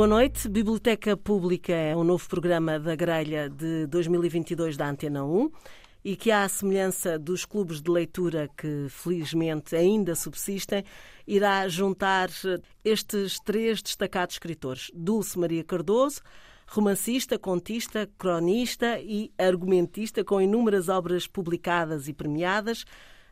Boa 0.00 0.08
noite. 0.08 0.48
Biblioteca 0.48 1.14
Pública 1.14 1.74
é 1.74 1.94
um 1.94 2.02
novo 2.02 2.26
programa 2.26 2.80
da 2.80 2.96
grelha 2.96 3.50
de 3.50 3.86
2022 3.88 4.74
da 4.74 4.88
Antena 4.88 5.22
1 5.26 5.50
e 6.02 6.16
que, 6.16 6.30
à 6.30 6.48
semelhança 6.48 7.18
dos 7.18 7.44
clubes 7.44 7.82
de 7.82 7.90
leitura 7.90 8.48
que 8.56 8.86
felizmente 8.88 9.76
ainda 9.76 10.14
subsistem, 10.14 10.86
irá 11.26 11.68
juntar 11.68 12.30
estes 12.82 13.38
três 13.40 13.82
destacados 13.82 14.36
escritores: 14.36 14.90
Dulce 14.94 15.38
Maria 15.38 15.62
Cardoso, 15.62 16.22
romancista, 16.66 17.38
contista, 17.38 18.08
cronista 18.16 18.98
e 18.98 19.30
argumentista 19.36 20.24
com 20.24 20.40
inúmeras 20.40 20.88
obras 20.88 21.26
publicadas 21.26 22.08
e 22.08 22.14
premiadas. 22.14 22.86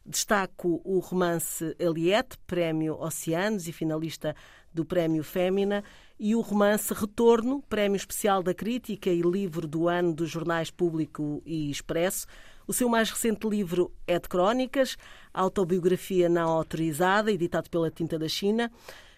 Destaco 0.04 0.82
o 0.84 0.98
romance 1.00 1.74
Eliette, 1.78 2.36
Prémio 2.46 2.94
Oceanos 3.00 3.68
e 3.68 3.72
finalista 3.72 4.36
do 4.72 4.84
Prémio 4.84 5.22
Fémina, 5.22 5.82
e 6.18 6.34
o 6.34 6.40
romance 6.40 6.92
Retorno, 6.92 7.62
Prémio 7.68 7.96
Especial 7.96 8.42
da 8.42 8.52
Crítica 8.52 9.10
e 9.10 9.20
Livro 9.20 9.66
do 9.66 9.88
Ano 9.88 10.12
dos 10.12 10.30
Jornais 10.30 10.70
Público 10.70 11.42
e 11.46 11.70
Expresso. 11.70 12.26
O 12.66 12.72
seu 12.72 12.88
mais 12.88 13.10
recente 13.10 13.48
livro 13.48 13.90
é 14.06 14.18
de 14.18 14.28
crónicas, 14.28 14.96
autobiografia 15.32 16.28
não 16.28 16.50
autorizada, 16.50 17.32
editado 17.32 17.70
pela 17.70 17.90
Tinta 17.90 18.18
da 18.18 18.28
China. 18.28 18.70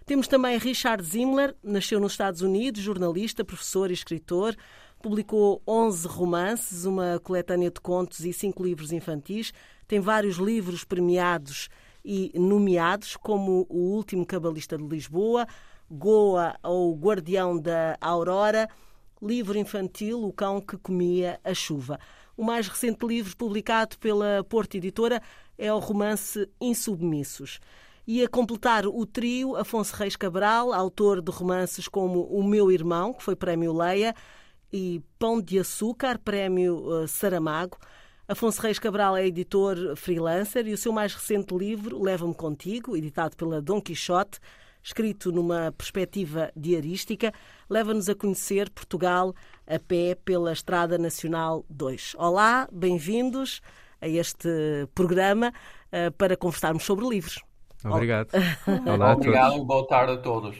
Temos 0.06 0.28
também 0.28 0.58
Richard 0.58 1.02
Zimmler, 1.02 1.54
nasceu 1.62 1.98
nos 1.98 2.12
Estados 2.12 2.42
Unidos, 2.42 2.82
jornalista, 2.82 3.44
professor 3.44 3.90
e 3.90 3.94
escritor. 3.94 4.56
Publicou 5.02 5.62
11 5.66 6.06
romances, 6.06 6.84
uma 6.84 7.18
coletânea 7.22 7.70
de 7.70 7.80
contos 7.80 8.20
e 8.24 8.32
cinco 8.32 8.62
livros 8.62 8.92
infantis. 8.92 9.52
Tem 9.88 9.98
vários 9.98 10.36
livros 10.36 10.84
premiados 10.84 11.68
e 12.04 12.32
nomeados, 12.34 13.16
como 13.16 13.66
O 13.68 13.94
Último 13.94 14.24
Cabalista 14.26 14.76
de 14.76 14.84
Lisboa, 14.84 15.46
Goa 15.90 16.56
ou 16.62 16.94
Guardião 16.94 17.58
da 17.58 17.96
Aurora, 18.00 18.68
livro 19.22 19.58
infantil 19.58 20.22
O 20.22 20.32
Cão 20.32 20.60
que 20.60 20.76
Comia 20.78 21.40
a 21.44 21.52
Chuva. 21.52 21.98
O 22.36 22.44
mais 22.44 22.68
recente 22.68 23.06
livro 23.06 23.36
publicado 23.36 23.98
pela 23.98 24.44
Porto 24.48 24.76
Editora 24.76 25.20
é 25.58 25.72
o 25.72 25.78
romance 25.78 26.48
Insubmissos. 26.60 27.60
E 28.06 28.24
a 28.24 28.28
completar 28.28 28.86
o 28.86 29.04
trio, 29.04 29.56
Afonso 29.56 29.94
Reis 29.94 30.16
Cabral, 30.16 30.72
autor 30.72 31.20
de 31.20 31.30
romances 31.30 31.86
como 31.86 32.22
O 32.22 32.42
Meu 32.42 32.72
Irmão, 32.72 33.12
que 33.12 33.22
foi 33.22 33.36
Prémio 33.36 33.72
Leia, 33.72 34.14
e 34.72 35.02
Pão 35.18 35.40
de 35.40 35.58
Açúcar, 35.58 36.18
Prémio 36.18 37.02
eh, 37.02 37.06
Saramago. 37.06 37.76
Afonso 38.30 38.62
Reis 38.62 38.78
Cabral 38.78 39.16
é 39.16 39.26
editor 39.26 39.96
freelancer 39.96 40.64
e 40.68 40.72
o 40.72 40.78
seu 40.78 40.92
mais 40.92 41.12
recente 41.12 41.52
livro, 41.52 42.00
Leva-me 42.00 42.32
Contigo, 42.32 42.96
editado 42.96 43.36
pela 43.36 43.60
Dom 43.60 43.80
Quixote, 43.80 44.38
escrito 44.80 45.32
numa 45.32 45.74
perspectiva 45.76 46.52
diarística, 46.54 47.34
leva-nos 47.68 48.08
a 48.08 48.14
conhecer 48.14 48.70
Portugal 48.70 49.34
a 49.66 49.80
pé 49.80 50.14
pela 50.14 50.52
Estrada 50.52 50.96
Nacional 50.96 51.64
2. 51.68 52.14
Olá, 52.20 52.68
bem-vindos 52.70 53.60
a 54.00 54.06
este 54.06 54.48
programa 54.94 55.52
uh, 55.88 56.12
para 56.12 56.36
conversarmos 56.36 56.84
sobre 56.84 57.08
livros. 57.08 57.40
Obrigado. 57.84 58.28
Olá 58.86 59.14
Obrigado 59.14 59.56
e 59.56 59.64
boa 59.64 59.88
tarde 59.88 60.12
a 60.12 60.18
todos. 60.18 60.56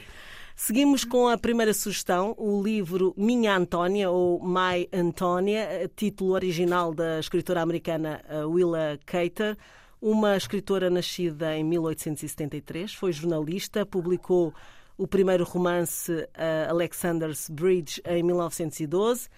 Seguimos 0.63 1.03
com 1.03 1.27
a 1.27 1.39
primeira 1.39 1.73
sugestão, 1.73 2.35
o 2.37 2.61
livro 2.61 3.15
Minha 3.17 3.57
Antónia, 3.57 4.11
ou 4.11 4.39
My 4.45 4.87
Antónia, 4.93 5.89
título 5.95 6.33
original 6.33 6.93
da 6.93 7.19
escritora 7.19 7.63
americana 7.63 8.21
eh, 8.29 8.45
Willa 8.45 8.99
Cater 9.03 9.57
uma 9.99 10.37
escritora 10.37 10.87
nascida 10.87 11.57
em 11.57 11.63
1873, 11.63 12.93
foi 12.93 13.11
jornalista, 13.11 13.87
publicou 13.87 14.53
o 14.95 15.07
primeiro 15.07 15.43
romance 15.43 16.11
uh, 16.11 16.69
Alexander's 16.69 17.49
Bridge 17.49 17.99
em 18.05 18.21
1912 18.21 19.29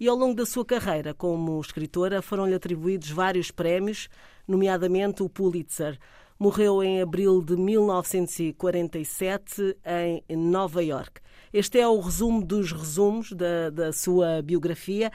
e 0.00 0.08
ao 0.08 0.16
longo 0.16 0.34
da 0.34 0.46
sua 0.46 0.64
carreira 0.64 1.12
como 1.12 1.60
escritora 1.60 2.22
foram-lhe 2.22 2.54
atribuídos 2.54 3.10
vários 3.10 3.50
prémios, 3.50 4.08
nomeadamente 4.48 5.22
o 5.22 5.28
Pulitzer. 5.28 5.98
Morreu 6.42 6.82
em 6.82 7.02
abril 7.02 7.42
de 7.42 7.54
1947 7.54 9.76
em 9.84 10.24
Nova 10.34 10.82
York. 10.82 11.20
Este 11.52 11.78
é 11.78 11.86
o 11.86 12.00
resumo 12.00 12.42
dos 12.42 12.72
resumos 12.72 13.30
da, 13.32 13.68
da 13.68 13.92
sua 13.92 14.40
biografia. 14.40 15.12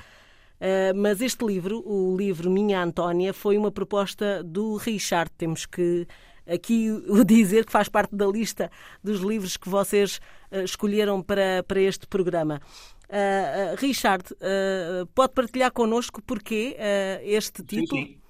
Uh, 0.61 0.93
mas 0.95 1.21
este 1.21 1.43
livro, 1.43 1.81
o 1.83 2.15
livro 2.15 2.51
Minha 2.51 2.79
Antónia, 2.79 3.33
foi 3.33 3.57
uma 3.57 3.71
proposta 3.71 4.43
do 4.43 4.75
Richard. 4.75 5.31
Temos 5.35 5.65
que 5.65 6.05
aqui 6.45 6.91
o 6.91 7.23
dizer 7.25 7.65
que 7.65 7.71
faz 7.71 7.89
parte 7.89 8.15
da 8.15 8.27
lista 8.27 8.69
dos 9.03 9.21
livros 9.21 9.57
que 9.57 9.67
vocês 9.67 10.19
uh, 10.51 10.59
escolheram 10.59 11.23
para, 11.23 11.63
para 11.63 11.81
este 11.81 12.05
programa. 12.05 12.61
Uh, 13.05 13.75
Richard, 13.77 14.25
pode 15.15 15.33
partilhar 15.33 15.71
connosco 15.71 16.21
porquê 16.21 16.77
este 17.23 17.63
título? 17.63 18.01
Sim, 18.01 18.13
sim. 18.13 18.24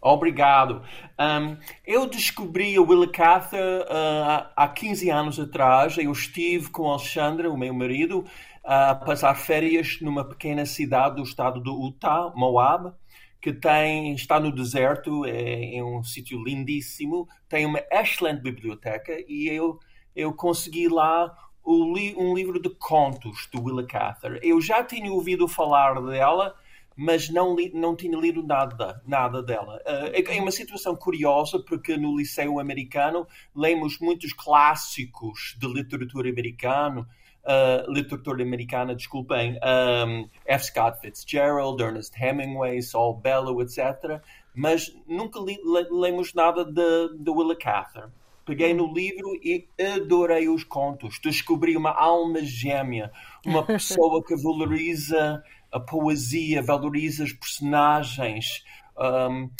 Obrigado. 0.00 0.82
Um, 1.18 1.56
eu 1.84 2.06
descobri 2.06 2.78
o 2.78 2.86
Willa 2.86 3.10
Cather 3.10 3.82
uh, 3.82 4.48
há 4.54 4.68
15 4.68 5.10
anos 5.10 5.40
atrás. 5.40 5.98
Eu 5.98 6.12
estive 6.12 6.70
com 6.70 6.88
Alexandra, 6.88 7.50
o 7.50 7.58
meu 7.58 7.74
marido, 7.74 8.24
a 8.62 8.94
passar 8.94 9.34
férias 9.34 10.00
numa 10.00 10.24
pequena 10.24 10.64
cidade 10.64 11.16
do 11.16 11.22
estado 11.22 11.60
do 11.60 11.86
Utah, 11.86 12.32
Moab, 12.36 12.92
que 13.40 13.52
tem, 13.52 14.14
está 14.14 14.38
no 14.38 14.52
deserto, 14.52 15.24
é, 15.24 15.76
é 15.76 15.82
um 15.82 16.02
sítio 16.02 16.42
lindíssimo, 16.42 17.26
tem 17.48 17.66
uma 17.66 17.82
excelente 17.90 18.42
biblioteca 18.42 19.12
e 19.26 19.48
eu, 19.48 19.78
eu 20.14 20.32
consegui 20.32 20.88
lá 20.88 21.34
um 21.64 22.34
livro 22.34 22.60
de 22.60 22.70
contos 22.70 23.48
do 23.52 23.62
Willa 23.62 23.86
Cather. 23.86 24.38
Eu 24.42 24.60
já 24.60 24.82
tinha 24.82 25.12
ouvido 25.12 25.46
falar 25.46 26.00
dela, 26.00 26.54
mas 27.00 27.28
não, 27.30 27.54
li, 27.54 27.70
não 27.72 27.94
tinha 27.94 28.18
lido 28.18 28.42
nada, 28.42 29.00
nada 29.06 29.40
dela. 29.40 29.80
Uh, 29.86 30.32
é 30.32 30.40
uma 30.40 30.50
situação 30.50 30.96
curiosa, 30.96 31.60
porque 31.60 31.96
no 31.96 32.18
liceu 32.18 32.58
americano 32.58 33.24
lemos 33.54 34.00
muitos 34.00 34.32
clássicos 34.32 35.54
de 35.60 35.68
literatura 35.68 36.28
americana, 36.28 37.02
uh, 37.44 37.88
literatura 37.88 38.42
americana, 38.42 38.96
desculpem, 38.96 39.60
um, 40.08 40.28
F. 40.44 40.64
Scott 40.64 41.00
Fitzgerald, 41.00 41.80
Ernest 41.80 42.20
Hemingway, 42.20 42.82
Saul 42.82 43.14
Bellow, 43.14 43.62
etc. 43.62 44.20
Mas 44.52 44.92
nunca 45.06 45.38
li, 45.38 45.56
le, 45.64 45.86
lemos 45.92 46.34
nada 46.34 46.64
de, 46.64 47.16
de 47.16 47.30
Willa 47.30 47.54
Cather. 47.54 48.08
Peguei 48.44 48.74
no 48.74 48.92
livro 48.92 49.34
e 49.44 49.68
adorei 49.94 50.48
os 50.48 50.64
contos. 50.64 51.20
Descobri 51.22 51.76
uma 51.76 51.92
alma 51.92 52.42
gêmea, 52.42 53.12
uma 53.46 53.62
pessoa 53.62 54.24
que 54.24 54.34
valoriza 54.34 55.44
a 55.72 55.80
poesia, 55.80 56.62
valoriza 56.62 57.24
os 57.24 57.32
personagens 57.32 58.64
um, 58.96 59.50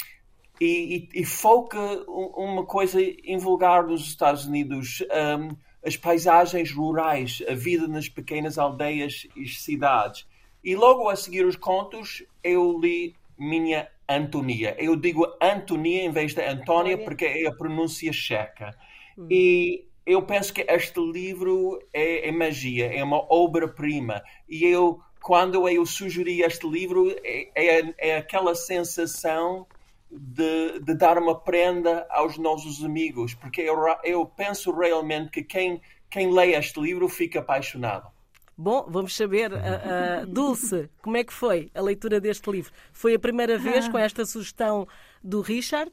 e, 0.59 1.09
e, 1.13 1.21
e, 1.21 1.25
foca 1.25 1.79
uma 2.07 2.65
coisa 2.65 2.99
invulgar 3.23 3.87
nos 3.87 4.01
Estados 4.01 4.45
Unidos. 4.45 5.03
Um, 5.39 5.55
as 5.85 5.95
paisagens 5.95 6.71
rurais, 6.71 7.41
a 7.47 7.53
vida 7.53 7.87
nas 7.87 8.09
pequenas 8.09 8.57
aldeias 8.57 9.25
e 9.35 9.47
cidades. 9.47 10.27
E 10.63 10.75
logo 10.75 11.07
a 11.07 11.15
seguir 11.15 11.45
os 11.45 11.55
contos, 11.55 12.23
eu 12.43 12.77
li 12.77 13.15
minha 13.37 13.87
Antonia. 14.07 14.75
Eu 14.77 14.95
digo 14.95 15.25
Antonia 15.41 16.03
em 16.03 16.11
vez 16.11 16.33
de 16.33 16.43
Antónia 16.43 16.97
porque 16.97 17.25
é 17.25 17.47
a 17.47 17.53
pronúncia 17.53 18.11
checa. 18.11 18.75
Hum. 19.17 19.27
E 19.31 19.85
eu 20.05 20.21
penso 20.23 20.53
que 20.53 20.65
este 20.67 20.99
livro 20.99 21.79
é, 21.93 22.27
é 22.27 22.31
magia, 22.31 22.87
é 22.87 23.03
uma 23.03 23.25
obra-prima. 23.33 24.21
E 24.49 24.65
eu, 24.65 24.99
quando 25.21 25.67
eu 25.67 25.85
sugeri 25.85 26.41
este 26.41 26.67
livro, 26.67 27.09
é, 27.23 27.49
é, 27.55 27.93
é 27.97 28.17
aquela 28.17 28.55
sensação 28.55 29.67
de, 30.09 30.79
de, 30.79 30.93
dar 30.95 31.17
uma 31.17 31.39
prenda 31.39 32.07
aos 32.09 32.37
nossos 32.37 32.83
amigos, 32.83 33.33
porque 33.33 33.61
eu, 33.61 33.77
eu 34.03 34.25
penso 34.25 34.71
realmente 34.71 35.29
que 35.29 35.43
quem, 35.43 35.81
quem 36.09 36.33
lê 36.33 36.55
este 36.55 36.79
livro 36.79 37.07
fica 37.07 37.39
apaixonado. 37.39 38.09
Bom, 38.57 38.85
vamos 38.89 39.15
saber, 39.15 39.53
uh, 39.53 39.55
uh, 39.55 40.25
Dulce, 40.27 40.89
como 41.01 41.15
é 41.15 41.23
que 41.23 41.31
foi 41.31 41.71
a 41.73 41.81
leitura 41.81 42.19
deste 42.19 42.51
livro? 42.51 42.73
Foi 42.91 43.15
a 43.15 43.19
primeira 43.19 43.57
vez 43.57 43.87
com 43.87 43.97
esta 43.97 44.25
sugestão 44.25 44.85
do 45.23 45.39
Richard? 45.39 45.89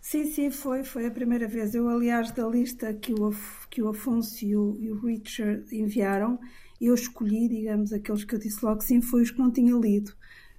Sim, 0.00 0.24
sim, 0.24 0.50
foi, 0.50 0.82
foi 0.82 1.06
a 1.06 1.10
primeira 1.10 1.46
vez. 1.46 1.74
Eu, 1.74 1.86
aliás, 1.88 2.30
da 2.30 2.46
lista 2.46 2.94
que 2.94 3.12
o, 3.12 3.30
que 3.68 3.82
o 3.82 3.88
Afonso 3.88 4.42
e 4.42 4.56
o, 4.56 4.74
e 4.80 4.90
o 4.90 4.98
Richard 5.00 5.64
enviaram, 5.76 6.40
eu 6.80 6.94
escolhi, 6.94 7.48
digamos, 7.48 7.92
aqueles 7.92 8.24
que 8.24 8.34
eu 8.34 8.38
disse 8.38 8.64
logo 8.64 8.80
sim, 8.82 9.00
foi 9.00 9.22
os 9.22 9.30
que 9.30 9.38
não 9.38 9.50
tinha 9.50 9.74
lido. 9.74 10.12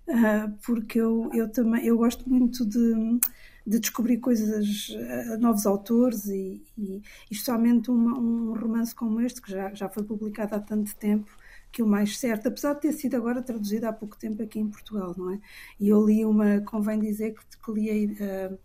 Uh, 0.07 0.51
porque 0.65 0.99
eu, 0.99 1.29
eu 1.33 1.49
também 1.51 1.85
eu 1.85 1.97
gosto 1.97 2.29
muito 2.29 2.65
de, 2.65 3.19
de 3.65 3.79
descobrir 3.79 4.17
coisas, 4.17 4.89
uh, 4.89 5.39
novos 5.39 5.65
autores 5.65 6.25
e, 6.27 6.61
e, 6.77 7.01
especialmente 7.29 7.89
uma, 7.89 8.19
um 8.19 8.53
romance 8.53 8.93
como 8.93 9.21
este, 9.21 9.41
que 9.41 9.51
já, 9.51 9.73
já 9.73 9.89
foi 9.89 10.03
publicado 10.03 10.55
há 10.55 10.59
tanto 10.59 10.95
tempo, 10.95 11.31
que 11.71 11.81
o 11.81 11.87
mais 11.87 12.17
certo, 12.19 12.47
apesar 12.47 12.73
de 12.73 12.81
ter 12.81 12.93
sido 12.93 13.15
agora 13.15 13.41
traduzido 13.41 13.85
há 13.85 13.93
pouco 13.93 14.17
tempo 14.17 14.43
aqui 14.43 14.59
em 14.59 14.69
Portugal, 14.69 15.15
não 15.17 15.31
é? 15.31 15.39
E 15.79 15.89
eu 15.89 16.05
li 16.05 16.25
uma, 16.25 16.61
convém 16.61 16.99
dizer 16.99 17.33
que, 17.33 17.41
que 17.63 17.71
li 17.71 18.05
uh, 18.13 18.57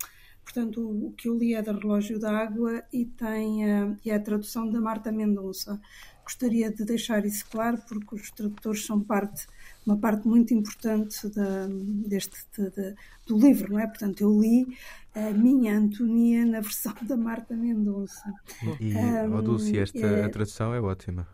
Portanto, 0.47 0.81
o, 0.81 1.13
que 1.13 1.29
eu 1.29 1.37
li 1.37 1.55
é 1.55 1.61
da 1.61 1.73
Relógio 1.73 2.21
d'Água 2.21 2.85
e 2.93 3.05
tem 3.05 3.65
uh, 3.65 3.99
e 4.05 4.11
é 4.11 4.15
a 4.15 4.21
tradução 4.21 4.71
da 4.71 4.81
Marta 4.81 5.11
Mendonça. 5.11 5.81
Gostaria 6.27 6.73
de 6.73 6.85
deixar 6.85 7.25
isso 7.25 7.47
claro 7.49 7.79
porque 7.89 8.17
os 8.17 8.31
tradutores 8.33 8.85
são 8.85 9.01
parte 9.01 9.47
uma 9.87 9.97
parte 9.97 10.27
muito 10.27 10.53
importante 10.53 11.29
da, 11.29 11.69
deste 12.09 12.37
de, 12.59 12.71
de, 12.71 12.95
do 13.25 13.39
livro, 13.39 13.73
não 13.73 13.79
é? 13.79 13.87
Portanto, 13.87 14.21
eu 14.21 14.41
li 14.41 14.67
a 15.15 15.31
minha 15.31 15.79
Antonia 15.79 16.45
na 16.45 16.61
versão 16.61 16.93
da 17.03 17.17
Marta 17.17 17.55
Mendonça. 17.55 18.35
E, 18.81 18.93
um, 18.97 19.43
Dulce, 19.43 19.79
esta 19.79 19.99
é, 19.99 20.29
tradução 20.29 20.75
é 20.75 20.81
ótima. 20.81 21.29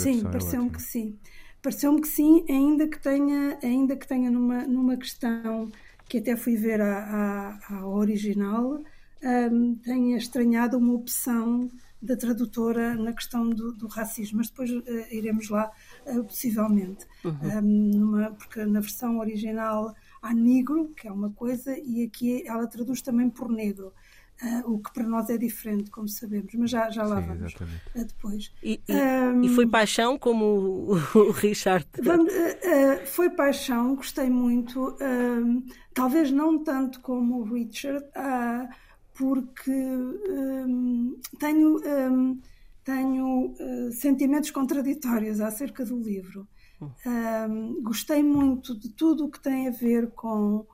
sim, 0.00 0.20
é 0.26 0.30
pareceu-me 0.30 0.68
é 0.68 0.72
que 0.72 0.82
sim. 0.82 1.18
Pareceu-me 1.62 2.00
que 2.00 2.08
sim, 2.08 2.44
ainda 2.48 2.88
que 2.88 3.00
tenha, 3.00 3.56
ainda 3.62 3.94
que 3.96 4.08
tenha 4.08 4.28
numa, 4.28 4.66
numa 4.66 4.96
questão 4.96 5.70
que 6.08 6.18
até 6.18 6.34
fui 6.36 6.56
ver 6.56 6.80
a, 6.80 6.98
a, 7.70 7.76
a 7.76 7.86
original, 7.86 8.82
um, 9.22 9.76
tenha 9.76 10.16
estranhado 10.16 10.76
uma 10.76 10.94
opção 10.94 11.70
da 12.02 12.16
tradutora 12.16 12.94
na 12.96 13.12
questão 13.12 13.48
do, 13.48 13.72
do 13.72 13.86
racismo, 13.86 14.38
mas 14.38 14.50
depois 14.50 14.70
uh, 14.70 14.82
iremos 15.10 15.48
lá, 15.48 15.70
uh, 16.06 16.24
possivelmente. 16.24 17.06
Uhum. 17.24 17.38
Um, 17.42 17.98
numa, 17.98 18.30
porque 18.32 18.64
na 18.64 18.80
versão 18.80 19.20
original 19.20 19.94
há 20.20 20.34
negro, 20.34 20.92
que 20.96 21.06
é 21.06 21.12
uma 21.12 21.30
coisa, 21.30 21.76
e 21.78 22.04
aqui 22.04 22.42
ela 22.46 22.66
traduz 22.66 23.00
também 23.00 23.30
por 23.30 23.48
negro. 23.48 23.92
Uh, 24.42 24.72
o 24.72 24.78
que 24.80 24.92
para 24.92 25.04
nós 25.04 25.30
é 25.30 25.38
diferente, 25.38 25.88
como 25.88 26.08
sabemos, 26.08 26.52
mas 26.54 26.68
já, 26.68 26.90
já 26.90 27.04
lá 27.04 27.20
Sim, 27.20 27.28
vamos 27.28 27.54
uh, 27.54 28.04
depois. 28.04 28.52
E, 28.60 28.80
e, 28.88 28.92
um, 28.92 29.42
e, 29.44 29.48
foi 29.50 29.68
paixão, 29.68 30.18
como 30.18 30.44
o, 30.44 30.92
o 31.14 31.30
Richard? 31.30 31.86
Vamos, 32.02 32.32
uh, 32.32 33.06
foi 33.06 33.30
paixão, 33.30 33.94
gostei 33.94 34.28
muito, 34.28 34.96
talvez 35.94 36.32
não 36.32 36.64
tanto 36.64 36.98
como 37.00 37.38
o 37.38 37.44
Richard, 37.44 38.04
porque 39.22 39.70
um, 39.70 41.16
tenho, 41.38 41.80
um, 42.10 42.40
tenho 42.84 43.54
sentimentos 43.92 44.50
contraditórios 44.50 45.40
acerca 45.40 45.84
do 45.84 45.98
livro. 45.98 46.46
Hum. 47.06 47.80
gostei 47.80 48.24
muito 48.24 48.76
de 48.76 48.88
tudo 48.88 49.26
o 49.26 49.30
que 49.30 49.38
tem 49.38 49.68
a 49.68 49.70
ver 49.70 50.10
com 50.10 50.66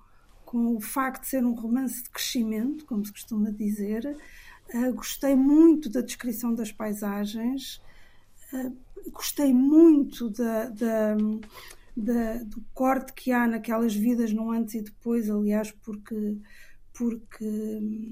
com 0.49 0.77
o 0.77 0.81
facto 0.81 1.25
de 1.25 1.29
ser 1.29 1.45
um 1.45 1.53
romance 1.53 2.03
de 2.03 2.09
crescimento, 2.09 2.87
como 2.87 3.05
se 3.05 3.13
costuma 3.13 3.51
dizer. 3.51 4.17
Uh, 4.73 4.95
gostei 4.95 5.37
muito 5.37 5.91
da 5.91 6.01
descrição 6.01 6.55
das 6.55 6.73
paisagens, 6.73 7.83
uh, 8.55 8.75
gostei 9.11 9.53
muito 9.53 10.31
da, 10.31 10.71
da, 10.71 11.17
da, 11.95 12.35
do 12.45 12.65
corte 12.73 13.13
que 13.13 13.31
há 13.31 13.47
naquelas 13.47 13.95
vidas 13.95 14.33
no 14.33 14.51
antes 14.51 14.75
e 14.75 14.81
depois, 14.81 15.29
aliás, 15.29 15.71
porque, 15.71 16.39
porque 16.95 18.11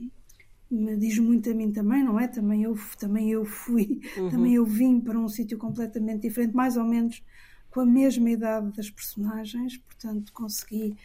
me 0.70 0.96
diz 0.96 1.18
muito 1.18 1.50
a 1.50 1.54
mim 1.54 1.72
também, 1.72 2.02
não 2.02 2.18
é? 2.18 2.26
Também 2.26 2.64
eu, 2.64 2.76
também 2.98 3.30
eu 3.30 3.44
fui, 3.44 4.00
uhum. 4.16 4.30
também 4.30 4.54
eu 4.54 4.64
vim 4.64 5.00
para 5.00 5.18
um 5.18 5.28
sítio 5.28 5.58
completamente 5.58 6.22
diferente, 6.22 6.54
mais 6.54 6.76
ou 6.76 6.84
menos 6.84 7.22
com 7.70 7.80
a 7.80 7.86
mesma 7.86 8.30
idade 8.30 8.72
das 8.72 8.90
personagens, 8.90 9.76
portanto 9.76 10.32
consegui 10.32 10.96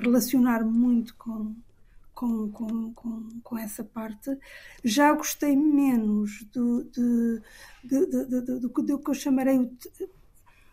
relacionar 0.00 0.64
muito 0.64 1.16
com, 1.16 1.54
com, 2.14 2.50
com, 2.50 2.92
com, 2.92 3.40
com, 3.42 3.58
essa 3.58 3.82
parte. 3.82 4.36
Já 4.82 5.12
gostei 5.12 5.56
menos 5.56 6.44
do, 6.52 6.84
de, 6.84 7.40
de, 7.82 8.06
de, 8.06 8.40
do, 8.60 8.68
do 8.68 8.98
que 8.98 9.10
eu 9.10 9.14
chamarei 9.14 9.58
o, 9.58 9.70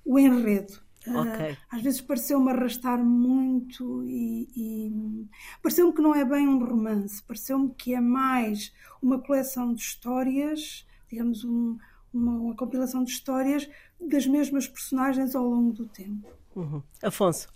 o 0.05 0.19
enredo. 0.19 0.81
Okay. 1.07 1.53
Uh, 1.53 1.57
às 1.71 1.81
vezes 1.81 2.01
pareceu-me 2.01 2.51
arrastar 2.51 3.03
muito 3.03 4.03
e, 4.05 4.47
e 4.55 5.27
pareceu-me 5.61 5.93
que 5.93 6.01
não 6.01 6.13
é 6.13 6.23
bem 6.23 6.47
um 6.47 6.63
romance, 6.63 7.23
pareceu-me 7.23 7.73
que 7.73 7.95
é 7.95 8.01
mais 8.01 8.71
uma 9.01 9.19
coleção 9.19 9.73
de 9.73 9.81
histórias, 9.81 10.85
digamos, 11.09 11.43
um, 11.43 11.77
uma, 12.13 12.33
uma, 12.33 12.55
compilação 12.55 13.03
de 13.03 13.11
histórias 13.11 13.67
das 13.99 14.27
mesmas 14.27 14.67
personagens 14.67 15.35
ao 15.35 15.45
longo 15.45 15.73
do 15.73 15.87
tempo. 15.87 16.29
Uhum. 16.55 16.83
Afonso. 17.01 17.47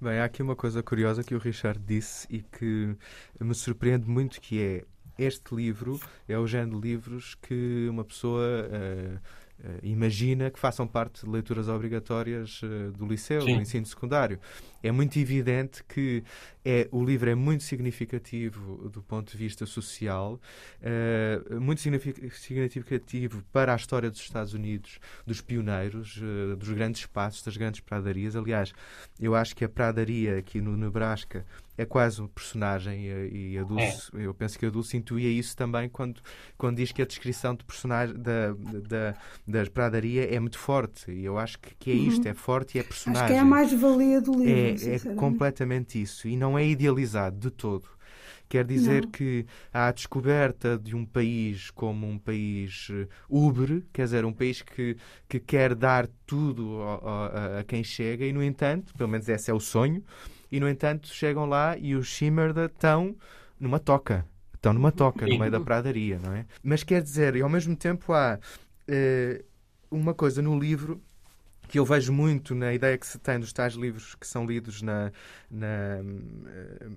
Bem, 0.00 0.18
há 0.18 0.24
aqui 0.24 0.42
uma 0.42 0.56
coisa 0.56 0.82
curiosa 0.82 1.24
que 1.24 1.34
o 1.34 1.38
Richard 1.38 1.78
disse 1.80 2.26
e 2.30 2.42
que 2.42 2.96
me 3.40 3.54
surpreende 3.54 4.08
muito, 4.08 4.40
que 4.40 4.60
é 4.60 4.84
este 5.18 5.54
livro 5.54 6.00
é 6.28 6.38
o 6.38 6.46
género 6.46 6.80
de 6.80 6.88
livros 6.88 7.34
que 7.34 7.86
uma 7.88 8.04
pessoa 8.04 8.42
uh, 8.42 9.16
uh, 9.16 9.20
imagina 9.82 10.50
que 10.50 10.58
façam 10.58 10.86
parte 10.86 11.24
de 11.24 11.30
leituras 11.30 11.68
obrigatórias 11.68 12.60
uh, 12.62 12.90
do 12.92 13.06
liceu, 13.06 13.42
Sim. 13.42 13.56
do 13.56 13.62
ensino 13.62 13.86
secundário. 13.86 14.38
É 14.82 14.90
muito 14.90 15.18
evidente 15.18 15.84
que 15.84 16.24
é, 16.64 16.88
o 16.90 17.04
livro 17.04 17.30
é 17.30 17.34
muito 17.34 17.62
significativo 17.62 18.88
do 18.88 19.02
ponto 19.02 19.30
de 19.30 19.38
vista 19.38 19.64
social, 19.64 20.40
uh, 20.80 21.60
muito 21.60 21.80
significativo 21.80 23.44
para 23.52 23.72
a 23.72 23.76
história 23.76 24.10
dos 24.10 24.20
Estados 24.20 24.54
Unidos, 24.54 24.98
dos 25.24 25.40
pioneiros, 25.40 26.16
uh, 26.16 26.56
dos 26.56 26.70
grandes 26.70 27.02
espaços, 27.02 27.42
das 27.42 27.56
grandes 27.56 27.80
pradarias. 27.80 28.34
Aliás, 28.34 28.72
eu 29.20 29.34
acho 29.34 29.54
que 29.54 29.64
a 29.64 29.68
pradaria 29.68 30.38
aqui 30.38 30.60
no 30.60 30.76
Nebraska 30.76 31.44
é 31.76 31.84
quase 31.84 32.20
um 32.20 32.28
personagem 32.28 33.06
e 33.32 33.58
a 33.58 33.62
Dulce, 33.62 34.10
é. 34.14 34.26
eu 34.26 34.34
penso 34.34 34.58
que 34.58 34.66
a 34.66 34.70
Dulce 34.70 34.96
intuía 34.96 35.28
isso 35.28 35.56
também 35.56 35.88
quando, 35.88 36.20
quando 36.58 36.76
diz 36.76 36.92
que 36.92 37.00
a 37.00 37.06
descrição 37.06 37.54
de 37.54 37.64
personagem 37.64 38.14
da, 38.16 38.52
da, 38.88 39.16
da 39.46 39.70
pradaria 39.70 40.34
é 40.34 40.38
muito 40.38 40.58
forte 40.58 41.10
e 41.10 41.24
eu 41.24 41.38
acho 41.38 41.58
que, 41.58 41.74
que 41.76 41.90
é 41.90 41.94
isto, 41.94 42.24
uhum. 42.24 42.30
é 42.30 42.34
forte 42.34 42.76
e 42.76 42.80
é 42.80 42.82
personagem. 42.82 43.24
Acho 43.24 43.32
que 43.32 43.38
é 43.38 43.40
a 43.40 43.44
mais-valia 43.44 44.20
do 44.20 44.32
livro. 44.32 44.90
É, 44.90 45.12
é 45.12 45.14
completamente 45.14 46.00
isso. 46.00 46.28
E 46.28 46.36
não 46.36 46.58
é 46.58 46.66
idealizado 46.66 47.38
de 47.38 47.50
todo. 47.50 47.88
Quer 48.52 48.66
dizer 48.66 49.04
não. 49.04 49.10
que 49.10 49.46
há 49.72 49.88
a 49.88 49.92
descoberta 49.92 50.76
de 50.76 50.94
um 50.94 51.06
país 51.06 51.70
como 51.70 52.06
um 52.06 52.18
país 52.18 52.88
eh, 52.92 53.08
uber, 53.26 53.82
quer 53.90 54.04
dizer, 54.04 54.26
um 54.26 54.32
país 54.34 54.60
que, 54.60 54.94
que 55.26 55.40
quer 55.40 55.74
dar 55.74 56.06
tudo 56.26 56.82
a, 56.82 56.96
a, 57.06 57.58
a 57.60 57.64
quem 57.64 57.82
chega, 57.82 58.26
e 58.26 58.30
no 58.30 58.44
entanto, 58.44 58.92
pelo 58.92 59.08
menos 59.08 59.26
esse 59.26 59.50
é 59.50 59.54
o 59.54 59.58
sonho, 59.58 60.04
e 60.50 60.60
no 60.60 60.68
entanto 60.68 61.08
chegam 61.08 61.46
lá 61.46 61.78
e 61.78 61.94
os 61.94 62.08
Shimmerda 62.08 62.66
estão 62.66 63.16
numa 63.58 63.78
toca. 63.78 64.22
Estão 64.52 64.74
numa 64.74 64.92
toca, 64.92 65.26
no 65.26 65.38
meio 65.38 65.50
da 65.50 65.58
pradaria, 65.58 66.18
não 66.22 66.34
é? 66.34 66.44
Mas 66.62 66.82
quer 66.82 67.00
dizer, 67.00 67.34
e 67.34 67.40
ao 67.40 67.48
mesmo 67.48 67.74
tempo 67.74 68.12
há 68.12 68.38
uh, 68.38 69.44
uma 69.90 70.12
coisa 70.12 70.42
no 70.42 70.58
livro 70.58 71.00
que 71.72 71.78
eu 71.78 71.86
vejo 71.86 72.12
muito 72.12 72.54
na 72.54 72.74
ideia 72.74 72.98
que 72.98 73.06
se 73.06 73.18
tem 73.18 73.40
dos 73.40 73.50
tais 73.50 73.72
livros 73.72 74.14
que 74.14 74.26
são 74.26 74.44
lidos 74.44 74.82
na, 74.82 75.10
na 75.50 76.02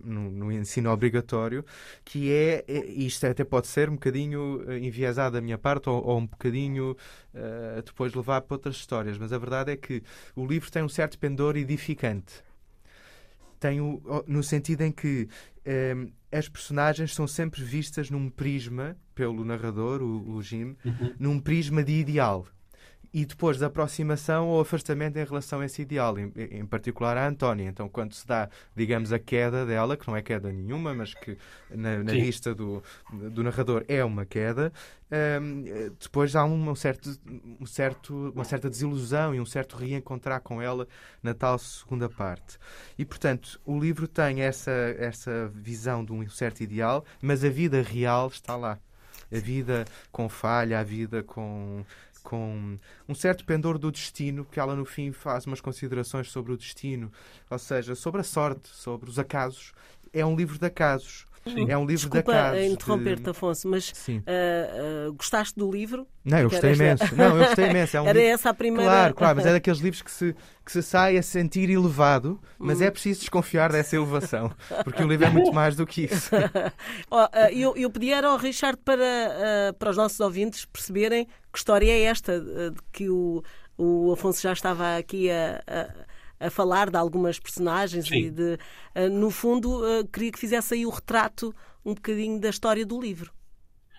no, 0.04 0.30
no, 0.30 0.52
ensino 0.52 0.92
obrigatório, 0.92 1.64
que 2.04 2.30
é, 2.30 2.66
é, 2.68 2.86
isto 2.88 3.26
até 3.26 3.46
pode 3.46 3.68
ser 3.68 3.90
um 3.90 3.94
bocadinho 3.94 4.70
eh, 4.70 4.80
enviesado 4.80 5.36
da 5.36 5.42
minha 5.42 5.58
parte 5.58 5.88
ou, 5.88 6.06
ou 6.06 6.20
um 6.20 6.28
bocadinho 6.28 6.92
uh, 6.92 7.82
depois 7.86 8.14
levar 8.14 8.42
para 8.42 8.54
outras 8.54 8.76
histórias, 8.76 9.18
mas 9.18 9.32
a 9.32 9.38
verdade 9.38 9.72
é 9.72 9.78
que 9.78 10.04
o 10.36 10.46
livro 10.46 10.70
tem 10.70 10.84
um 10.84 10.90
certo 10.90 11.18
pendor 11.18 11.56
edificante. 11.56 12.44
Tem 13.58 13.80
o, 13.80 14.04
no 14.28 14.44
sentido 14.44 14.82
em 14.82 14.92
que 14.92 15.30
um, 15.66 16.12
eh, 16.34 16.38
as 16.38 16.50
personagens 16.50 17.16
são 17.16 17.26
sempre 17.26 17.64
vistas 17.64 18.10
num 18.10 18.30
prisma, 18.30 18.98
pelo 19.16 19.46
narrador, 19.46 20.02
o, 20.02 20.32
o 20.32 20.42
Jim, 20.42 20.76
uhum. 20.84 21.16
num 21.18 21.40
prisma 21.40 21.82
de 21.82 21.94
ideal 21.94 22.46
e 23.16 23.26
depois 23.26 23.58
da 23.58 23.68
aproximação 23.68 24.50
ou 24.50 24.60
afastamento 24.60 25.16
em 25.16 25.24
relação 25.24 25.62
a 25.62 25.66
esse 25.66 25.82
ideal, 25.82 26.20
em, 26.20 26.34
em, 26.36 26.66
particular 26.66 27.16
a 27.16 27.26
Antónia. 27.26 27.64
Então, 27.64 27.88
quando 27.88 28.12
se 28.14 28.28
dá, 28.28 28.50
digamos, 28.76 29.14
a 29.14 29.18
queda 29.18 29.66
dela, 29.66 29.96
que 29.96 30.06
não 30.06 30.18
é 30.18 30.22
queda 30.22 30.52
nenhuma, 30.52 30.94
mas 30.94 31.14
que 31.14 31.38
na, 31.70 32.04
na 32.04 32.12
vista 32.12 32.54
do, 32.54 32.84
do 33.14 33.42
narrador 33.42 33.86
é 33.88 34.04
uma 34.04 34.26
queda, 34.26 34.70
um, 35.42 35.64
depois 35.98 36.36
há 36.36 36.44
um 36.44 36.76
certo, 36.76 37.18
um 37.58 37.66
certo, 37.66 38.34
uma 38.36 38.44
certa 38.44 38.70
desilusão 38.70 39.34
e 39.34 39.40
um 39.40 39.46
certo 39.46 39.78
reencontrar 39.78 40.42
com 40.42 40.62
ela 40.62 40.86
na 41.24 41.34
tal 41.34 41.58
segunda 41.58 42.10
parte. 42.10 42.58
E, 42.98 43.06
portanto, 43.06 43.62
o 43.66 43.80
livro 43.80 44.10
tem 44.10 44.42
essa, 44.42 44.94
essa 45.00 45.50
visão 45.56 46.04
de 46.04 46.12
um 46.12 46.30
certo 46.30 46.60
ideal, 46.60 47.06
mas 47.22 47.46
a 47.46 47.50
vida 47.50 47.82
real 47.82 48.28
está 48.28 48.58
lá 48.58 48.78
a 49.32 49.40
vida 49.40 49.86
com 50.12 50.30
falha, 50.30 50.80
a 50.80 50.84
vida 50.84 51.24
com 51.24 51.84
com 52.26 52.78
um 53.08 53.16
certo 53.16 53.46
pendor 53.46 53.78
do 53.78 53.92
destino, 53.92 54.44
que 54.44 54.60
ela 54.60 54.76
no 54.76 54.84
fim 54.84 55.12
faz 55.12 55.46
umas 55.46 55.62
considerações 55.62 56.30
sobre 56.30 56.52
o 56.52 56.58
destino, 56.58 57.12
ou 57.50 57.60
seja, 57.60 57.96
sobre 57.96 58.22
a 58.22 58.24
sorte, 58.24 58.68
sobre 58.68 59.10
os 59.10 59.20
acasos. 59.20 59.72
É 60.12 60.26
um 60.26 60.36
livro 60.36 60.58
de 60.58 60.66
acasos. 60.66 61.26
Sim. 61.48 61.70
É 61.70 61.78
um 61.78 61.86
livro 61.86 62.10
Desculpa 62.10 62.32
de 62.32 62.38
acasos. 62.38 62.64
interromper-te. 62.64 63.30
Afonso, 63.30 63.68
mas 63.68 63.92
uh, 63.92 65.10
uh, 65.10 65.14
gostaste 65.14 65.56
do 65.56 65.72
livro? 65.72 66.08
Não, 66.24 66.40
eu 66.40 66.50
gostei 66.50 66.74
imenso. 66.74 67.16
Não, 67.16 67.38
eu 67.38 67.46
gostei 67.46 67.70
imenso. 67.70 67.98
É 67.98 68.02
um 68.02 68.08
Era 68.08 68.20
livro... 68.20 68.34
essa 68.34 68.50
a 68.50 68.54
primeira. 68.54 68.90
Claro, 68.90 69.14
claro, 69.14 69.36
mas 69.36 69.46
é 69.46 69.52
daqueles 69.52 69.80
livros 69.80 70.02
que 70.02 70.10
se, 70.10 70.36
que 70.66 70.72
se 70.72 70.82
sai 70.82 71.18
a 71.18 71.24
sentir 71.24 71.70
elevado, 71.70 72.42
mas 72.58 72.82
hum. 72.82 72.86
é 72.86 72.92
preciso 72.92 73.20
desconfiar 73.20 73.72
dessa 73.72 73.96
elevação, 73.96 74.52
porque 74.84 75.04
o 75.04 75.08
livro 75.08 75.28
é 75.28 75.30
muito 75.30 75.54
mais 75.54 75.76
do 75.76 75.86
que 75.86 76.06
isso. 76.06 76.32
oh, 77.12 77.28
eu, 77.52 77.76
eu 77.78 77.92
pedi 77.92 78.12
ao 78.12 78.38
Richard 78.38 78.80
para, 78.84 79.74
para 79.78 79.92
os 79.92 79.98
nossos 79.98 80.20
ouvintes 80.20 80.66
perceberem 80.66 81.26
que 81.54 81.60
história 81.60 81.92
é 81.92 82.02
esta, 82.02 82.40
de 82.40 82.82
que 82.92 83.08
o, 83.08 83.44
o 83.78 84.12
Afonso 84.12 84.42
já 84.42 84.52
estava 84.52 84.98
aqui 84.98 85.30
a, 85.30 85.62
a 85.68 85.88
a 86.46 86.50
falar 86.50 86.90
de 86.90 86.98
algumas 86.98 87.40
personagens 87.40 88.08
Sim. 88.08 88.16
e 88.16 88.30
de, 88.30 88.58
no 89.12 89.30
fundo, 89.32 89.82
queria 90.12 90.32
que 90.32 90.40
fizesse 90.40 90.74
aí 90.74 90.86
o 90.86 90.90
retrato 90.90 91.54
um 91.86 91.94
bocadinho 91.94 92.40
da 92.40 92.50
história 92.50 92.86
do 92.86 93.00
livro. 93.00 93.32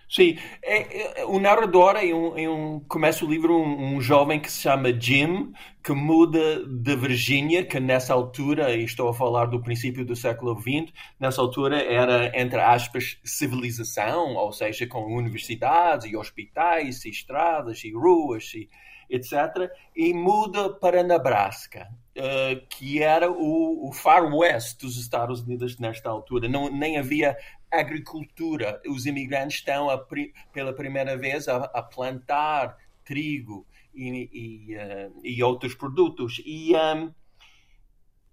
Sim, 0.09 0.37
é, 0.63 1.21
é, 1.21 1.25
o 1.25 1.37
narrador 1.37 1.97
em 1.97 2.13
um, 2.13 2.37
em 2.37 2.47
um, 2.47 2.79
começa 2.87 3.25
o 3.25 3.29
livro 3.29 3.53
um, 3.53 3.95
um, 3.95 4.01
jovem 4.01 4.39
que 4.39 4.49
se 4.49 4.61
chama 4.61 4.97
Jim, 4.97 5.51
que 5.83 5.91
muda 5.91 6.65
de 6.65 6.95
Virgínia, 6.95 7.65
que 7.65 7.77
nessa 7.77 8.13
altura, 8.13 8.73
e 8.73 8.85
estou 8.85 9.09
a 9.09 9.13
falar 9.13 9.47
do 9.47 9.61
princípio 9.61 10.05
do 10.05 10.15
século 10.15 10.57
XX, 10.61 10.93
nessa 11.19 11.41
altura 11.41 11.83
era, 11.83 12.31
entre 12.41 12.57
aspas, 12.61 13.19
civilização, 13.21 14.35
ou 14.35 14.53
seja, 14.53 14.87
com 14.87 15.13
universidades 15.13 16.09
e 16.09 16.15
hospitais 16.15 17.03
e 17.03 17.09
estradas 17.09 17.83
e 17.83 17.91
ruas 17.91 18.53
e 18.53 18.69
etc., 19.09 19.69
e 19.93 20.13
muda 20.13 20.69
para 20.69 21.03
Nebraska, 21.03 21.85
uh, 22.17 22.67
que 22.67 23.01
era 23.01 23.31
o, 23.31 23.87
o, 23.87 23.93
far 23.93 24.33
west 24.33 24.81
dos 24.81 24.97
Estados 24.97 25.41
Unidos 25.41 25.77
nesta 25.77 26.09
altura. 26.09 26.49
Não, 26.49 26.69
nem 26.69 26.97
havia 26.97 27.37
agricultura. 27.71 28.81
Os 28.87 29.05
imigrantes 29.05 29.57
estão 29.57 29.89
a, 29.89 30.03
pela 30.51 30.73
primeira 30.73 31.17
vez 31.17 31.47
a, 31.47 31.57
a 31.57 31.81
plantar 31.81 32.77
trigo 33.05 33.65
e, 33.93 34.29
e, 34.33 34.75
uh, 34.75 35.21
e, 35.23 35.43
outros 35.43 35.75
produtos. 35.75 36.41
E, 36.45 36.75
um, 36.75 37.13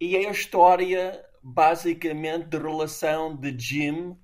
e 0.01 0.17
é 0.17 0.29
a 0.29 0.33
história, 0.33 1.25
basicamente, 1.43 2.49
de 2.49 2.59
relação 2.59 3.37
de 3.37 3.57
Jim 3.59 4.17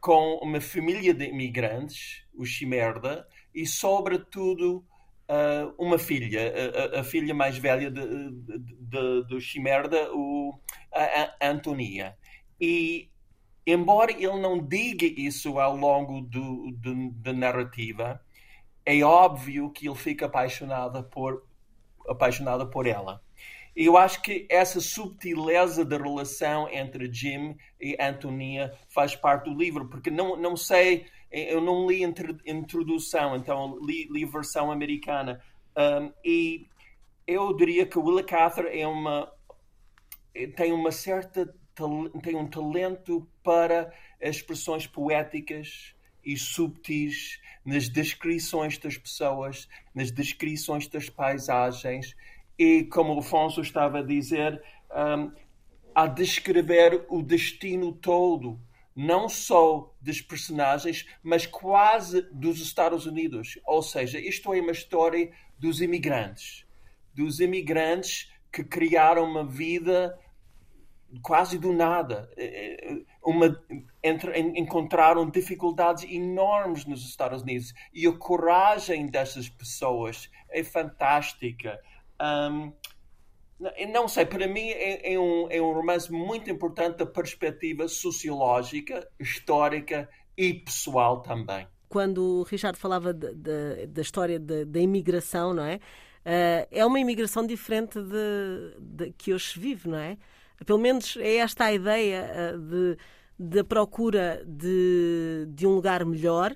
com 0.00 0.38
uma 0.42 0.60
família 0.60 1.12
de 1.12 1.26
imigrantes, 1.26 2.22
os 2.32 2.48
Chimerda, 2.48 3.26
e, 3.52 3.66
sobretudo, 3.66 4.84
uh, 5.28 5.74
uma 5.78 5.98
filha, 5.98 6.52
a, 6.94 7.00
a, 7.00 7.04
filha 7.04 7.34
mais 7.34 7.58
velha 7.58 7.90
de, 7.90 9.24
do 9.24 9.40
Chimerda, 9.40 10.10
o, 10.12 10.58
a, 10.92 11.34
a 11.40 11.50
Antonia. 11.50 12.16
E, 12.60 13.10
embora 13.66 14.12
ele 14.12 14.40
não 14.40 14.58
diga 14.58 15.06
isso 15.06 15.58
ao 15.58 15.76
longo 15.76 16.26
da 17.16 17.32
narrativa, 17.32 18.20
é 18.84 19.02
óbvio 19.02 19.70
que 19.70 19.86
ele 19.86 19.94
fica 19.94 20.26
apaixonado 20.26 21.04
por, 21.04 21.46
apaixonado 22.08 22.68
por 22.70 22.86
ela. 22.86 23.22
Eu 23.76 23.96
acho 23.96 24.22
que 24.22 24.44
essa 24.50 24.80
subtileza 24.80 25.84
da 25.84 25.98
relação 25.98 26.68
entre 26.68 27.12
Jim 27.12 27.56
e 27.80 27.96
Antonia 28.00 28.72
faz 28.88 29.14
parte 29.14 29.44
do 29.44 29.56
livro, 29.56 29.88
porque 29.88 30.10
não, 30.10 30.34
não 30.34 30.56
sei 30.56 31.06
eu 31.30 31.60
não 31.60 31.86
li 31.86 32.02
introdução, 32.46 33.36
então 33.36 33.78
li, 33.84 34.08
li 34.10 34.24
versão 34.24 34.70
americana. 34.70 35.42
Um, 35.76 36.12
e 36.24 36.66
eu 37.26 37.54
diria 37.54 37.86
que 37.86 37.98
Willa 37.98 38.22
Cather 38.22 38.66
é 38.66 38.86
uma 38.86 39.30
tem 40.56 40.72
uma 40.72 40.90
certa 40.90 41.52
tem 42.22 42.34
um 42.34 42.48
talento 42.48 43.28
para 43.42 43.92
expressões 44.20 44.86
poéticas 44.86 45.94
e 46.24 46.36
subtis 46.36 47.40
nas 47.64 47.88
descrições 47.88 48.78
das 48.78 48.96
pessoas, 48.96 49.68
nas 49.94 50.10
descrições 50.10 50.88
das 50.88 51.08
paisagens 51.08 52.16
e 52.58 52.84
como 52.84 53.14
o 53.14 53.20
Afonso 53.20 53.60
estava 53.60 54.00
a 54.00 54.02
dizer, 54.02 54.60
um, 54.90 55.30
a 55.94 56.06
descrever 56.06 57.06
o 57.08 57.22
destino 57.22 57.92
todo 57.92 58.58
não 58.98 59.28
só 59.28 59.94
dos 60.00 60.20
personagens, 60.20 61.06
mas 61.22 61.46
quase 61.46 62.22
dos 62.32 62.60
Estados 62.60 63.06
Unidos. 63.06 63.56
Ou 63.64 63.80
seja, 63.80 64.18
isto 64.18 64.52
é 64.52 64.60
uma 64.60 64.72
história 64.72 65.30
dos 65.56 65.80
imigrantes. 65.80 66.66
Dos 67.14 67.38
imigrantes 67.38 68.28
que 68.52 68.64
criaram 68.64 69.22
uma 69.22 69.46
vida 69.46 70.18
quase 71.22 71.60
do 71.60 71.72
nada. 71.72 72.28
É, 72.36 72.90
é, 72.90 73.00
uma, 73.24 73.64
entre, 74.02 74.36
encontraram 74.36 75.30
dificuldades 75.30 76.02
enormes 76.10 76.84
nos 76.84 77.08
Estados 77.08 77.42
Unidos. 77.42 77.72
E 77.94 78.04
a 78.04 78.12
coragem 78.12 79.06
dessas 79.06 79.48
pessoas 79.48 80.28
é 80.50 80.64
fantástica. 80.64 81.80
Um, 82.20 82.72
não 83.92 84.06
sei, 84.06 84.24
para 84.24 84.46
mim 84.46 84.68
é, 84.68 85.14
é, 85.14 85.18
um, 85.18 85.48
é 85.50 85.60
um 85.60 85.72
romance 85.72 86.10
muito 86.12 86.50
importante 86.50 86.98
da 86.98 87.06
perspectiva 87.06 87.88
sociológica, 87.88 89.08
histórica 89.18 90.08
e 90.36 90.54
pessoal 90.54 91.20
também. 91.22 91.66
Quando 91.88 92.40
o 92.40 92.42
Richard 92.42 92.78
falava 92.78 93.12
de, 93.12 93.34
de, 93.34 93.86
da 93.86 94.02
história 94.02 94.38
da 94.38 94.78
imigração, 94.78 95.54
não 95.54 95.64
é? 95.64 95.80
Uh, 96.28 96.68
é 96.70 96.84
uma 96.84 97.00
imigração 97.00 97.46
diferente 97.46 97.98
de, 98.00 98.76
de, 98.78 99.12
que 99.12 99.32
hoje 99.32 99.58
vive, 99.58 99.88
não 99.88 99.98
é? 99.98 100.18
Pelo 100.66 100.78
menos 100.78 101.16
é 101.16 101.36
esta 101.36 101.64
a 101.64 101.72
ideia 101.72 102.54
uh, 102.54 102.58
de, 102.58 102.98
da 103.38 103.64
procura 103.64 104.44
de, 104.46 105.46
de 105.48 105.66
um 105.66 105.70
lugar 105.70 106.04
melhor. 106.04 106.54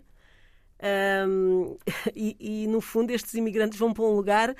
Um, 1.26 1.78
e, 2.14 2.36
e, 2.38 2.66
no 2.66 2.82
fundo, 2.82 3.12
estes 3.12 3.32
imigrantes 3.32 3.78
vão 3.78 3.94
para 3.94 4.04
um 4.04 4.14
lugar 4.14 4.54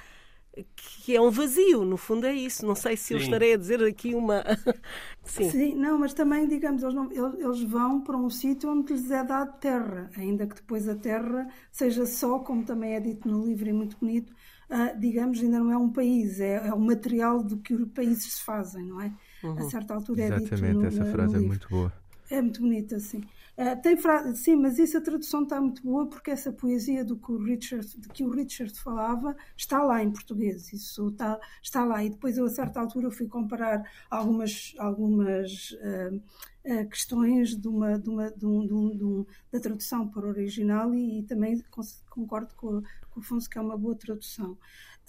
que 0.76 1.16
é 1.16 1.20
um 1.20 1.30
vazio, 1.30 1.84
no 1.84 1.96
fundo 1.96 2.26
é 2.26 2.34
isso. 2.34 2.66
Não 2.66 2.74
sei 2.74 2.96
se 2.96 3.04
Sim. 3.04 3.14
eu 3.14 3.20
estarei 3.20 3.54
a 3.54 3.56
dizer 3.56 3.82
aqui 3.82 4.14
uma. 4.14 4.44
Sim. 5.24 5.50
Sim, 5.50 5.74
não, 5.76 5.98
mas 5.98 6.12
também, 6.12 6.46
digamos, 6.46 6.82
eles, 6.82 6.94
não, 6.94 7.10
eles 7.12 7.62
vão 7.62 8.00
para 8.00 8.16
um 8.16 8.28
sítio 8.28 8.70
onde 8.70 8.92
lhes 8.92 9.10
é 9.10 9.24
dado 9.24 9.58
terra, 9.58 10.10
ainda 10.16 10.46
que 10.46 10.56
depois 10.56 10.88
a 10.88 10.94
terra 10.94 11.48
seja 11.70 12.04
só, 12.04 12.38
como 12.40 12.64
também 12.64 12.94
é 12.94 13.00
dito 13.00 13.28
no 13.28 13.44
livro 13.44 13.68
e 13.68 13.72
muito 13.72 13.96
bonito, 13.98 14.32
uh, 14.70 14.98
digamos, 14.98 15.40
ainda 15.40 15.58
não 15.58 15.72
é 15.72 15.78
um 15.78 15.90
país, 15.90 16.40
é, 16.40 16.66
é 16.66 16.74
o 16.74 16.80
material 16.80 17.42
do 17.42 17.58
que 17.58 17.72
os 17.74 17.88
países 17.92 18.34
se 18.34 18.44
fazem, 18.44 18.84
não 18.84 19.00
é? 19.00 19.12
Uhum. 19.42 19.58
A 19.58 19.62
certa 19.62 19.94
altura 19.94 20.22
Exatamente, 20.22 20.52
é 20.52 20.56
dito. 20.56 20.64
Exatamente, 20.64 21.00
essa 21.00 21.12
frase 21.12 21.36
é 21.36 21.40
muito 21.40 21.68
boa. 21.68 21.92
É 22.30 22.40
muito 22.40 22.60
bonita, 22.60 22.98
sim. 22.98 23.22
Uh, 23.56 23.80
tem 23.82 23.98
frase, 23.98 24.34
sim, 24.38 24.56
mas 24.56 24.78
isso 24.78 24.96
a 24.96 25.00
tradução 25.00 25.42
está 25.42 25.60
muito 25.60 25.82
boa 25.82 26.08
porque 26.08 26.30
essa 26.30 26.50
poesia 26.50 27.04
do 27.04 27.18
que 27.18 27.30
o 27.30 27.36
Richard, 27.36 27.86
de 28.00 28.08
que 28.08 28.24
o 28.24 28.30
Richard 28.30 28.72
falava 28.80 29.36
está 29.54 29.82
lá 29.82 30.02
em 30.02 30.10
português, 30.10 30.72
isso 30.72 31.08
está, 31.08 31.38
está 31.62 31.84
lá. 31.84 32.02
E 32.02 32.08
depois 32.08 32.38
eu 32.38 32.46
a 32.46 32.50
certa 32.50 32.80
altura 32.80 33.10
fui 33.10 33.28
comparar 33.28 33.84
algumas, 34.10 34.74
algumas 34.78 35.72
uh, 35.72 36.16
uh, 36.64 36.88
questões 36.88 37.54
de 37.54 37.68
uma, 37.68 37.98
de 37.98 38.08
uma, 38.08 38.30
de 38.30 38.46
um, 38.46 38.66
de 38.66 38.72
um, 38.72 38.96
de 38.96 39.04
um, 39.04 39.26
da 39.52 39.60
tradução 39.60 40.08
para 40.08 40.24
o 40.24 40.28
original 40.30 40.94
e, 40.94 41.20
e 41.20 41.22
também 41.24 41.62
concordo 42.08 42.54
com, 42.54 42.80
com 43.10 43.20
o 43.20 43.22
Afonso 43.22 43.50
que 43.50 43.58
é 43.58 43.60
uma 43.60 43.76
boa 43.76 43.94
tradução. 43.94 44.56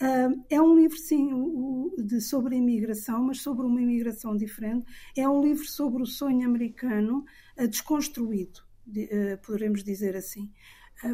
Uh, 0.02 0.44
é 0.50 0.62
um 0.62 0.76
livro, 0.76 0.98
sim, 0.98 1.92
de, 1.98 2.20
sobre 2.20 2.56
a 2.56 2.58
imigração, 2.58 3.24
mas 3.24 3.42
sobre 3.42 3.66
uma 3.66 3.82
imigração 3.82 4.36
diferente. 4.36 4.86
É 5.16 5.28
um 5.28 5.42
livro 5.42 5.66
sobre 5.66 6.02
o 6.04 6.06
sonho 6.06 6.46
americano 6.48 7.24
uh, 7.58 7.68
desconstruído, 7.68 8.62
de, 8.86 9.06
uh, 9.06 9.38
poderemos 9.46 9.84
dizer 9.84 10.16
assim. 10.16 10.52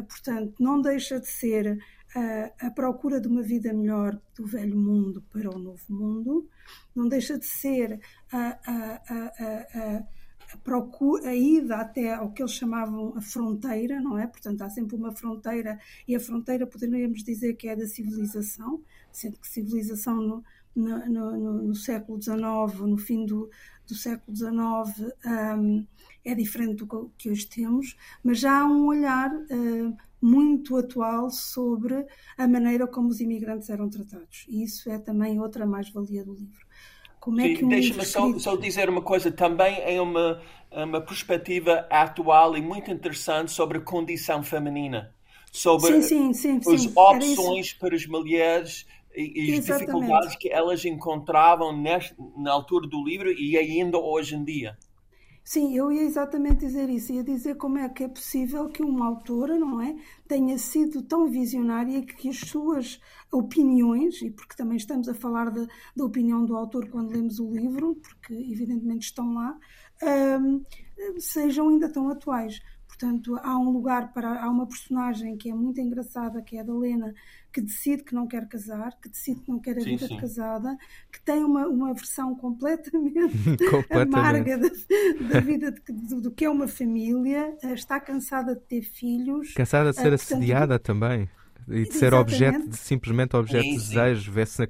portanto, 0.08 0.54
não 0.60 0.80
deixa 0.80 1.18
de 1.18 1.26
ser 1.26 1.78
a 2.60 2.70
procura 2.72 3.20
de 3.20 3.28
uma 3.28 3.42
vida 3.42 3.72
melhor 3.72 4.20
do 4.36 4.44
velho 4.44 4.76
mundo 4.76 5.22
para 5.30 5.48
o 5.48 5.58
novo 5.58 5.84
mundo, 5.88 6.48
não 6.94 7.08
deixa 7.08 7.38
de 7.38 7.46
ser 7.46 8.00
a 8.32 8.58
a, 8.66 10.02
procura, 10.70 11.30
a 11.30 11.34
ida 11.34 11.78
até 11.78 12.14
ao 12.14 12.30
que 12.30 12.40
eles 12.40 12.52
chamavam 12.52 13.12
a 13.16 13.20
fronteira, 13.20 14.00
não 14.00 14.16
é? 14.16 14.24
Portanto, 14.28 14.62
há 14.62 14.70
sempre 14.70 14.94
uma 14.94 15.10
fronteira, 15.10 15.80
e 16.06 16.14
a 16.14 16.20
fronteira 16.20 16.64
poderíamos 16.64 17.24
dizer 17.24 17.54
que 17.54 17.66
é 17.66 17.74
da 17.74 17.88
civilização, 17.88 18.80
sendo 19.10 19.36
que 19.36 19.48
civilização 19.48 20.14
no, 20.14 20.44
no, 20.76 21.06
no, 21.08 21.52
no 21.64 21.74
século 21.74 22.22
XIX, 22.22 22.38
no 22.82 22.96
fim 22.96 23.26
do, 23.26 23.50
do 23.84 23.96
século 23.96 24.36
XIX, 24.36 25.12
um, 25.58 25.84
é 26.24 26.36
diferente 26.36 26.84
do 26.84 27.10
que 27.18 27.28
hoje 27.28 27.48
temos, 27.48 27.96
mas 28.22 28.38
já 28.38 28.60
há 28.60 28.64
um 28.64 28.86
olhar 28.86 29.28
uh, 29.34 29.96
muito 30.22 30.76
atual 30.76 31.32
sobre 31.32 32.06
a 32.38 32.46
maneira 32.46 32.86
como 32.86 33.08
os 33.08 33.20
imigrantes 33.20 33.68
eram 33.70 33.90
tratados. 33.90 34.46
E 34.48 34.62
isso 34.62 34.88
é 34.88 35.00
também 35.00 35.40
outra 35.40 35.66
mais-valia 35.66 36.24
do 36.24 36.32
livro. 36.32 36.64
Como 37.20 37.38
é 37.38 37.54
que 37.54 37.62
um 37.62 37.68
Deixa-me 37.68 38.04
só, 38.04 38.38
só, 38.38 38.56
dizer 38.56 38.88
uma 38.88 39.02
coisa, 39.02 39.30
também 39.30 39.78
é 39.82 40.00
uma, 40.00 40.40
uma 40.72 41.00
perspectiva 41.00 41.86
atual 41.90 42.56
e 42.56 42.62
muito 42.62 42.90
interessante 42.90 43.50
sobre 43.50 43.78
a 43.78 43.80
condição 43.80 44.42
feminina, 44.42 45.14
sobre 45.52 46.00
sim, 46.02 46.32
sim, 46.32 46.60
sim, 46.62 46.74
as 46.74 46.96
opções 46.96 47.72
para 47.72 47.94
as 47.94 48.06
mulheres 48.06 48.86
e, 49.14 49.50
e 49.50 49.58
as 49.58 49.64
dificuldades 49.64 50.36
que 50.36 50.48
elas 50.48 50.84
encontravam 50.84 51.76
neste, 51.76 52.14
na 52.36 52.52
altura 52.52 52.86
do 52.86 53.04
livro 53.04 53.32
e 53.32 53.56
ainda 53.56 53.98
hoje 53.98 54.36
em 54.36 54.44
dia. 54.44 54.78
Sim, 55.42 55.74
eu 55.74 55.90
ia 55.90 56.02
exatamente 56.02 56.60
dizer 56.60 56.88
isso, 56.88 57.12
ia 57.12 57.24
dizer 57.24 57.56
como 57.56 57.78
é 57.78 57.88
que 57.88 58.04
é 58.04 58.08
possível 58.08 58.68
que 58.68 58.82
uma 58.84 59.06
autora, 59.06 59.58
não 59.58 59.80
é, 59.80 59.96
tenha 60.28 60.56
sido 60.58 61.02
tão 61.02 61.28
visionária 61.28 62.02
que 62.02 62.28
as 62.28 62.38
suas 62.38 63.00
opiniões, 63.32 64.22
e 64.22 64.30
porque 64.30 64.54
também 64.54 64.76
estamos 64.76 65.08
a 65.08 65.14
falar 65.14 65.50
da, 65.50 65.66
da 65.96 66.04
opinião 66.04 66.44
do 66.44 66.56
autor 66.56 66.88
quando 66.88 67.10
lemos 67.10 67.40
o 67.40 67.50
livro, 67.50 67.96
porque 67.96 68.32
evidentemente 68.32 69.06
estão 69.06 69.34
lá, 69.34 69.58
um, 70.02 70.64
sejam 71.18 71.68
ainda 71.68 71.88
tão 71.88 72.08
atuais. 72.10 72.60
portanto, 72.86 73.38
há 73.42 73.58
um 73.58 73.70
lugar 73.70 74.12
para. 74.12 74.42
Há 74.42 74.50
uma 74.50 74.66
personagem 74.66 75.36
que 75.36 75.50
é 75.50 75.54
muito 75.54 75.80
engraçada, 75.80 76.42
que 76.42 76.56
é 76.56 76.60
a 76.60 76.62
da 76.62 76.74
Lena, 76.74 77.14
que 77.52 77.60
decide 77.60 78.04
que 78.04 78.14
não 78.14 78.26
quer 78.26 78.46
casar, 78.48 78.98
que 79.00 79.08
decide 79.08 79.40
que 79.40 79.50
não 79.50 79.58
quer 79.58 79.76
a 79.76 79.80
sim, 79.80 79.90
vida 79.90 80.06
sim. 80.06 80.14
de 80.14 80.20
casada, 80.20 80.76
que 81.10 81.20
tem 81.22 81.42
uma, 81.42 81.66
uma 81.66 81.94
versão 81.94 82.34
completamente, 82.34 83.56
completamente. 83.70 84.14
amarga 84.14 84.58
da, 84.58 84.68
da 85.32 85.40
vida 85.40 85.72
de, 85.72 85.80
do, 85.92 86.20
do, 86.20 86.30
que 86.30 86.44
é 86.44 86.50
uma 86.50 86.68
família, 86.68 87.56
eh, 87.62 87.72
está 87.72 87.98
cansada 87.98 88.54
de 88.54 88.60
ter 88.62 88.82
filhos. 88.82 89.54
Cansada 89.54 89.90
de 89.90 89.96
ser 89.96 90.12
uh, 90.12 90.14
assediada 90.14 90.78
também 90.78 91.28
e 91.68 91.84
de 91.84 91.94
ser 91.94 92.14
objeto 92.14 92.68
de, 92.68 92.76
simplesmente 92.76 93.36
objeto 93.36 93.64
sim, 93.64 93.76
de 93.76 93.78
desejo, 93.78 94.32
vê-se 94.32 94.62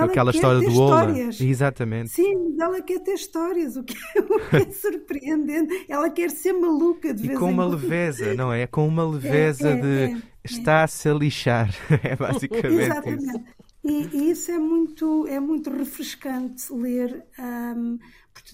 aquela 0.00 0.30
história 0.30 0.60
do 0.60 0.80
Ola. 0.80 1.12
Exatamente. 1.40 2.10
Sim, 2.10 2.56
ela 2.60 2.80
quer 2.82 3.00
ter 3.00 3.14
histórias, 3.14 3.76
o 3.76 3.82
que, 3.82 3.94
é, 3.94 4.20
o 4.20 4.50
que 4.50 4.56
é 4.56 4.70
surpreendente. 4.72 5.86
Ela 5.88 6.10
quer 6.10 6.30
ser 6.30 6.52
maluca 6.52 7.12
de 7.12 7.22
vez 7.22 7.36
e 7.36 7.40
com 7.40 7.50
uma 7.50 7.66
leveza, 7.66 8.34
não 8.34 8.52
é? 8.52 8.66
Com 8.66 8.86
uma 8.86 9.04
leveza 9.08 9.68
é, 9.68 9.72
é, 9.72 9.80
de 9.80 10.14
é, 10.14 10.22
está-se 10.44 11.08
a 11.08 11.14
lixar. 11.14 11.70
É 12.02 12.16
basicamente 12.16 12.66
Exatamente. 12.66 13.24
isso. 13.24 13.44
E, 13.84 14.08
e, 14.16 14.30
isso 14.30 14.50
é 14.50 14.58
muito, 14.58 15.26
é 15.26 15.38
muito 15.38 15.70
refrescante 15.70 16.72
ler, 16.72 17.22
um, 17.38 17.98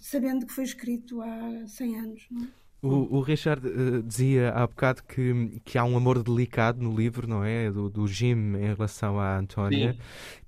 sabendo 0.02 0.44
que 0.44 0.52
foi 0.52 0.64
escrito 0.64 1.20
há 1.22 1.66
100 1.66 1.96
anos. 1.98 2.26
Não 2.30 2.42
é? 2.42 2.59
O, 2.82 3.18
o 3.18 3.20
Richard 3.20 3.66
uh, 3.66 4.02
dizia 4.02 4.50
há 4.50 4.66
bocado 4.66 5.02
que, 5.04 5.60
que 5.64 5.76
há 5.76 5.84
um 5.84 5.96
amor 5.96 6.22
delicado 6.22 6.82
no 6.82 6.94
livro, 6.94 7.26
não 7.28 7.44
é? 7.44 7.70
Do, 7.70 7.90
do 7.90 8.08
Jim 8.08 8.56
em 8.56 8.74
relação 8.74 9.20
à 9.20 9.36
Antónia. 9.36 9.96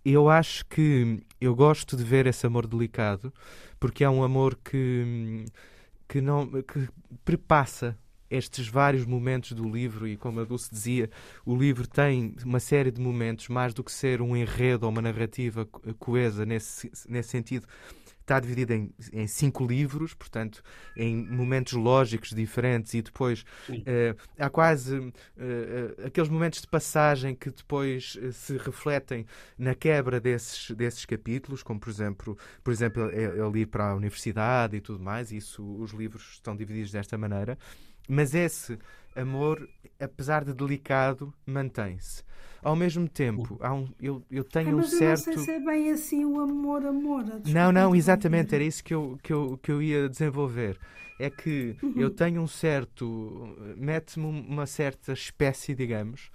Eu 0.05 0.31
acho 0.31 0.65
que 0.67 1.21
eu 1.41 1.55
gosto 1.55 1.97
de 1.97 2.03
ver 2.03 2.27
esse 2.27 2.47
amor 2.47 2.67
delicado 2.67 3.33
porque 3.79 4.05
é 4.05 4.09
um 4.09 4.23
amor 4.23 4.57
que, 4.65 5.45
que, 6.09 6.21
não, 6.21 6.47
que 6.63 6.89
prepassa 7.25 7.99
estes 8.31 8.67
vários 8.67 9.05
momentos 9.05 9.53
do 9.53 9.69
livro 9.69 10.07
e 10.07 10.17
como 10.17 10.41
a 10.41 10.45
Dulce 10.45 10.71
dizia, 10.71 11.11
o 11.45 11.55
livro 11.55 11.87
tem 11.87 12.35
uma 12.45 12.61
série 12.61 12.91
de 12.91 13.01
momentos, 13.01 13.49
mais 13.49 13.75
do 13.75 13.85
que 13.85 13.93
ser 13.93 14.23
um 14.23 14.35
enredo 14.35 14.87
ou 14.87 14.93
uma 14.93 15.03
narrativa 15.03 15.67
coesa 15.99 16.47
nesse, 16.47 16.91
nesse 17.09 17.29
sentido, 17.29 17.67
está 18.33 18.41
dividida 18.41 18.75
em, 18.75 18.93
em, 19.13 19.27
cinco 19.27 19.67
livros, 19.67 20.15
portanto, 20.15 20.63
em 20.97 21.17
momentos 21.17 21.75
lógicos 21.75 22.31
diferentes, 22.31 22.95
e 22.95 23.03
depois 23.03 23.45
uh, 23.69 24.17
há 24.39 24.49
quase 24.49 24.99
uh, 24.99 25.13
aqueles 26.07 26.31
momentos 26.31 26.63
de 26.63 26.67
passagem 26.67 27.35
que 27.35 27.51
depois 27.51 28.19
se 28.33 28.57
refletem 28.57 29.27
na 29.59 29.75
quebra 29.75 30.19
desses, 30.19 30.71
desses 30.71 31.05
capítulos, 31.05 31.63
como 31.63 31.79
por 31.79 31.91
exemplo, 31.91 32.39
por 32.65 32.73
exemplo, 32.73 33.11
ele 33.11 33.61
ir 33.61 33.67
para 33.67 33.91
a 33.91 33.95
universidade 33.95 34.77
e 34.77 34.81
tudo 34.81 35.03
mais, 35.03 35.31
isso 35.31 35.63
os 35.77 35.93
livros 35.93 36.33
estão 36.33 36.57
divididos 36.57 36.91
desta 36.91 37.19
maneira, 37.19 37.59
mas 38.09 38.35
esse 38.35 38.79
amor, 39.17 39.69
apesar 40.01 40.45
de 40.45 40.53
delicado, 40.53 41.33
mantém-se 41.47 42.23
ao 42.63 42.77
mesmo 42.77 43.09
tempo, 43.09 43.59
há 43.61 43.75
um, 43.75 43.89
eu, 44.01 44.23
eu 44.31 44.45
tenho 44.45 44.79
um 44.79 44.83
certo. 44.85 45.31
Eu 45.31 45.37
não 45.37 45.45
sei 45.45 45.55
se 45.57 45.61
é 45.61 45.61
bem 45.61 45.91
assim 45.91 46.25
o 46.25 46.41
amor, 46.41 46.87
amor. 46.87 47.25
Não, 47.45 47.73
não, 47.73 47.95
exatamente, 47.95 48.55
era 48.55 48.63
isso 48.63 48.85
que 48.85 48.95
eu, 48.95 49.19
que 49.23 49.33
eu, 49.33 49.59
que 49.61 49.73
eu 49.73 49.83
ia 49.83 50.09
desenvolver. 50.09 50.79
É 51.19 51.29
que 51.29 51.77
uhum. 51.83 51.95
eu 51.97 52.11
tenho 52.11 52.41
um 52.41 52.47
certo. 52.47 53.55
mete-me 53.77 54.27
uma 54.27 54.67
certa 54.67 55.13
espécie, 55.13 55.75
digamos. 55.75 56.31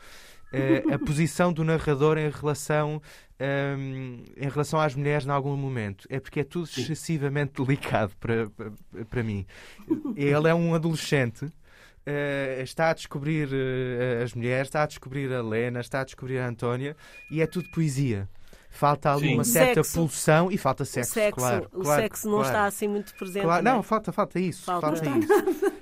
Uh, 0.54 0.94
a 0.94 1.00
posição 1.00 1.52
do 1.52 1.64
narrador 1.64 2.18
em 2.18 2.30
relação, 2.30 2.96
um, 2.96 3.02
ehm, 3.40 4.24
em 4.38 4.50
relação 4.50 4.80
às 4.80 4.96
mulheres 4.96 5.26
em 5.26 5.32
algum 5.32 5.56
momento. 5.56 6.08
É 6.10 6.20
porque 6.20 6.42
é 6.42 6.44
tudo 6.44 6.66
excessivamente 6.66 7.54
delicado 7.64 8.14
para, 8.20 8.50
para, 8.50 8.72
para 9.10 9.24
mim. 9.24 9.46
Ele 10.16 10.48
é 10.48 10.54
um 10.54 10.76
adolescente 10.76 11.52
Uh, 12.08 12.62
está 12.62 12.92
a 12.92 12.94
descobrir 12.94 13.50
uh, 13.50 14.24
as 14.24 14.34
mulheres, 14.34 14.70
está 14.70 14.84
a 14.84 14.86
descobrir 14.86 15.34
a 15.34 15.42
Lena, 15.42 15.82
está 15.82 16.00
a 16.00 16.04
descobrir 16.06 16.38
a 16.38 16.48
Antónia 16.48 16.96
e 17.30 17.42
é 17.42 17.46
tudo 17.46 17.70
poesia. 17.70 18.30
Falta 18.78 19.12
ali 19.12 19.30
Sim. 19.30 19.34
uma 19.34 19.44
certa 19.44 19.84
sexo. 19.84 20.00
pulsão 20.00 20.52
e 20.52 20.58
falta 20.58 20.86
sexo, 20.86 21.10
o 21.10 21.14
sexo 21.16 21.36
claro. 21.36 21.68
O 21.74 21.82
claro, 21.82 22.02
sexo 22.04 22.28
não 22.28 22.36
claro. 22.36 22.48
está 22.48 22.66
assim 22.66 22.88
muito 22.88 23.16
presente. 23.16 23.44
Claro. 23.44 23.64
Não, 23.64 23.76
não, 23.78 23.84
falta, 23.84 24.12
falta 24.12 24.40
isso. 24.40 24.66
Falta, 24.66 24.88
falta 24.88 25.10
isso. 25.18 25.34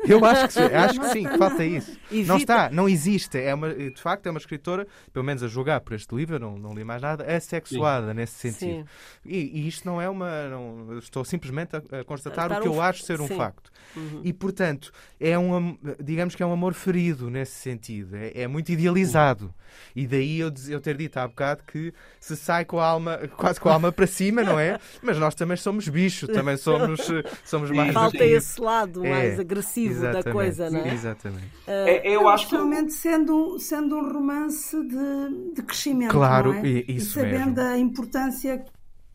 Eu 0.08 0.24
acho 0.24 0.48
que, 0.48 0.60
acho 0.74 1.00
que 1.02 1.08
sim, 1.10 1.28
falta 1.38 1.65
isso. 1.65 2.00
Evita. 2.10 2.28
Não 2.28 2.38
está, 2.38 2.70
não 2.70 2.88
existe. 2.88 3.38
É 3.38 3.54
uma, 3.54 3.74
de 3.74 4.02
facto, 4.02 4.28
é 4.28 4.30
uma 4.30 4.39
escritora, 4.39 4.88
pelo 5.12 5.26
menos 5.26 5.43
a 5.43 5.48
julgar 5.50 5.82
por 5.82 5.93
este 5.93 6.15
livro, 6.15 6.39
não, 6.39 6.58
não 6.58 6.74
li 6.74 6.86
mais 6.86 7.02
nada, 7.02 7.26
assexuada 7.26 8.08
sim. 8.08 8.13
nesse 8.13 8.34
sentido. 8.34 8.88
E, 9.26 9.38
e, 9.38 9.67
isto 9.67 9.86
não 9.86 10.02
é 10.02 10.10
uma. 10.10 10.48
Não, 10.48 10.98
estou 10.98 11.26
simplesmente 11.26 11.76
a, 11.76 12.00
a 12.00 12.04
constatar 12.06 12.50
a 12.50 12.60
o 12.60 12.62
que 12.62 12.67
eu 12.70 12.82
acho 12.82 13.04
ser 13.04 13.20
um 13.20 13.28
sim. 13.28 13.36
facto. 13.36 13.70
Uhum. 13.93 14.22
E, 14.24 14.32
portanto, 14.32 14.89
é 15.20 15.38
um, 15.38 15.78
digamos 16.02 16.34
que 16.34 16.41
é 16.41 16.46
um 16.46 16.54
amor 16.54 16.74
ferido 16.74 17.30
nesse 17.30 17.56
sentido. 17.56 18.15
É, 18.15 18.43
é 18.43 18.48
muito 18.48 18.72
idealizado. 18.72 19.46
Uhum. 19.46 19.52
E 19.96 20.08
daí 20.08 20.39
eu, 20.39 20.54
eu 20.70 20.80
ter 20.80 20.96
dito 20.96 21.17
há 21.17 21.28
bocado 21.28 21.63
que 21.63 21.93
se 22.20 22.36
sai 22.36 22.63
com 22.63 22.80
a 22.80 22.85
alma, 22.86 23.19
quase 23.36 23.60
com 23.60 23.69
a 23.69 23.74
alma 23.74 23.91
para 23.91 24.08
cima, 24.08 24.43
não 24.43 24.60
é? 24.60 24.80
Mas 25.02 25.17
nós 25.17 25.36
também 25.36 25.58
somos 25.58 25.88
bicho, 25.88 26.28
também 26.28 26.58
somos, 26.58 27.02
somos 27.43 27.71
mais. 27.71 27.93
Falta 27.93 28.24
esse 28.24 28.60
lado 28.60 29.06
é, 29.06 29.10
mais 29.10 29.39
agressivo 29.39 30.02
da 30.02 30.24
coisa, 30.24 30.69
não 30.69 30.80
é? 30.80 30.93
Exatamente. 30.93 31.48
Uh, 31.67 32.02
eu 32.04 32.28
acho 32.28 32.50
que. 32.50 32.91
sendo, 32.91 33.60
sendo 33.60 33.95
um 33.98 34.12
romance 34.12 34.76
de, 34.76 35.54
de 35.54 35.62
crescimento. 35.63 36.12
Claro, 36.12 36.54
é? 36.54 36.67
isso 36.67 37.19
e 37.19 37.21
sabendo 37.21 37.62
mesmo. 37.62 37.74
a 37.74 37.78
importância 37.78 38.65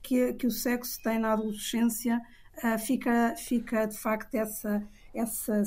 que, 0.02 0.32
que 0.34 0.46
o 0.46 0.50
sexo 0.50 1.00
tem 1.02 1.18
na 1.18 1.32
adolescência, 1.32 2.20
uh, 2.64 2.78
fica, 2.78 3.34
fica 3.36 3.86
de 3.86 3.98
facto 3.98 4.34
essa, 4.34 4.82
essa 5.14 5.62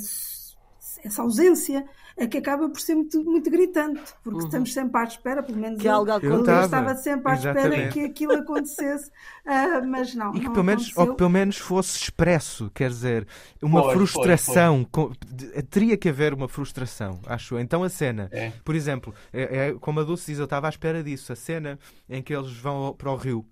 essa 1.03 1.21
ausência 1.21 1.85
é 2.15 2.27
que 2.27 2.37
acaba 2.37 2.69
por 2.69 2.79
ser 2.79 2.95
muito, 2.95 3.23
muito 3.23 3.49
gritante, 3.49 4.01
porque 4.23 4.39
uhum. 4.39 4.45
estamos 4.45 4.73
sempre 4.73 5.01
à 5.01 5.03
espera, 5.03 5.41
pelo 5.41 5.57
menos 5.57 5.81
que 5.81 5.87
eu, 5.87 5.93
algo 5.93 6.11
eu, 6.11 6.45
eu 6.45 6.63
estava 6.63 6.95
sempre 6.95 7.31
à 7.31 7.35
Exatamente. 7.35 7.75
espera 7.75 7.89
que 7.89 7.99
aquilo 8.01 8.33
acontecesse, 8.33 9.09
uh, 9.09 9.87
mas 9.87 10.13
não. 10.13 10.35
E 10.35 10.39
que 10.39 10.45
não 10.45 10.53
pelo 10.53 10.65
menos, 10.65 10.95
ou 10.95 11.07
que 11.07 11.15
pelo 11.15 11.29
menos 11.29 11.57
fosse 11.57 11.97
expresso, 11.97 12.69
quer 12.73 12.89
dizer, 12.89 13.27
uma 13.61 13.81
foi, 13.83 13.93
frustração. 13.95 14.87
Foi, 14.93 15.11
foi. 15.25 15.63
teria 15.63 15.97
que 15.97 16.09
haver 16.09 16.33
uma 16.33 16.47
frustração, 16.47 17.19
acho. 17.25 17.57
Então 17.57 17.83
a 17.83 17.89
cena, 17.89 18.29
é. 18.31 18.51
por 18.63 18.75
exemplo, 18.75 19.13
é, 19.31 19.69
é, 19.69 19.73
como 19.73 19.99
a 19.99 20.03
Dulce 20.03 20.27
diz, 20.27 20.37
eu 20.37 20.45
estava 20.45 20.67
à 20.67 20.69
espera 20.69 21.03
disso, 21.03 21.33
a 21.33 21.35
cena 21.35 21.79
em 22.07 22.21
que 22.21 22.33
eles 22.35 22.55
vão 22.55 22.93
para 22.93 23.11
o 23.11 23.15
rio 23.15 23.45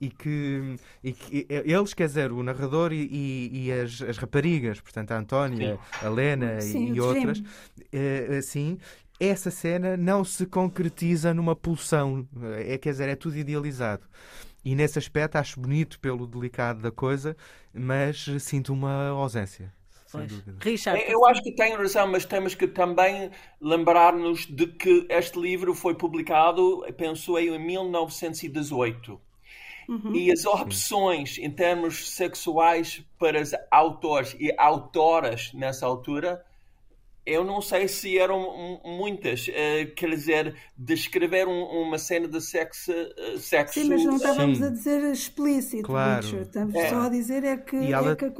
e 0.00 0.10
que, 0.10 0.76
e 1.02 1.12
que 1.12 1.46
eles, 1.48 1.94
quer 1.94 2.06
dizer, 2.06 2.32
o 2.32 2.42
narrador 2.42 2.92
e, 2.92 3.08
e, 3.10 3.66
e 3.66 3.72
as, 3.72 4.00
as, 4.02 4.16
raparigas, 4.16 4.80
portanto, 4.80 5.12
a 5.12 5.18
Antónia, 5.18 5.74
Sim. 5.74 6.06
a 6.06 6.08
Lena 6.08 6.60
Sim, 6.60 6.92
e, 6.92 7.00
outras, 7.00 7.42
assim, 8.38 8.78
essa 9.18 9.50
cena 9.50 9.96
não 9.96 10.24
se 10.24 10.46
concretiza 10.46 11.34
numa 11.34 11.56
pulsão, 11.56 12.26
é, 12.64 12.78
quer 12.78 12.90
dizer, 12.90 13.08
é 13.08 13.16
tudo 13.16 13.36
idealizado. 13.36 14.06
E 14.64 14.74
nesse 14.74 14.98
aspecto 14.98 15.36
acho 15.36 15.60
bonito 15.60 15.98
pelo 15.98 16.26
delicado 16.26 16.80
da 16.80 16.90
coisa, 16.90 17.36
mas 17.72 18.26
sinto 18.40 18.72
uma 18.72 19.08
ausência. 19.08 19.72
Richard, 20.60 21.04
eu 21.06 21.26
acho 21.26 21.42
que 21.42 21.52
tem 21.52 21.74
razão, 21.74 22.06
mas 22.06 22.24
temos 22.24 22.54
que 22.54 22.66
também 22.66 23.30
lembrar-nos 23.60 24.46
de 24.46 24.66
que 24.66 25.06
este 25.10 25.38
livro 25.38 25.74
foi 25.74 25.94
publicado, 25.94 26.82
penso 26.96 27.38
eu, 27.38 27.54
em 27.54 27.58
1918. 27.58 29.20
Uhum. 29.88 30.14
E 30.14 30.30
as 30.30 30.44
opções 30.44 31.38
em 31.38 31.50
termos 31.50 32.10
sexuais 32.10 33.02
para 33.18 33.40
os 33.40 33.52
autores 33.70 34.36
e 34.38 34.52
autoras 34.58 35.50
nessa 35.54 35.86
altura, 35.86 36.44
eu 37.24 37.42
não 37.42 37.62
sei 37.62 37.88
se 37.88 38.18
eram 38.18 38.80
muitas. 38.84 39.48
Uh, 39.48 39.94
quer 39.96 40.10
dizer, 40.10 40.56
descrever 40.76 41.48
um, 41.48 41.64
uma 41.64 41.98
cena 41.98 42.28
de 42.28 42.40
sexo. 42.40 42.92
Uh, 42.92 43.38
sexo 43.38 43.80
Sim, 43.80 43.88
mas 43.88 44.04
não 44.04 44.16
estávamos 44.16 44.58
Sim. 44.58 44.64
a 44.64 44.68
dizer 44.68 45.12
explícito, 45.12 45.84
claro. 45.84 46.22
Richard. 46.22 46.46
Estamos 46.46 46.74
é. 46.74 46.88
só 46.90 47.00
a 47.00 47.08
dizer 47.08 47.44
é 47.44 47.56
que. 47.56 47.76
Ela... 47.76 48.12
É 48.12 48.16
que 48.16 48.30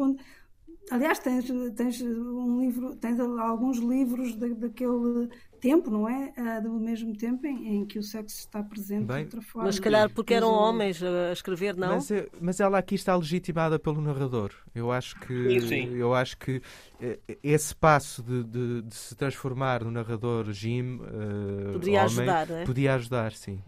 Aliás, 0.91 1.19
tens, 1.19 1.45
tens 1.77 2.01
um 2.01 2.61
livro, 2.61 2.97
tens 2.97 3.21
alguns 3.21 3.77
livros 3.79 4.35
de, 4.35 4.55
daquele 4.55 5.29
tempo, 5.59 5.91
não 5.91 6.09
é? 6.09 6.33
Uh, 6.37 6.63
do 6.63 6.81
mesmo 6.81 7.17
tempo 7.17 7.47
em, 7.47 7.77
em, 7.77 7.87
que 7.87 7.99
o 7.99 8.03
sexo 8.03 8.39
está 8.39 8.63
presente 8.63 9.07
Bem, 9.07 9.19
de 9.19 9.25
outra 9.25 9.43
forma. 9.43 9.67
Mas 9.67 9.77
se 9.77 9.81
calhar 9.81 10.11
porque 10.11 10.35
eram 10.35 10.53
homens 10.53 11.03
a 11.03 11.33
escrever, 11.33 11.77
não? 11.77 11.95
Mas, 11.95 12.09
mas, 12.41 12.61
ela 12.61 12.79
aqui 12.79 12.95
está 12.95 13.15
legitimada 13.17 13.79
pelo 13.79 14.01
narrador. 14.01 14.53
Eu 14.75 14.91
acho 14.91 15.19
que, 15.21 15.61
sim. 15.61 15.95
Eu 15.97 16.15
acho 16.15 16.37
que 16.39 16.63
eh, 17.01 17.19
esse 17.45 17.75
passo 17.77 18.23
de, 18.23 18.43
de, 18.43 18.83
de, 18.83 18.95
se 18.95 19.15
transformar 19.15 19.85
no 19.85 19.91
narrador 19.91 20.51
Jim 20.53 20.97
uh, 20.97 21.73
podia 21.75 22.01
homem, 22.01 22.05
ajudar, 22.05 22.51
é? 22.51 22.65
podia 22.65 22.95
ajudar, 22.95 23.33
sim. 23.33 23.61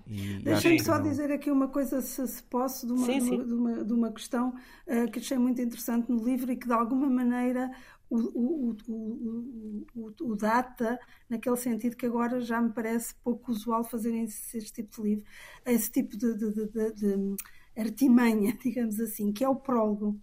Deixa-me 0.42 0.82
só 0.82 0.96
não. 0.96 1.02
dizer 1.02 1.30
aqui 1.30 1.48
uma 1.48 1.68
coisa, 1.68 2.00
se, 2.00 2.26
se 2.26 2.42
posso, 2.42 2.86
de 2.86 2.92
uma, 2.92 3.06
sim, 3.06 3.20
sim. 3.20 3.44
De, 3.44 3.54
uma, 3.54 3.84
de 3.84 3.92
uma 3.92 4.10
questão 4.10 4.48
uh, 4.86 5.10
que 5.12 5.20
achei 5.20 5.38
muito 5.38 5.62
interessante 5.62 6.10
no 6.10 6.24
livro 6.24 6.50
e 6.50 6.56
que 6.56 6.66
de 6.66 6.72
alguma 6.72 7.08
maneira 7.08 7.70
o, 8.10 8.76
o, 8.88 9.84
o, 9.94 10.12
o, 10.20 10.36
data, 10.36 10.98
naquele 11.28 11.56
sentido 11.56 11.96
que 11.96 12.06
agora 12.06 12.40
já 12.40 12.60
me 12.60 12.72
parece 12.72 13.14
pouco 13.22 13.52
usual 13.52 13.84
fazerem 13.84 14.24
esse, 14.24 14.60
tipo 14.72 14.96
de 14.96 15.08
livro, 15.08 15.24
esse 15.64 15.90
tipo 15.90 16.16
de, 16.16 16.34
de, 16.36 16.50
de, 16.50 16.92
de, 16.92 17.36
artimanha, 17.76 18.56
digamos 18.60 18.98
assim, 18.98 19.32
que 19.32 19.44
é 19.44 19.48
o 19.48 19.56
prólogo. 19.56 20.20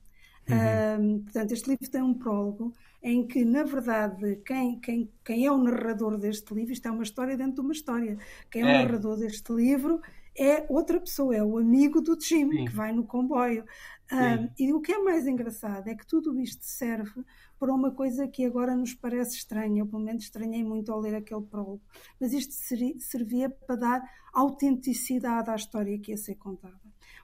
Uhum. 0.50 1.24
portanto, 1.24 1.52
este 1.52 1.70
livro 1.70 1.90
tem 1.90 2.02
um 2.02 2.14
prólogo 2.14 2.74
em 3.04 3.28
que, 3.28 3.44
na 3.44 3.64
verdade, 3.64 4.38
quem, 4.46 4.80
quem, 4.80 5.12
quem 5.24 5.46
é 5.46 5.52
o 5.52 5.58
narrador 5.58 6.18
deste 6.18 6.54
livro, 6.54 6.72
isto 6.72 6.88
é 6.88 6.92
uma 6.92 7.04
história 7.04 7.36
dentro 7.36 7.56
de 7.56 7.62
uma 7.62 7.74
história, 7.74 8.18
quem 8.50 8.64
é, 8.64 8.66
é. 8.66 8.80
o 8.80 8.84
narrador 8.84 9.18
deste 9.18 9.52
livro 9.52 10.02
é 10.38 10.66
outra 10.70 11.00
pessoa, 11.00 11.36
é 11.36 11.44
o 11.44 11.58
amigo 11.58 12.02
do 12.02 12.20
Jim, 12.20 12.52
Sim. 12.52 12.66
que 12.66 12.72
vai 12.72 12.92
no 12.92 13.04
comboio. 13.04 13.66
Um, 14.12 14.50
e 14.58 14.72
o 14.72 14.80
que 14.80 14.94
é 14.94 15.00
mais 15.00 15.28
engraçado 15.28 15.88
é 15.88 15.96
que 15.96 16.08
tudo 16.08 16.40
isto 16.40 16.64
serve 16.64 17.26
para 17.60 17.74
uma 17.74 17.92
coisa 17.92 18.28
que 18.28 18.46
agora 18.46 18.76
nos 18.76 18.94
parece 18.94 19.36
estranha, 19.36 19.82
eu 19.82 19.88
pelo 19.88 20.02
menos 20.02 20.24
estranhei 20.24 20.64
muito 20.64 20.92
ao 20.92 21.00
ler 21.00 21.16
aquele 21.16 21.42
prólogo, 21.42 21.82
mas 22.20 22.32
isto 22.32 22.54
servia 23.00 23.50
para 23.50 23.76
dar 23.76 24.12
autenticidade 24.32 25.50
à 25.50 25.56
história 25.56 25.98
que 26.00 26.12
ia 26.12 26.18
ser 26.18 26.36
contada. 26.36 26.80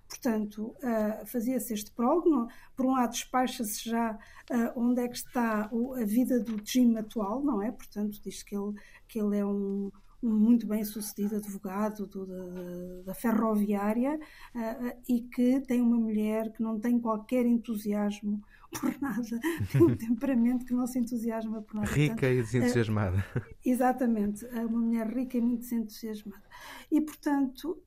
Portanto, 0.08 0.76
uh, 0.78 1.26
fazia-se 1.26 1.74
este 1.74 1.92
prólogo, 1.92 2.48
por 2.76 2.86
um 2.86 2.92
lado 2.92 3.12
despacha-se 3.12 3.90
já 3.90 4.14
uh, 4.14 4.80
onde 4.80 5.02
é 5.02 5.08
que 5.08 5.16
está 5.16 5.70
o, 5.72 5.94
a 5.94 6.04
vida 6.04 6.40
do 6.40 6.62
Jim 6.64 6.98
atual, 6.98 7.42
não 7.42 7.62
é? 7.62 7.72
Portanto, 7.72 8.20
diz 8.24 8.44
que 8.44 8.56
ele, 8.56 8.74
que 9.08 9.20
ele 9.20 9.38
é 9.38 9.46
um, 9.46 9.88
um 9.88 9.92
muito 10.26 10.66
bem 10.66 10.84
sucedido 10.84 11.36
advogado 11.36 12.08
do, 12.08 12.26
da, 12.26 13.02
da, 13.06 13.14
ferroviária 13.14 14.20
uh, 14.56 15.02
e 15.08 15.22
que 15.22 15.60
tem 15.62 15.82
uma 15.82 15.98
mulher 15.98 16.52
que 16.54 16.64
não 16.64 16.80
tem 16.80 17.00
qualquer 17.00 17.46
entusiasmo 17.46 18.42
por 18.80 19.00
nada, 19.02 19.40
tem 19.72 19.84
um 19.84 19.96
temperamento 19.98 20.66
que 20.66 20.74
não 20.74 20.88
se 20.88 20.98
entusiasma 20.98 21.62
por 21.62 21.76
nada. 21.76 21.88
Rica 21.88 22.16
portanto, 22.16 22.32
e 22.32 22.42
desentusiasmada. 22.42 23.26
exatamente, 23.64 24.46
uma 24.46 24.80
mulher 24.80 25.08
rica 25.08 25.38
e 25.38 25.42
muito 25.42 25.62
desentusiasmada. 25.62 26.44
E, 26.90 27.00
portanto, 27.02 27.78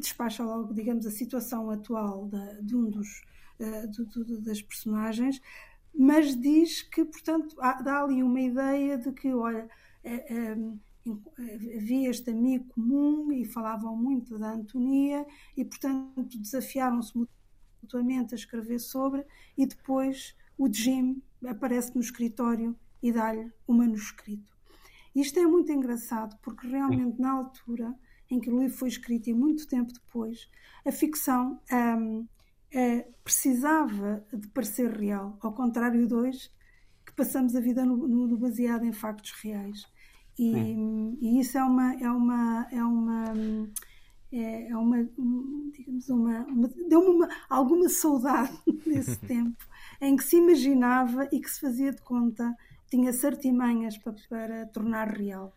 despacha 0.00 0.42
logo, 0.42 0.74
digamos, 0.74 1.06
a 1.06 1.10
situação 1.10 1.70
atual 1.70 2.28
de, 2.28 2.62
de 2.62 2.74
um 2.74 2.90
dos 2.90 3.22
de, 3.58 4.04
de, 4.06 4.40
das 4.40 4.60
personagens, 4.60 5.40
mas 5.96 6.34
diz 6.36 6.82
que, 6.82 7.04
portanto, 7.04 7.54
há, 7.60 7.80
dá 7.80 8.02
ali 8.02 8.22
uma 8.22 8.40
ideia 8.40 8.98
de 8.98 9.12
que, 9.12 9.32
olha, 9.32 9.68
é, 10.02 10.34
é, 10.34 10.56
havia 11.76 12.10
este 12.10 12.30
amigo 12.30 12.66
comum 12.74 13.30
e 13.32 13.44
falavam 13.44 13.96
muito 13.96 14.38
da 14.38 14.52
Antonia 14.52 15.26
e, 15.56 15.64
portanto, 15.64 16.38
desafiaram-se 16.38 17.12
mutuamente 17.82 18.34
a 18.34 18.36
escrever 18.36 18.78
sobre 18.78 19.24
e 19.56 19.66
depois 19.66 20.34
o 20.56 20.72
Jim 20.72 21.22
aparece 21.46 21.94
no 21.94 22.00
escritório 22.00 22.76
e 23.02 23.12
dá-lhe 23.12 23.52
o 23.66 23.74
manuscrito. 23.74 24.54
Isto 25.14 25.38
é 25.38 25.46
muito 25.46 25.70
engraçado 25.70 26.36
porque 26.42 26.66
realmente 26.66 27.20
na 27.20 27.32
altura 27.32 27.94
em 28.30 28.40
que 28.40 28.50
o 28.50 28.58
livro 28.58 28.76
foi 28.76 28.88
escrito 28.88 29.28
e 29.28 29.34
muito 29.34 29.66
tempo 29.68 29.92
depois, 29.92 30.48
a 30.84 30.90
ficção 30.90 31.60
um, 31.70 32.26
é, 32.72 33.06
precisava 33.22 34.26
de 34.32 34.48
parecer 34.48 34.90
real, 34.90 35.38
ao 35.40 35.52
contrário 35.52 36.06
de 36.06 36.14
hoje, 36.14 36.50
que 37.06 37.12
passamos 37.12 37.54
a 37.54 37.60
vida 37.60 37.84
no, 37.84 37.96
no 38.08 38.36
baseado 38.36 38.84
em 38.84 38.92
factos 38.92 39.30
reais. 39.42 39.86
E, 40.38 40.52
e, 41.20 41.40
isso 41.40 41.56
é 41.56 41.62
uma 41.62 41.94
é 41.94 42.10
uma 42.10 42.66
é 42.72 42.84
uma 42.84 43.32
é, 44.32 44.68
é 44.68 44.76
uma 44.76 45.08
digamos 45.72 46.08
uma, 46.08 46.40
uma 46.46 46.68
deu-me 46.88 47.08
uma, 47.08 47.28
alguma 47.48 47.88
saudade 47.88 48.58
nesse 48.86 49.16
tempo 49.26 49.64
em 50.00 50.16
que 50.16 50.24
se 50.24 50.36
imaginava 50.36 51.28
e 51.30 51.40
que 51.40 51.50
se 51.50 51.60
fazia 51.60 51.92
de 51.92 52.02
conta 52.02 52.54
tinha 52.90 53.10
artimanhas 53.24 53.98
para, 53.98 54.14
para 54.28 54.66
tornar 54.66 55.08
real. 55.08 55.52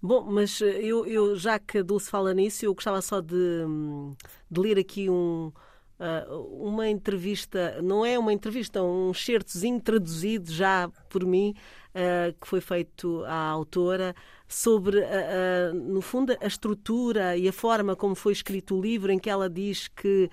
Bom, 0.00 0.24
mas 0.24 0.60
eh, 0.60 0.80
eu, 0.82 1.06
eu, 1.06 1.36
já 1.36 1.58
que 1.58 1.78
a 1.78 1.82
Dulce 1.82 2.10
fala 2.10 2.34
nisso, 2.34 2.64
eu 2.64 2.74
gostava 2.74 3.00
só 3.00 3.20
de, 3.20 3.64
de 4.50 4.60
ler 4.60 4.78
aqui 4.78 5.08
um, 5.08 5.52
uh, 6.00 6.36
uma 6.60 6.88
entrevista, 6.88 7.80
não 7.80 8.04
é 8.04 8.18
uma 8.18 8.32
entrevista, 8.32 8.82
um 8.82 9.14
certozinho 9.14 9.80
traduzido 9.80 10.52
já 10.52 10.90
por 11.08 11.24
mim, 11.24 11.54
uh, 11.94 12.32
que 12.40 12.46
foi 12.46 12.60
feito 12.60 13.24
à 13.24 13.48
autora, 13.48 14.14
sobre, 14.48 14.98
uh, 14.98 15.74
no 15.74 16.00
fundo, 16.00 16.36
a 16.40 16.46
estrutura 16.46 17.36
e 17.36 17.48
a 17.48 17.52
forma 17.52 17.96
como 17.96 18.14
foi 18.14 18.32
escrito 18.32 18.76
o 18.76 18.82
livro, 18.82 19.10
em 19.12 19.18
que 19.18 19.30
ela 19.30 19.48
diz 19.48 19.88
que 19.88 20.30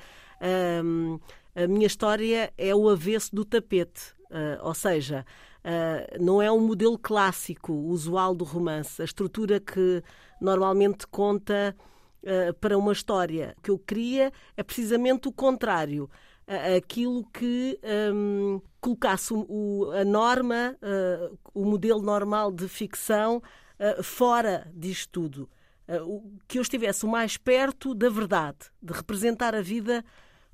a 1.53 1.67
minha 1.67 1.85
história 1.85 2.53
é 2.57 2.73
o 2.73 2.87
avesso 2.87 3.35
do 3.35 3.43
tapete. 3.43 4.13
ou 4.63 4.73
seja, 4.73 5.25
Uh, 5.59 6.23
não 6.23 6.41
é 6.41 6.49
um 6.49 6.61
modelo 6.61 6.97
clássico, 6.97 7.73
usual 7.73 8.33
do 8.33 8.45
romance. 8.45 9.01
A 9.01 9.05
estrutura 9.05 9.59
que 9.59 10.01
normalmente 10.39 11.05
conta 11.07 11.75
uh, 12.23 12.53
para 12.55 12.77
uma 12.77 12.93
história. 12.93 13.53
O 13.57 13.61
que 13.61 13.71
eu 13.71 13.77
queria 13.77 14.31
é 14.55 14.63
precisamente 14.63 15.27
o 15.27 15.31
contrário. 15.31 16.09
Uh, 16.49 16.77
aquilo 16.77 17.23
que 17.31 17.79
um, 18.11 18.59
colocasse 18.81 19.31
o, 19.31 19.91
a 19.91 20.03
norma, 20.03 20.75
o 21.53 21.63
modelo 21.63 22.01
normal 22.01 22.51
de 22.51 22.67
ficção, 22.67 23.41
fora 24.01 24.67
disto 24.73 25.11
tudo. 25.11 25.49
que 26.47 26.57
eu 26.57 26.61
estivesse 26.61 27.05
o 27.05 27.09
mais 27.09 27.37
perto 27.37 27.93
da 27.93 28.09
verdade, 28.09 28.57
de 28.81 28.93
representar 28.93 29.53
a 29.53 29.61
vida 29.61 30.03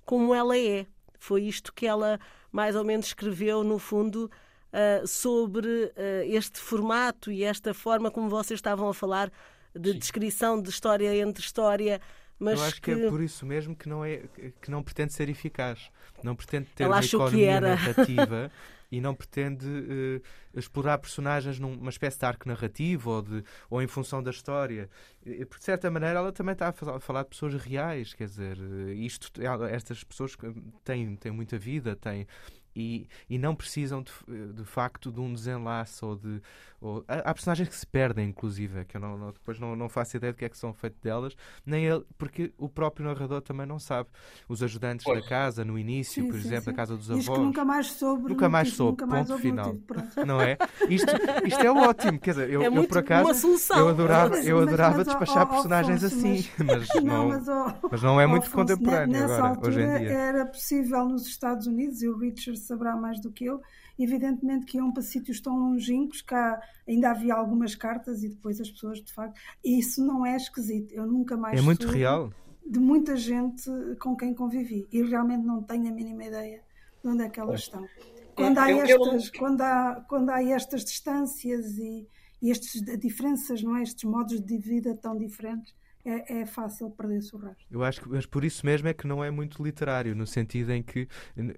como 0.04 0.34
ela 0.34 0.58
é. 0.58 0.86
Foi 1.20 1.44
isto 1.44 1.72
que 1.72 1.86
ela 1.86 2.20
mais 2.52 2.76
ou 2.76 2.84
menos 2.84 3.08
escreveu, 3.08 3.64
no 3.64 3.78
fundo, 3.78 4.32
uh, 4.72 5.08
sobre 5.08 5.68
uh, 5.68 5.92
este 6.26 6.60
formato 6.60 7.32
e 7.32 7.44
esta 7.44 7.74
forma 7.74 8.12
como 8.12 8.30
vocês 8.30 8.58
estavam 8.58 8.90
a 8.90 8.94
falar 8.94 9.32
de 9.78 9.92
Sim. 9.92 10.00
descrição 10.00 10.62
de 10.62 10.70
história 10.70 11.16
entre 11.18 11.44
história. 11.44 12.00
Mas 12.40 12.60
Eu 12.60 12.66
acho 12.66 12.82
que... 12.82 12.94
que... 12.94 13.06
é 13.06 13.10
por 13.10 13.22
isso 13.22 13.46
mesmo 13.46 13.76
que 13.76 13.88
não, 13.88 14.04
é, 14.04 14.24
que 14.62 14.70
não 14.70 14.84
pretende 14.84 15.14
ser 15.14 15.30
eficaz. 15.30 15.90
Não 16.24 16.36
pretende 16.36 16.68
ter 16.76 16.84
Ela 16.84 16.98
uma 16.98 17.06
economia 17.06 17.62
narrativa 17.62 18.52
e 18.92 19.02
não 19.02 19.16
pretende 19.16 19.66
uh, 19.66 20.22
explorar 20.58 20.98
personagens 20.98 21.60
numa 21.60 21.90
espécie 21.90 22.20
de 22.20 22.26
arco 22.26 22.48
narrativo 22.48 23.10
ou, 23.10 23.22
de, 23.22 23.44
ou 23.70 23.82
em 23.82 23.88
função 23.88 24.22
da 24.22 24.32
história. 24.32 24.90
E, 25.26 25.46
de 25.46 25.64
certa 25.64 25.90
maneira, 25.90 26.20
ela 26.20 26.32
também 26.32 26.54
está 26.54 26.70
a 26.70 27.00
falar 27.00 27.24
de 27.24 27.30
pessoas 27.30 27.56
reais, 27.56 28.14
quer 28.14 28.28
dizer, 28.28 28.58
isto, 28.96 29.32
estas 29.70 30.04
pessoas 30.04 30.36
têm, 30.84 31.16
têm 31.16 31.32
muita 31.32 31.58
vida, 31.58 31.96
têm, 31.96 32.28
e, 32.76 33.08
e 33.30 33.38
não 33.38 33.56
precisam 33.56 34.04
de, 34.04 34.54
de 34.54 34.66
facto 34.66 35.12
de 35.12 35.20
um 35.20 35.34
desenlace 35.34 36.04
ou 36.04 36.16
de 36.16 36.42
ou, 36.82 37.04
há, 37.08 37.34
personagens 37.34 37.70
que 37.70 37.76
se 37.76 37.88
perdem 37.88 38.30
inclusive 38.30 38.84
que 38.86 38.98
eu 38.98 39.02
não, 39.02 39.18
não, 39.18 39.32
depois 39.32 39.58
não, 39.60 39.76
não 39.76 39.88
faço 39.88 40.18
ideia 40.18 40.34
do 40.34 40.36
que 40.36 40.46
é 40.46 40.50
que 40.50 40.58
são 40.58 40.74
feitos 40.74 41.00
delas 41.00 41.36
nem 41.66 41.86
ele 41.86 42.06
porque 42.18 42.54
o 42.58 42.68
próprio 42.68 43.06
narrador 43.06 43.42
também 43.42 43.66
não 43.66 43.80
sabe. 43.80 44.10
Os 44.48 44.62
ajudantes 44.62 45.06
pois. 45.06 45.24
da 45.24 45.30
casa 45.30 45.64
no 45.64 45.80
início 45.80 46.24
sim, 46.24 46.30
por 46.30 46.40
sim, 46.40 46.48
exemplo 46.48 46.66
sim. 46.66 46.72
da 46.72 46.76
casa 46.76 46.98
dos 46.98 47.10
avós. 47.10 47.40
nunca 47.40 47.64
mais 47.64 47.92
soube 47.92 48.30
nunca 48.30 48.50
mais 48.50 48.74
soube 48.74 48.92
nunca 48.92 49.08
mais 49.08 49.28
ponto 49.28 49.40
final. 49.40 49.76
não 50.28 50.42
é? 50.42 50.58
Isto, 50.90 51.12
isto 51.46 51.62
é 51.62 51.72
ótimo 51.72 52.20
quer 52.20 52.32
dizer 52.32 52.50
eu, 52.50 52.62
é 52.62 52.68
eu 52.68 52.88
por 52.88 52.98
acaso 52.98 53.48
eu 53.78 53.90
adorava 53.90 54.38
eu 54.38 54.60
adorava 54.60 54.98
mas, 54.98 55.08
despachar 55.08 55.48
personagens 55.48 56.04
assim 56.04 56.46
mas, 56.60 56.88
mas, 56.88 56.88
não, 57.04 57.30
mas, 57.30 57.48
oh, 57.48 57.88
mas 57.90 58.02
não 58.02 58.20
é 58.20 58.28
muito 58.28 58.48
Afonso, 58.48 58.76
contemporâneo 58.76 59.24
agora 59.24 59.60
hoje 59.68 59.82
em 59.82 59.98
dia. 60.00 60.12
era 60.12 60.46
possível 60.46 61.06
nos 61.06 61.26
Estados 61.26 61.68
Unidos 61.68 62.02
e 62.02 62.10
o 62.10 62.18
Richard 62.18 62.60
saberá 62.66 62.96
mais 62.96 63.20
do 63.20 63.32
que 63.32 63.46
eu, 63.46 63.62
evidentemente 63.98 64.66
que 64.66 64.78
iam 64.78 64.92
para 64.92 65.04
sítios 65.04 65.40
tão 65.40 65.58
longínquos 65.58 66.22
que 66.22 66.34
há, 66.34 66.62
ainda 66.88 67.12
havia 67.12 67.34
algumas 67.34 67.76
cartas 67.76 68.24
e 68.24 68.30
depois 68.30 68.60
as 68.60 68.70
pessoas, 68.70 69.02
de 69.02 69.12
facto. 69.14 69.40
Isso 69.64 70.06
não 70.06 70.26
é 70.26 70.36
esquisito. 70.36 70.94
Eu 70.94 71.06
nunca 71.06 71.38
mais. 71.38 71.60
É 71.60 71.62
muito 71.62 71.88
real. 71.88 72.32
De 72.66 72.80
muita 72.80 73.16
gente 73.16 73.70
com 74.00 74.16
quem 74.16 74.34
convivi 74.34 74.88
e 74.92 75.04
realmente 75.04 75.46
não 75.46 75.62
tenho 75.62 75.88
a 75.88 75.92
mínima 75.92 76.26
ideia 76.26 76.62
de 77.04 77.10
onde 77.10 77.24
é 77.24 77.30
que 77.30 77.40
elas 77.40 77.62
estão. 77.62 77.88
Quando 78.36 78.58
há 78.58 78.72
estas, 78.72 79.30
quando 79.30 79.62
há, 79.62 80.04
quando 80.10 80.30
há 80.30 80.44
estas 80.44 80.84
distâncias 80.84 81.78
e, 81.78 82.08
e 82.42 82.52
estas 82.52 82.82
diferenças, 83.00 83.62
não 83.62 83.78
é? 83.78 83.84
estes 83.84 84.04
modos 84.04 84.42
de 84.42 84.58
vida 84.58 84.96
tão 84.96 85.16
diferentes, 85.16 85.74
é, 86.06 86.42
é 86.42 86.46
fácil 86.46 86.90
perder-se 86.92 87.36
o 87.36 87.40
rastro. 87.40 87.66
Eu 87.72 87.84
acho 87.84 88.02
que 88.02 88.10
mas 88.10 88.26
por 88.26 88.46
isso 88.46 88.66
mesmo 88.66 88.88
é 88.88 88.94
que 88.94 89.08
não 89.08 89.24
é 89.24 89.32
muito 89.32 89.64
literário, 89.64 90.16
no 90.16 90.28
sentido 90.28 90.72
em 90.72 90.84
que, 90.84 91.08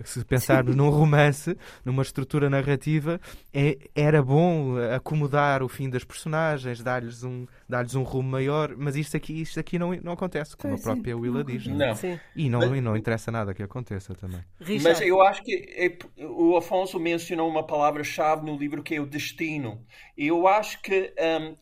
se 0.06 0.24
pensarmos 0.26 0.76
num 0.76 0.90
romance, 0.90 1.58
numa 1.84 2.02
estrutura 2.02 2.50
narrativa, 2.50 3.20
é, 3.54 3.78
era 3.94 4.24
bom 4.24 4.78
acomodar 4.96 5.62
o 5.62 5.68
fim 5.68 5.90
das 5.90 6.04
personagens, 6.04 6.82
dar-lhes 6.82 7.24
um, 7.24 7.46
dar 7.68 7.86
um 7.96 8.04
rumo 8.04 8.30
maior, 8.30 8.76
mas 8.78 8.96
isto 8.96 9.18
aqui, 9.18 9.42
isto 9.42 9.60
aqui 9.60 9.78
não, 9.78 9.94
não 9.96 10.14
acontece, 10.14 10.56
como 10.56 10.76
a 10.76 10.78
própria 10.78 11.14
sim, 11.14 11.20
Willa 11.20 11.44
diz. 11.44 11.68
Não. 11.68 11.96
E 12.36 12.50
não, 12.50 12.60
mas, 12.60 12.78
e 12.78 12.82
não 12.82 12.96
interessa 12.96 13.32
nada 13.32 13.54
que 13.54 13.62
aconteça 13.62 14.16
também. 14.16 14.44
Mas 14.82 15.02
eu 15.02 15.22
acho 15.22 15.44
que 15.44 15.54
é, 15.76 16.24
o 16.24 16.56
Afonso 16.56 17.00
mencionou 17.00 17.50
uma 17.50 17.66
palavra-chave 17.66 18.46
no 18.46 18.58
livro 18.58 18.82
que 18.82 18.96
é 18.96 19.02
o 19.02 19.06
destino. 19.06 19.84
Eu 20.18 20.48
acho 20.48 20.82
que 20.82 21.14
um, 21.42 21.56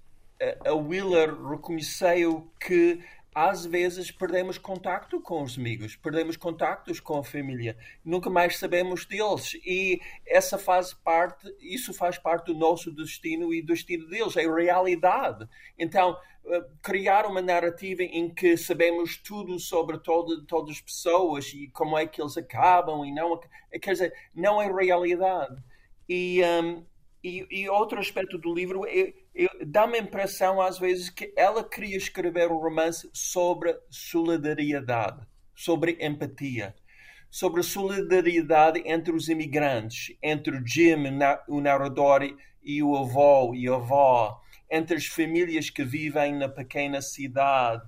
a 0.65 0.73
Wheeler 0.73 1.33
reconheceu 1.47 2.51
que 2.59 2.99
às 3.35 3.65
vezes 3.65 4.11
perdemos 4.11 4.57
contato 4.57 5.19
com 5.19 5.43
os 5.43 5.57
amigos, 5.57 5.97
perdemos 5.97 6.37
contactos 6.37 7.01
com 7.01 7.17
a 7.17 7.23
família, 7.23 7.77
nunca 8.03 8.29
mais 8.29 8.57
sabemos 8.57 9.05
deles 9.05 9.55
e 9.65 9.99
essa 10.25 10.57
faz 10.57 10.93
parte, 10.93 11.53
isso 11.59 11.93
faz 11.93 12.17
parte 12.17 12.45
do 12.45 12.53
nosso 12.53 12.89
destino 12.89 13.53
e 13.53 13.61
do 13.61 13.73
destino 13.73 14.07
deles, 14.07 14.37
é 14.37 14.47
realidade. 14.47 15.45
Então, 15.77 16.17
eh, 16.45 16.63
criar 16.81 17.25
uma 17.25 17.41
narrativa 17.41 18.03
em 18.03 18.33
que 18.33 18.55
sabemos 18.55 19.17
tudo 19.17 19.59
sobre 19.59 19.97
todo, 19.97 20.45
todas 20.45 20.77
as 20.77 20.81
pessoas 20.81 21.51
e 21.53 21.67
como 21.73 21.97
é 21.97 22.07
que 22.07 22.21
eles 22.21 22.37
acabam 22.37 23.03
e 23.03 23.11
não, 23.11 23.37
quer 23.81 23.91
dizer, 23.91 24.13
não 24.33 24.61
é 24.61 24.71
realidade. 24.71 25.61
E, 26.07 26.41
um, 26.43 26.85
e, 27.21 27.45
e, 27.49 27.69
outro 27.69 27.99
aspecto 27.99 28.37
do 28.37 28.53
livro 28.53 28.85
é, 28.85 29.13
dá-me 29.65 29.97
a 29.97 30.01
impressão 30.01 30.61
às 30.61 30.79
vezes 30.79 31.09
que 31.09 31.33
ela 31.35 31.63
queria 31.63 31.97
escrever 31.97 32.51
um 32.51 32.57
romance 32.57 33.09
sobre 33.13 33.75
solidariedade, 33.89 35.25
sobre 35.53 35.97
empatia, 35.99 36.75
sobre 37.29 37.61
solidariedade 37.63 38.81
entre 38.85 39.13
os 39.13 39.27
imigrantes, 39.27 40.15
entre 40.23 40.55
o 40.57 40.65
Jim, 40.65 40.95
o 41.47 41.59
narrador, 41.59 42.21
e 42.65 42.81
o 42.81 42.97
avô 42.97 43.53
e 43.53 43.69
a 43.69 43.75
avó, 43.75 44.41
entre 44.69 44.97
as 44.97 45.05
famílias 45.05 45.69
que 45.69 45.83
vivem 45.83 46.33
na 46.33 46.49
pequena 46.49 47.01
cidade, 47.01 47.83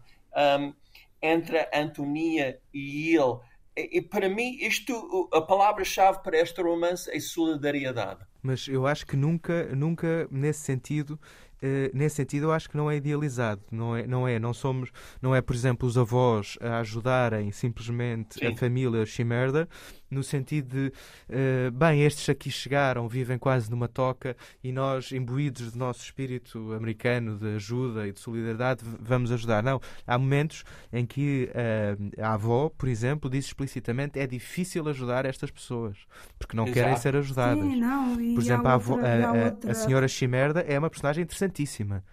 um, 0.59 0.73
entre 1.19 1.57
a 1.57 1.69
Antonia 1.73 2.59
e 2.71 3.15
ele. 3.15 3.39
E, 3.75 3.97
e 3.97 4.01
para 4.01 4.29
mim, 4.29 4.55
isto, 4.61 5.29
a 5.33 5.41
palavra-chave 5.41 6.21
para 6.21 6.37
este 6.37 6.61
romance 6.61 7.09
é 7.09 7.19
solidariedade. 7.19 8.23
Mas 8.41 8.67
eu 8.67 8.85
acho 8.85 9.05
que 9.05 9.15
nunca, 9.15 9.75
nunca 9.75 10.27
nesse 10.31 10.61
sentido, 10.61 11.19
Uh, 11.57 11.89
nesse 11.91 12.17
sentido 12.17 12.43
eu 12.43 12.51
acho 12.51 12.69
que 12.69 12.77
não 12.77 12.91
é 12.91 12.97
idealizado 12.97 13.63
não 13.71 13.95
é 13.95 14.05
não 14.05 14.27
é 14.27 14.37
não 14.37 14.53
somos 14.53 14.91
não 15.19 15.33
é 15.33 15.41
por 15.41 15.55
exemplo 15.55 15.87
os 15.87 15.97
avós 15.97 16.55
a 16.61 16.77
ajudarem 16.81 17.51
simplesmente 17.51 18.35
Sim. 18.35 18.45
a 18.45 18.55
família 18.55 19.03
Shimerda 19.07 19.67
no 20.09 20.23
sentido 20.23 20.67
de, 20.69 20.93
uh, 21.29 21.71
bem, 21.71 22.03
estes 22.03 22.29
aqui 22.29 22.49
chegaram, 22.49 23.07
vivem 23.07 23.37
quase 23.37 23.69
numa 23.69 23.87
toca 23.87 24.35
e 24.63 24.71
nós, 24.71 25.11
imbuídos 25.11 25.71
do 25.71 25.79
nosso 25.79 26.01
espírito 26.01 26.73
americano 26.73 27.37
de 27.37 27.55
ajuda 27.55 28.07
e 28.07 28.11
de 28.11 28.19
solidariedade, 28.19 28.83
vamos 28.99 29.31
ajudar. 29.31 29.61
Não, 29.61 29.81
há 30.05 30.17
momentos 30.17 30.63
em 30.91 31.05
que 31.05 31.49
uh, 31.51 32.21
a 32.21 32.33
avó, 32.33 32.69
por 32.69 32.87
exemplo, 32.87 33.29
diz 33.29 33.45
explicitamente 33.45 34.19
é 34.19 34.25
difícil 34.25 34.87
ajudar 34.87 35.25
estas 35.25 35.51
pessoas 35.51 35.97
porque 36.37 36.55
não 36.55 36.65
Exato. 36.65 36.79
querem 36.79 36.97
ser 36.97 37.15
ajudadas. 37.15 37.63
Sim, 37.63 37.79
não, 37.79 38.15
por 38.15 38.41
exemplo, 38.41 38.67
a, 38.67 38.73
avó, 38.73 38.99
a, 38.99 39.67
a, 39.67 39.71
a, 39.71 39.73
senhora 39.73 40.07
Chimerda 40.07 40.61
é 40.61 40.77
uma 40.77 40.89
personagem 40.89 41.23
interessantíssima. 41.23 42.03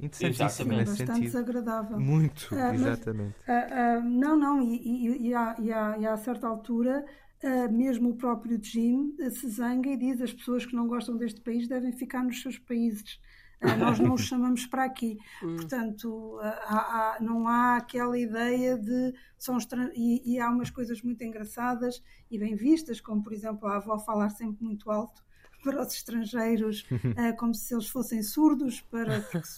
Interessantíssima 0.00 0.74
nesse 0.74 0.90
bastante 0.90 1.06
sentido. 1.06 1.24
desagradável. 1.24 2.00
Muito, 2.00 2.48
uh, 2.52 2.74
exatamente. 2.74 3.34
Mas, 3.46 4.04
não, 4.04 4.36
não, 4.36 4.62
e, 4.62 4.76
e, 4.76 5.28
e, 5.28 5.34
há, 5.34 5.54
e, 5.58 5.72
há, 5.72 5.98
e 5.98 6.06
há 6.06 6.16
certa 6.16 6.48
altura 6.48 7.04
Uh, 7.04 7.23
mesmo 7.70 8.10
o 8.10 8.16
próprio 8.16 8.58
Jim 8.62 9.14
se 9.30 9.48
zanga 9.48 9.90
e 9.90 9.96
diz 9.96 10.20
as 10.20 10.32
pessoas 10.32 10.64
que 10.64 10.74
não 10.74 10.86
gostam 10.86 11.16
deste 11.16 11.40
país 11.40 11.68
devem 11.68 11.92
ficar 11.92 12.22
nos 12.22 12.40
seus 12.40 12.58
países. 12.58 13.18
Uh, 13.62 13.76
nós 13.78 13.98
não 13.98 14.14
os 14.14 14.22
chamamos 14.26 14.66
para 14.66 14.84
aqui. 14.84 15.18
Hum. 15.42 15.56
Portanto, 15.56 16.38
há, 16.42 17.16
há, 17.16 17.18
não 17.20 17.48
há 17.48 17.76
aquela 17.76 18.18
ideia 18.18 18.76
de. 18.76 19.14
São 19.38 19.58
e, 19.94 20.34
e, 20.34 20.40
há 20.40 20.50
umas 20.50 20.70
coisas 20.70 21.02
muito 21.02 21.22
engraçadas 21.22 22.02
e 22.30 22.38
bem 22.38 22.54
vistas, 22.54 23.00
como 23.00 23.22
por 23.22 23.32
exemplo 23.32 23.68
a 23.68 23.76
avó 23.76 23.98
falar 23.98 24.30
sempre 24.30 24.64
muito 24.64 24.90
alto 24.90 25.22
para 25.62 25.80
os 25.80 25.94
estrangeiros, 25.94 26.86
como 27.38 27.54
se 27.54 27.74
eles 27.74 27.88
fossem 27.88 28.22
surdos, 28.22 28.80
para, 28.80 29.20
porque, 29.20 29.48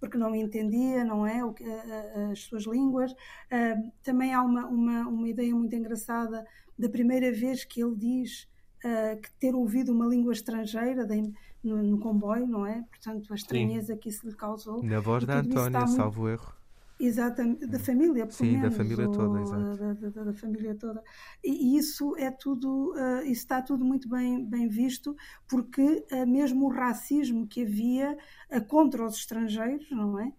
porque 0.00 0.18
não 0.18 0.34
entendia, 0.34 1.04
não 1.04 1.26
é? 1.26 1.40
As 2.30 2.40
suas 2.40 2.64
línguas. 2.64 3.14
Também 4.02 4.34
há 4.34 4.42
uma, 4.42 4.66
uma, 4.66 5.08
uma 5.08 5.28
ideia 5.28 5.54
muito 5.54 5.74
engraçada 5.74 6.44
da 6.78 6.88
primeira 6.88 7.32
vez 7.32 7.64
que 7.64 7.82
ele 7.82 7.96
diz 7.96 8.48
uh, 8.84 9.20
que 9.20 9.32
ter 9.38 9.54
ouvido 9.54 9.92
uma 9.92 10.06
língua 10.06 10.32
estrangeira 10.32 11.06
de, 11.06 11.32
no, 11.62 11.82
no, 11.82 11.98
comboio, 11.98 12.46
não 12.46 12.66
é? 12.66 12.82
Portanto, 12.90 13.32
a 13.32 13.36
estranheza 13.36 13.94
Sim. 13.94 13.98
que 13.98 14.08
isso 14.08 14.28
lhe 14.28 14.34
causou. 14.34 14.82
Na 14.82 15.00
voz 15.00 15.24
da 15.24 15.38
Antónia, 15.38 15.86
salvo 15.86 16.22
muito... 16.22 16.40
erro. 16.40 16.55
Exatamente, 16.98 17.66
da 17.66 17.78
família, 17.78 18.26
pelo 18.26 18.32
Sim, 18.32 18.52
menos, 18.52 18.70
da 18.70 18.76
família 18.76 19.10
toda, 19.10 19.40
exato. 19.42 19.76
Da, 19.76 19.92
da, 19.92 20.24
da, 20.24 20.32
família 20.32 20.74
toda. 20.74 21.02
E 21.44 21.76
isso 21.76 22.16
é 22.16 22.30
tudo, 22.30 22.94
uh, 22.94 23.22
isso 23.22 23.42
está 23.42 23.60
tudo 23.60 23.84
muito 23.84 24.08
bem, 24.08 24.42
bem 24.44 24.66
visto, 24.66 25.14
porque 25.46 26.06
uh, 26.10 26.26
mesmo 26.26 26.64
o 26.64 26.70
racismo 26.70 27.46
que 27.46 27.64
havia 27.64 28.16
uh, 28.50 28.64
contra 28.64 29.04
os 29.04 29.16
estrangeiros, 29.16 29.90
não 29.90 30.18
é? 30.18 30.32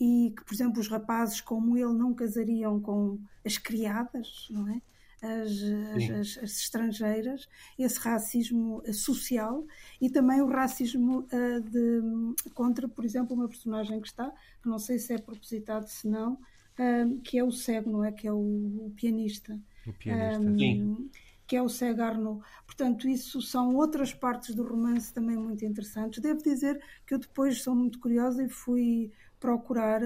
E 0.00 0.34
que, 0.36 0.44
por 0.44 0.52
exemplo, 0.52 0.80
os 0.80 0.88
rapazes 0.88 1.40
como 1.40 1.76
ele 1.76 1.92
não 1.92 2.12
casariam 2.12 2.80
com 2.80 3.20
as 3.44 3.56
criadas, 3.56 4.48
não 4.50 4.66
é? 4.68 4.82
As, 5.22 6.10
as, 6.12 6.38
as, 6.38 6.56
estrangeiras, 6.58 7.48
esse 7.78 7.98
racismo 8.00 8.82
social 8.92 9.64
e 10.00 10.08
também 10.08 10.40
o 10.40 10.48
racismo 10.48 11.20
uh, 11.20 11.60
de, 11.60 12.50
contra, 12.54 12.88
por 12.88 13.04
exemplo, 13.04 13.36
uma 13.36 13.48
personagem 13.48 14.00
que 14.00 14.08
está, 14.08 14.32
que 14.62 14.68
não 14.68 14.78
sei 14.78 14.98
se 14.98 15.12
é 15.12 15.18
propositado, 15.18 15.86
se 15.88 16.08
não, 16.08 16.34
uh, 16.34 17.20
que 17.22 17.38
é 17.38 17.44
o 17.44 17.52
cego, 17.52 17.90
não 17.90 18.04
é? 18.04 18.12
Que 18.12 18.26
é 18.26 18.32
o, 18.32 18.36
o 18.36 18.92
pianista. 18.96 19.58
O 19.86 19.92
pianista. 19.92 20.40
Um, 20.40 21.08
ah, 21.12 21.30
que 21.46 21.56
é 21.56 21.62
o 21.62 21.68
cego 21.68 22.02
Arnaud. 22.02 22.40
Portanto, 22.64 23.08
isso 23.08 23.42
são 23.42 23.74
outras 23.74 24.14
partes 24.14 24.54
do 24.54 24.62
romance 24.62 25.12
também 25.12 25.36
muito 25.36 25.64
interessantes. 25.64 26.22
Devo 26.22 26.40
dizer 26.40 26.80
que 27.04 27.12
eu 27.12 27.18
depois 27.18 27.60
sou 27.60 27.74
muito 27.74 27.98
curiosa 27.98 28.44
e 28.44 28.48
fui 28.48 29.10
procurar, 29.40 30.00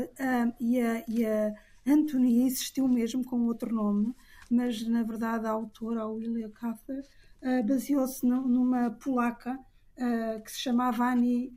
e, 0.59 0.81
a, 0.81 1.05
e 1.07 1.27
a 1.27 1.55
Antonia 1.87 2.47
existiu 2.47 2.89
mesmo 2.89 3.23
com 3.23 3.43
outro 3.43 3.75
nome, 3.75 4.15
mas 4.55 4.87
na 4.87 5.03
verdade 5.03 5.47
a 5.47 5.51
autora, 5.51 6.03
a 6.03 6.07
Willia 6.07 6.51
Cather, 6.51 7.05
uh, 7.43 7.67
baseou-se 7.67 8.25
numa 8.27 8.91
polaca 8.91 9.59
uh, 9.99 10.43
que 10.43 10.51
se 10.51 10.61
chamava 10.61 11.05
Ani 11.05 11.53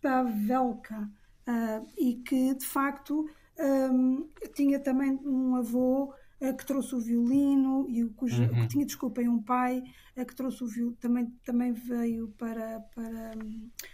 Pavelka 0.00 1.10
uh, 1.48 1.86
e 1.96 2.14
que 2.16 2.54
de 2.54 2.66
facto 2.66 3.28
um, 3.58 4.28
tinha 4.54 4.80
também 4.80 5.20
um 5.24 5.54
avô 5.56 6.12
que 6.58 6.66
trouxe 6.66 6.92
o 6.96 7.00
violino 7.00 7.86
e 7.88 8.02
o 8.02 8.12
cujo, 8.14 8.42
uhum. 8.42 8.48
que 8.48 8.66
tinha, 8.66 8.84
desculpem, 8.84 9.28
um 9.28 9.40
pai 9.40 9.80
que 10.16 10.34
trouxe 10.34 10.64
o 10.64 10.66
violino, 10.66 10.96
também, 10.96 11.26
também 11.44 11.72
veio 11.72 12.34
para, 12.36 12.80
para, 12.92 13.30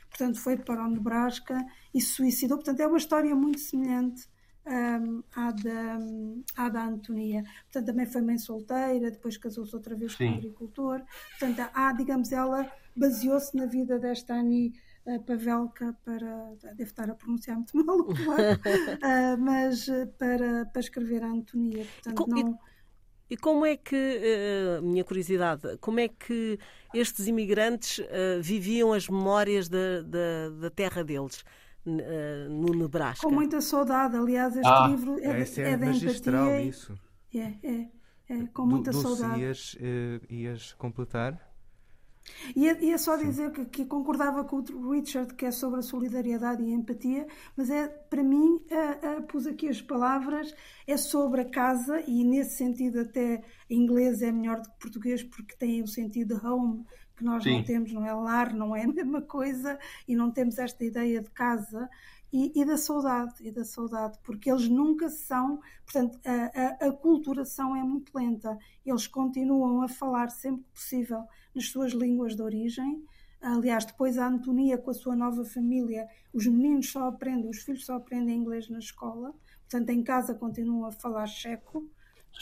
portanto, 0.08 0.40
foi 0.40 0.56
para 0.56 0.82
o 0.82 0.88
Nebraska 0.88 1.62
e 1.94 2.00
se 2.00 2.14
suicidou. 2.14 2.56
Portanto, 2.56 2.80
é 2.80 2.86
uma 2.86 2.96
história 2.96 3.34
muito 3.36 3.60
semelhante 3.60 4.26
um, 4.68 5.22
à, 5.34 5.50
da, 5.50 5.98
à 6.56 6.68
da 6.68 6.84
Antonia. 6.84 7.42
Portanto, 7.64 7.86
também 7.86 8.06
foi 8.06 8.20
mãe 8.20 8.38
solteira, 8.38 9.10
depois 9.10 9.36
casou-se 9.36 9.74
outra 9.74 9.96
vez 9.96 10.12
Sim. 10.12 10.18
com 10.18 10.24
um 10.24 10.38
agricultor. 10.38 11.02
Portanto, 11.38 11.70
há, 11.74 11.92
digamos, 11.92 12.30
ela 12.32 12.70
baseou-se 12.94 13.56
na 13.56 13.66
vida 13.66 13.98
desta 13.98 14.34
Ani 14.34 14.72
uh, 15.06 15.22
Pavelka 15.22 15.96
para. 16.04 16.52
Deve 16.62 16.82
estar 16.84 17.10
a 17.10 17.14
pronunciar 17.14 17.56
muito 17.56 17.76
mal 17.84 17.98
o 17.98 18.12
uh, 18.12 19.38
mas 19.38 19.88
uh, 19.88 20.06
para, 20.18 20.66
para 20.66 20.80
escrever 20.80 21.22
a 21.22 21.28
Antonia. 21.28 21.86
Portanto, 22.02 22.36
e, 22.36 22.44
não. 22.44 22.58
E 23.30 23.36
como 23.36 23.66
é 23.66 23.76
que, 23.76 23.94
uh, 24.80 24.82
minha 24.82 25.04
curiosidade, 25.04 25.76
como 25.78 26.00
é 26.00 26.08
que 26.08 26.58
estes 26.94 27.26
imigrantes 27.26 27.98
uh, 27.98 28.40
viviam 28.40 28.92
as 28.92 29.06
memórias 29.06 29.68
da, 29.68 30.00
da, 30.00 30.48
da 30.60 30.70
terra 30.70 31.04
deles? 31.04 31.44
Uh, 31.86 32.48
no 32.50 32.74
Nebraska. 32.74 33.26
Com 33.26 33.34
muita 33.34 33.60
saudade, 33.60 34.16
aliás, 34.16 34.56
este 34.56 34.68
ah, 34.68 34.88
livro 34.88 35.18
é, 35.20 35.42
de, 35.42 35.60
é, 35.60 35.70
é 35.70 35.76
da 35.76 35.86
empatia. 35.86 36.62
Isso. 36.62 36.98
É, 37.34 37.54
é, 37.62 37.88
é, 38.28 38.46
com 38.52 38.66
muita 38.66 38.90
Dulce, 38.90 39.16
saudade. 39.16 39.40
Ias, 39.40 39.74
uh, 39.74 40.32
ias 40.32 40.72
completar? 40.74 41.48
E 42.54 42.68
é, 42.68 42.90
é 42.90 42.98
só 42.98 43.16
dizer 43.16 43.50
que, 43.52 43.64
que, 43.64 43.84
concordava 43.84 44.44
com 44.44 44.56
o 44.56 44.90
Richard, 44.90 45.34
que 45.34 45.46
é 45.46 45.50
sobre 45.50 45.80
a 45.80 45.82
solidariedade 45.82 46.62
e 46.62 46.72
a 46.72 46.76
empatia, 46.76 47.26
mas 47.56 47.70
é 47.70 47.88
para 47.88 48.22
mim, 48.22 48.56
uh, 48.70 49.18
uh, 49.18 49.22
pus 49.22 49.46
aqui 49.46 49.68
as 49.68 49.80
palavras, 49.80 50.54
é 50.86 50.96
sobre 50.96 51.42
a 51.42 51.50
casa, 51.50 52.02
e 52.06 52.24
nesse 52.24 52.56
sentido, 52.56 53.00
até 53.00 53.42
em 53.68 53.82
inglês 53.82 54.22
é 54.22 54.30
melhor 54.30 54.60
do 54.60 54.68
que 54.70 54.78
português, 54.78 55.22
porque 55.22 55.56
tem 55.56 55.82
o 55.82 55.88
sentido 55.88 56.40
home, 56.44 56.84
que 57.18 57.24
nós 57.24 57.42
Sim. 57.42 57.56
não 57.56 57.64
temos, 57.64 57.92
não 57.92 58.06
é 58.06 58.14
lar, 58.14 58.54
não 58.54 58.74
é 58.74 58.84
a 58.84 58.88
mesma 58.88 59.20
coisa, 59.20 59.78
e 60.06 60.14
não 60.14 60.30
temos 60.30 60.56
esta 60.56 60.84
ideia 60.84 61.20
de 61.20 61.30
casa 61.30 61.90
e, 62.32 62.60
e 62.60 62.64
da 62.64 62.76
saudade, 62.76 63.34
e 63.40 63.50
da 63.50 63.64
saudade, 63.64 64.18
porque 64.22 64.50
eles 64.50 64.68
nunca 64.68 65.08
são, 65.08 65.60
portanto, 65.84 66.18
a, 66.24 66.84
a, 66.84 66.88
a 66.88 66.92
culturação 66.92 67.74
é 67.74 67.82
muito 67.82 68.16
lenta, 68.16 68.56
eles 68.86 69.06
continuam 69.06 69.82
a 69.82 69.88
falar 69.88 70.30
sempre 70.30 70.62
que 70.62 70.70
possível 70.72 71.24
nas 71.54 71.68
suas 71.68 71.92
línguas 71.92 72.36
de 72.36 72.42
origem. 72.42 73.04
Aliás, 73.40 73.84
depois 73.84 74.18
a 74.18 74.26
Antonia 74.26 74.78
com 74.78 74.90
a 74.90 74.94
sua 74.94 75.16
nova 75.16 75.44
família, 75.44 76.06
os 76.32 76.46
meninos 76.46 76.90
só 76.90 77.08
aprendem, 77.08 77.50
os 77.50 77.62
filhos 77.62 77.84
só 77.84 77.96
aprendem 77.96 78.36
inglês 78.36 78.68
na 78.68 78.78
escola, 78.78 79.34
portanto, 79.60 79.90
em 79.90 80.02
casa 80.02 80.34
continuam 80.34 80.86
a 80.86 80.92
falar 80.92 81.26
checo. 81.26 81.88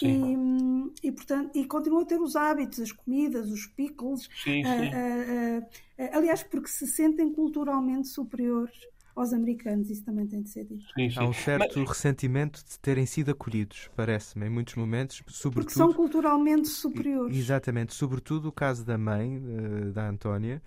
E, 0.02 1.08
e, 1.08 1.12
portanto, 1.12 1.56
e 1.56 1.64
continua 1.64 2.02
a 2.02 2.04
ter 2.04 2.20
os 2.20 2.36
hábitos, 2.36 2.80
as 2.80 2.92
comidas, 2.92 3.50
os 3.50 3.66
pickles. 3.66 4.28
Sim, 4.44 4.62
sim. 4.62 4.64
Uh, 4.64 5.58
uh, 5.58 5.62
uh, 5.62 6.16
aliás, 6.16 6.42
porque 6.42 6.68
se 6.68 6.86
sentem 6.86 7.32
culturalmente 7.32 8.08
superiores 8.08 8.74
aos 9.16 9.32
americanos. 9.32 9.88
Isso 9.88 10.04
também 10.04 10.26
tem 10.26 10.42
de 10.42 10.50
ser 10.50 10.64
dito. 10.64 10.84
Sim, 10.94 11.10
sim. 11.10 11.18
Há 11.18 11.24
um 11.24 11.32
certo 11.32 11.78
Mas... 11.78 11.88
ressentimento 11.88 12.62
de 12.62 12.78
terem 12.78 13.06
sido 13.06 13.30
acolhidos, 13.30 13.90
parece-me, 13.96 14.46
em 14.46 14.50
muitos 14.50 14.74
momentos, 14.74 15.22
sobretudo... 15.28 15.64
Porque 15.64 15.78
são 15.78 15.92
culturalmente 15.92 16.68
superiores. 16.68 17.34
Exatamente, 17.34 17.94
sobretudo 17.94 18.48
o 18.48 18.52
caso 18.52 18.84
da 18.84 18.98
mãe, 18.98 19.38
uh, 19.38 19.92
da 19.92 20.06
Antónia, 20.06 20.62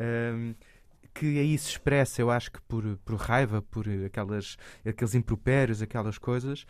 uh, 0.00 0.54
que 1.12 1.38
aí 1.38 1.58
se 1.58 1.68
expressa, 1.70 2.22
eu 2.22 2.30
acho 2.30 2.50
que 2.50 2.62
por, 2.62 2.96
por 3.04 3.16
raiva, 3.16 3.60
por 3.60 3.84
aquelas, 4.06 4.56
aqueles 4.86 5.14
impropérios, 5.14 5.82
aquelas 5.82 6.16
coisas, 6.16 6.64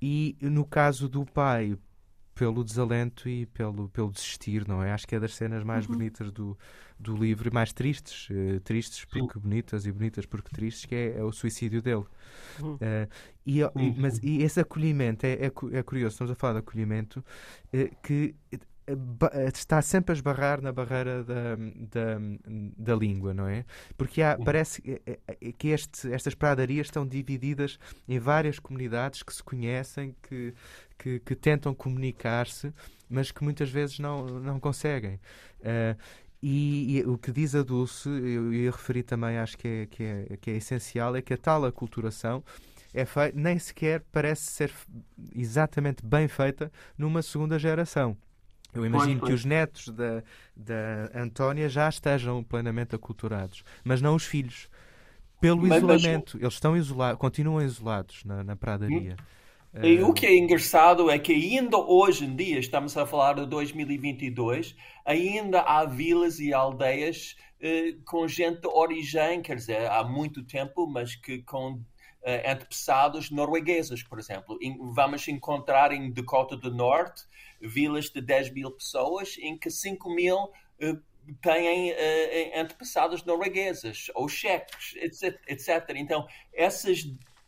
e 0.00 0.36
no 0.40 0.64
caso 0.64 1.08
do 1.08 1.24
pai, 1.24 1.76
pelo 2.40 2.64
desalento 2.64 3.28
e 3.28 3.44
pelo, 3.44 3.90
pelo 3.90 4.10
desistir, 4.10 4.66
não 4.66 4.82
é? 4.82 4.92
Acho 4.92 5.06
que 5.06 5.14
é 5.14 5.20
das 5.20 5.34
cenas 5.34 5.62
mais 5.62 5.86
uhum. 5.86 5.92
bonitas 5.92 6.32
do, 6.32 6.56
do 6.98 7.14
livro 7.14 7.50
e 7.50 7.52
mais 7.52 7.70
tristes. 7.70 8.30
Uh, 8.30 8.58
tristes 8.60 9.04
porque 9.04 9.34
Sim. 9.34 9.40
bonitas 9.40 9.84
e 9.84 9.92
bonitas 9.92 10.24
porque 10.24 10.48
tristes, 10.48 10.86
que 10.86 10.94
é, 10.94 11.18
é 11.18 11.22
o 11.22 11.32
suicídio 11.32 11.82
dele. 11.82 12.04
Uhum. 12.58 12.76
Uh, 12.76 13.08
e, 13.44 13.60
e, 13.60 13.94
mas, 13.98 14.18
e 14.22 14.42
esse 14.42 14.58
acolhimento, 14.58 15.26
é, 15.26 15.32
é, 15.32 15.46
é, 15.46 15.82
curioso, 15.82 16.14
estamos 16.14 16.30
a 16.30 16.34
falar 16.34 16.54
de 16.54 16.58
acolhimento, 16.60 17.22
uh, 17.74 17.96
que 18.02 18.34
está 19.54 19.80
sempre 19.82 20.12
a 20.12 20.14
esbarrar 20.14 20.60
na 20.60 20.72
barreira 20.72 21.24
da, 21.24 21.56
da, 21.56 22.18
da 22.76 22.94
língua, 22.94 23.34
não 23.34 23.46
é? 23.46 23.64
Porque 23.96 24.22
há, 24.22 24.38
parece 24.38 24.82
que 25.58 25.68
este, 25.68 26.12
estas 26.12 26.34
pradarias 26.34 26.86
estão 26.86 27.06
divididas 27.06 27.78
em 28.08 28.18
várias 28.18 28.58
comunidades 28.58 29.22
que 29.22 29.34
se 29.34 29.42
conhecem, 29.42 30.14
que, 30.22 30.54
que, 30.98 31.20
que 31.20 31.34
tentam 31.34 31.74
comunicar-se, 31.74 32.72
mas 33.08 33.30
que 33.30 33.42
muitas 33.42 33.70
vezes 33.70 33.98
não, 33.98 34.26
não 34.26 34.60
conseguem. 34.60 35.20
Uh, 35.60 35.96
e, 36.42 36.98
e, 36.98 37.04
o 37.04 37.18
que 37.18 37.30
diz 37.30 37.54
a 37.54 37.62
Dulce, 37.62 38.08
eu 38.08 38.52
ia 38.52 38.70
referir 38.70 39.02
também, 39.02 39.36
acho 39.38 39.58
que 39.58 39.68
é, 39.68 39.86
que 39.86 40.02
é, 40.02 40.36
que 40.40 40.50
é 40.50 40.56
essencial, 40.56 41.14
é 41.14 41.20
que 41.20 41.34
a 41.34 41.36
tal 41.36 41.66
aculturação 41.66 42.42
é 42.94 43.04
feita, 43.04 43.38
nem 43.38 43.58
sequer 43.58 44.02
parece 44.10 44.50
ser 44.50 44.72
exatamente 45.34 46.04
bem 46.04 46.28
feita 46.28 46.72
numa 46.96 47.20
segunda 47.22 47.58
geração. 47.58 48.16
Eu 48.72 48.86
imagino 48.86 49.20
pois, 49.20 49.20
pois. 49.20 49.28
que 49.30 49.34
os 49.34 49.44
netos 49.44 49.88
da, 49.88 50.22
da 50.56 51.10
Antónia 51.14 51.68
já 51.68 51.88
estejam 51.88 52.42
plenamente 52.42 52.94
aculturados, 52.94 53.64
mas 53.84 54.00
não 54.00 54.14
os 54.14 54.24
filhos. 54.24 54.68
Pelo 55.40 55.62
mas, 55.62 55.78
isolamento. 55.78 56.32
Mas... 56.34 56.42
Eles 56.42 56.54
estão 56.54 56.76
isolados, 56.76 57.18
continuam 57.18 57.62
isolados 57.62 58.24
na, 58.24 58.44
na 58.44 58.56
pradaria. 58.56 59.16
Hum. 59.74 59.84
E 59.84 60.02
o 60.02 60.12
que 60.12 60.26
é 60.26 60.36
engraçado 60.36 61.08
é 61.08 61.18
que 61.18 61.32
ainda 61.32 61.76
hoje 61.76 62.24
em 62.24 62.34
dia, 62.34 62.58
estamos 62.58 62.96
a 62.96 63.06
falar 63.06 63.34
de 63.34 63.46
2022, 63.46 64.74
ainda 65.04 65.60
há 65.60 65.84
vilas 65.84 66.40
e 66.40 66.52
aldeias 66.52 67.36
eh, 67.60 67.94
com 68.04 68.26
gente 68.26 68.62
de 68.62 68.66
origem, 68.66 69.40
quer 69.40 69.54
dizer, 69.54 69.88
há 69.88 70.02
muito 70.02 70.42
tempo, 70.42 70.88
mas 70.88 71.14
que 71.14 71.42
com 71.42 71.80
eh, 72.22 72.52
antepassados 72.52 73.30
noruegueses, 73.30 74.02
por 74.02 74.18
exemplo. 74.18 74.58
vamos 74.92 75.26
encontrar 75.26 75.92
em 75.92 76.12
Dakota 76.12 76.56
do 76.56 76.70
Norte 76.70 77.24
vilas 77.60 78.10
de 78.10 78.20
10 78.20 78.52
mil 78.52 78.70
pessoas, 78.70 79.36
em 79.38 79.56
que 79.56 79.70
5 79.70 80.14
mil 80.14 80.50
eh, 80.80 80.96
têm 81.40 81.92
uh, 81.92 82.60
antepassados 82.60 83.24
noruegueses 83.24 84.10
ou 84.14 84.28
cheques, 84.28 84.94
etc, 84.96 85.40
etc. 85.46 85.90
Então, 85.96 86.26
essas, 86.52 87.04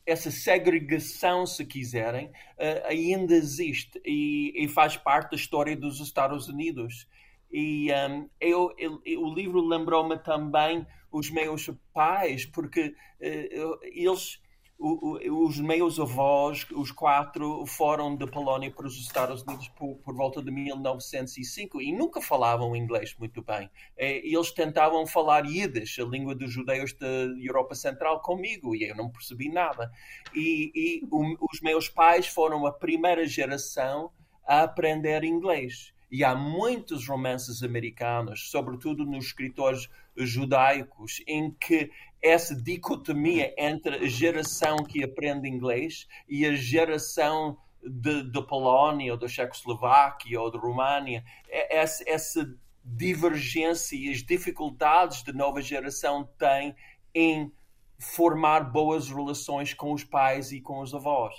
essa 0.06 0.30
segregação, 0.30 1.46
se 1.46 1.64
quiserem, 1.64 2.28
uh, 2.28 2.86
ainda 2.86 3.34
existe 3.34 4.00
e, 4.04 4.52
e, 4.56 4.68
faz 4.68 4.96
parte 4.96 5.30
da 5.30 5.36
história 5.36 5.76
dos 5.76 6.00
Estados 6.00 6.48
Unidos. 6.48 7.06
E 7.50 7.90
um, 7.92 8.28
eu, 8.40 8.74
eu, 8.78 9.02
o 9.20 9.34
livro 9.34 9.60
lembrou-me 9.60 10.18
também 10.18 10.86
os 11.10 11.30
meus 11.30 11.68
pais, 11.92 12.46
porque 12.46 12.94
uh, 13.20 13.78
eles 13.82 14.41
os 14.82 15.60
meus 15.60 16.00
avós, 16.00 16.66
os 16.72 16.90
quatro, 16.90 17.64
foram 17.66 18.16
da 18.16 18.26
Polónia 18.26 18.70
para 18.70 18.86
os 18.86 18.96
Estados 18.96 19.42
Unidos 19.42 19.68
por, 19.68 19.94
por, 19.98 20.14
volta 20.14 20.42
de 20.42 20.50
1905 20.50 21.80
e 21.80 21.92
nunca 21.92 22.20
falavam 22.20 22.74
inglês 22.74 23.14
muito 23.16 23.40
bem. 23.42 23.70
É, 23.96 24.16
eles 24.26 24.50
tentavam 24.50 25.06
falar 25.06 25.46
Yiddish, 25.46 26.00
a 26.00 26.04
língua 26.04 26.34
dos 26.34 26.50
judeus 26.52 26.92
da 26.94 27.06
Europa 27.06 27.76
Central, 27.76 28.20
comigo 28.20 28.74
e 28.74 28.82
eu 28.82 28.96
não 28.96 29.08
percebi 29.08 29.48
nada. 29.48 29.92
E, 30.34 30.72
e 30.74 31.08
os 31.10 31.60
meus 31.60 31.88
pais 31.88 32.26
foram 32.26 32.66
a 32.66 32.72
primeira 32.72 33.24
geração 33.24 34.10
a 34.44 34.62
aprender 34.62 35.22
inglês. 35.22 35.92
E 36.10 36.24
há 36.24 36.34
muitos 36.34 37.08
romances 37.08 37.62
americanos, 37.62 38.50
sobretudo 38.50 39.06
nos 39.06 39.26
escritores 39.26 39.88
judaicos, 40.16 41.22
em 41.26 41.50
que 41.50 41.90
essa 42.22 42.54
dicotomia 42.54 43.52
entre 43.58 43.96
a 43.96 44.06
geração 44.06 44.76
que 44.76 45.02
aprende 45.02 45.48
inglês 45.48 46.06
e 46.28 46.46
a 46.46 46.54
geração 46.54 47.56
da 47.84 48.42
Polónia, 48.42 49.12
ou 49.12 49.18
da 49.18 49.26
Checoslováquia, 49.26 50.40
ou 50.40 50.50
da 50.50 50.58
Románia, 50.58 51.24
é, 51.48 51.78
essa, 51.78 52.04
essa 52.06 52.56
divergência 52.84 53.96
e 53.96 54.10
as 54.10 54.22
dificuldades 54.22 55.22
da 55.22 55.32
nova 55.32 55.60
geração 55.60 56.28
tem 56.38 56.74
em 57.14 57.52
formar 57.98 58.60
boas 58.60 59.08
relações 59.08 59.74
com 59.74 59.92
os 59.92 60.04
pais 60.04 60.52
e 60.52 60.60
com 60.60 60.80
os 60.80 60.94
avós. 60.94 61.34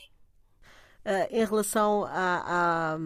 Uh, 1.05 1.27
em 1.29 1.45
relação 1.45 2.05
à, 2.05 2.95
à, 2.95 2.97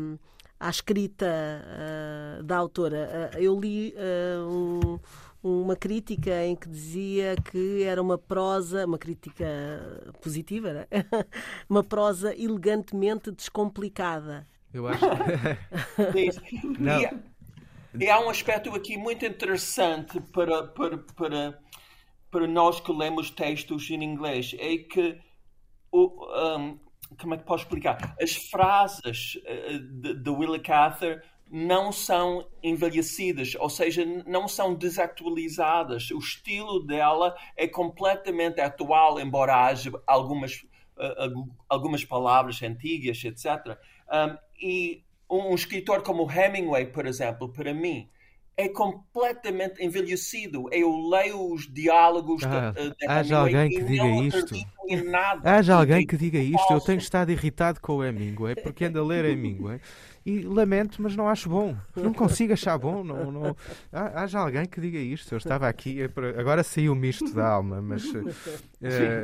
à 0.59 0.69
escrita 0.69 1.25
uh, 1.25 2.43
da 2.43 2.57
autora, 2.57 3.31
uh, 3.33 3.39
eu 3.39 3.59
li 3.59 3.95
um 4.47 4.99
uma 5.47 5.75
crítica 5.75 6.45
em 6.45 6.55
que 6.55 6.67
dizia 6.67 7.35
que 7.35 7.83
era 7.83 8.01
uma 8.01 8.17
prosa, 8.17 8.85
uma 8.85 8.97
crítica 8.97 9.45
positiva, 10.21 10.73
né? 10.73 10.87
uma 11.69 11.83
prosa 11.83 12.35
elegantemente 12.35 13.31
descomplicada. 13.31 14.47
Eu 14.73 14.87
acho. 14.87 15.05
Não. 16.79 17.01
E, 17.01 18.03
e 18.05 18.09
há 18.09 18.19
um 18.19 18.29
aspecto 18.29 18.73
aqui 18.75 18.97
muito 18.97 19.25
interessante 19.25 20.19
para, 20.19 20.67
para, 20.67 20.97
para, 20.97 21.59
para 22.29 22.47
nós 22.47 22.79
que 22.79 22.91
lemos 22.91 23.31
textos 23.31 23.89
em 23.89 24.03
inglês, 24.03 24.55
é 24.59 24.77
que 24.77 25.19
o, 25.91 26.57
um, 26.57 26.79
como 27.19 27.33
é 27.33 27.37
que 27.37 27.45
posso 27.45 27.63
explicar? 27.63 28.15
As 28.21 28.35
frases 28.35 29.35
uh, 29.35 29.79
de, 29.79 30.13
de 30.15 30.29
Willa 30.29 30.59
Cather 30.59 31.23
não 31.49 31.91
são 31.91 32.47
envelhecidas, 32.61 33.55
ou 33.55 33.69
seja, 33.69 34.05
não 34.25 34.47
são 34.47 34.73
desatualizadas. 34.73 36.11
O 36.11 36.17
estilo 36.17 36.85
dela 36.85 37.35
é 37.55 37.67
completamente 37.67 38.59
atual, 38.59 39.19
embora 39.19 39.65
haja 39.65 39.91
algumas, 40.05 40.65
uh, 40.97 41.49
algumas 41.69 42.03
palavras 42.03 42.61
antigas, 42.61 43.23
etc. 43.23 43.77
Um, 44.11 44.37
e 44.61 45.03
um 45.29 45.53
escritor 45.53 46.01
como 46.03 46.29
Hemingway, 46.29 46.87
por 46.87 47.05
exemplo, 47.05 47.49
para 47.49 47.73
mim, 47.73 48.09
é 48.57 48.67
completamente 48.67 49.85
envelhecido. 49.85 50.65
Eu 50.71 50.91
leio 51.09 51.53
os 51.53 51.71
diálogos 51.71 52.43
ah, 52.43 52.71
de, 52.71 52.89
de 52.95 53.07
Haja 53.07 53.37
alguém 53.37 53.69
que 53.69 53.83
diga 53.83 54.07
isto. 54.07 54.55
Haja 55.43 55.75
alguém 55.75 56.07
que 56.07 56.17
diga 56.17 56.39
isto. 56.39 56.73
Eu 56.73 56.81
tenho 56.81 56.97
estado 56.97 57.31
irritado 57.31 57.79
com 57.79 57.97
o 57.97 58.03
Hemingway 58.03 58.55
porque 58.55 58.85
ando 58.85 58.99
a 58.99 59.05
ler 59.05 59.25
Hemingway 59.25 59.79
e 60.27 60.41
lamento, 60.41 61.01
mas 61.01 61.15
não 61.15 61.29
acho 61.29 61.47
bom. 61.47 61.73
Não 61.95 62.13
consigo 62.13 62.51
achar 62.51 62.77
bom. 62.77 63.01
Não, 63.01 63.31
não... 63.31 63.55
Haja 63.93 64.39
alguém 64.39 64.65
que 64.65 64.81
diga 64.81 64.97
isto. 64.97 65.33
Eu 65.33 65.37
estava 65.37 65.69
aqui, 65.69 65.99
agora 66.37 66.63
saiu 66.63 66.91
o 66.91 66.95
misto 66.95 67.33
da 67.33 67.47
alma, 67.47 67.81
mas, 67.81 68.03
uh, 68.13 68.23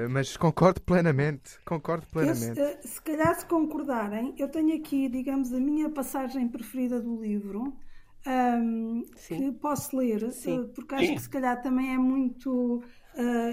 mas 0.10 0.38
concordo 0.38 0.80
plenamente. 0.80 1.60
Concordo 1.66 2.08
plenamente. 2.08 2.58
Eu, 2.58 2.78
se, 2.82 2.88
se 2.88 3.02
calhar, 3.02 3.36
se 3.38 3.46
concordarem, 3.46 4.34
eu 4.38 4.48
tenho 4.48 4.78
aqui, 4.78 5.10
digamos, 5.10 5.52
a 5.52 5.60
minha 5.60 5.90
passagem 5.90 6.48
preferida 6.48 7.02
do 7.02 7.22
livro 7.22 7.76
um, 8.26 9.04
que 9.28 9.52
posso 9.52 9.98
ler, 9.98 10.32
Sim. 10.32 10.62
Eh, 10.62 10.68
porque 10.74 10.96
acho 10.96 11.06
Sim. 11.08 11.16
que 11.16 11.22
se 11.22 11.30
calhar 11.30 11.62
também 11.62 11.94
é 11.94 11.98
muito 11.98 12.78
uh, 12.78 12.84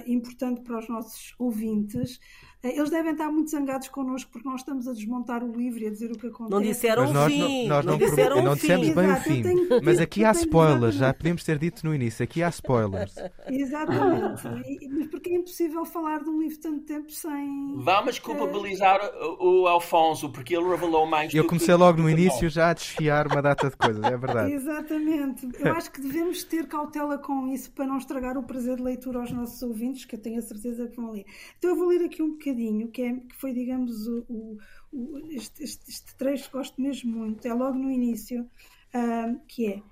importante 0.06 0.60
para 0.60 0.78
os 0.78 0.88
nossos 0.88 1.34
ouvintes. 1.36 2.20
Eh, 2.62 2.76
eles 2.76 2.90
devem 2.90 3.12
estar 3.12 3.30
muito 3.30 3.50
zangados 3.50 3.88
connosco 3.88 4.30
porque 4.30 4.46
nós 4.46 4.60
estamos 4.60 4.86
a 4.86 4.92
desmontar 4.92 5.42
o 5.42 5.50
livro 5.50 5.80
e 5.80 5.86
a 5.86 5.90
dizer 5.90 6.12
o 6.12 6.18
que 6.18 6.26
acontece. 6.26 6.50
Não 6.50 6.60
disseram 6.60 7.02
mas 7.04 7.12
nós, 7.12 7.32
fim. 7.32 7.66
Nós 7.68 7.84
não, 7.84 7.92
não, 7.92 7.98
disseram 7.98 8.42
não 8.42 8.54
dissemos 8.54 8.86
fim. 8.86 8.94
bem 8.94 9.04
Exato, 9.04 9.20
o 9.20 9.22
fim. 9.22 9.42
Tenho, 9.42 9.68
mas 9.82 10.00
aqui 10.00 10.24
há 10.24 10.32
spoilers, 10.32 10.94
já 10.94 11.14
podíamos 11.14 11.42
ter 11.42 11.58
dito 11.58 11.86
no 11.86 11.94
início. 11.94 12.22
Aqui 12.22 12.42
há 12.42 12.48
spoilers. 12.50 13.14
Exatamente. 13.48 14.42
mas 14.90 15.06
porque 15.06 15.30
é 15.30 15.36
impossível 15.36 15.84
falar 15.86 16.22
de 16.22 16.28
um 16.28 16.40
livro 16.40 16.58
tanto 16.58 16.84
tempo 16.84 17.10
sem. 17.10 17.76
Vamos 17.78 18.18
culpabilizar 18.18 19.00
o, 19.38 19.62
o 19.62 19.66
Alfonso 19.66 20.30
porque 20.30 20.54
ele 20.54 20.68
revelou 20.68 21.06
mais. 21.06 21.32
Eu 21.32 21.46
comecei 21.46 21.74
logo 21.74 22.02
no 22.02 22.10
início 22.10 22.48
já 22.50 22.70
a 22.70 22.74
desfiar 22.74 23.26
uma 23.26 23.40
data 23.40 23.70
de 23.70 23.76
coisas, 23.76 24.04
é 24.04 24.16
verdade. 24.18 24.52
Exatamente. 24.52 25.48
Eu 25.58 25.72
acho 25.72 25.90
que 25.90 26.00
devemos 26.02 26.44
ter 26.44 26.66
cautela 26.66 27.16
com 27.16 27.48
isso 27.48 27.70
para 27.72 27.86
não 27.86 27.96
estragar 27.96 28.36
o 28.36 28.42
prazer 28.42 28.76
de 28.76 28.82
leitura 28.82 29.20
aos 29.20 29.30
nossos 29.30 29.62
ouvintes, 29.62 30.04
que 30.04 30.14
eu 30.14 30.20
tenho 30.20 30.38
a 30.38 30.42
certeza 30.42 30.86
que 30.86 30.96
vão 30.96 31.12
ler. 31.12 31.24
Então 31.58 31.70
eu 31.70 31.76
vou 31.76 31.88
ler 31.88 32.04
aqui 32.04 32.22
um 32.22 32.32
bocadinho 32.32 32.49
bocadinho, 32.50 32.88
que, 32.88 33.02
é, 33.02 33.14
que 33.14 33.36
foi, 33.36 33.52
digamos, 33.52 34.06
o, 34.06 34.58
o, 34.92 35.18
este, 35.30 35.64
este, 35.64 35.90
este, 35.90 36.14
trecho 36.16 36.50
que 36.50 36.56
gosto 36.56 36.80
mesmo 36.80 37.16
muito, 37.16 37.46
é 37.46 37.54
logo 37.54 37.78
no 37.78 37.90
início, 37.90 38.42
uh, 38.42 39.40
que 39.46 39.66
é 39.66 39.82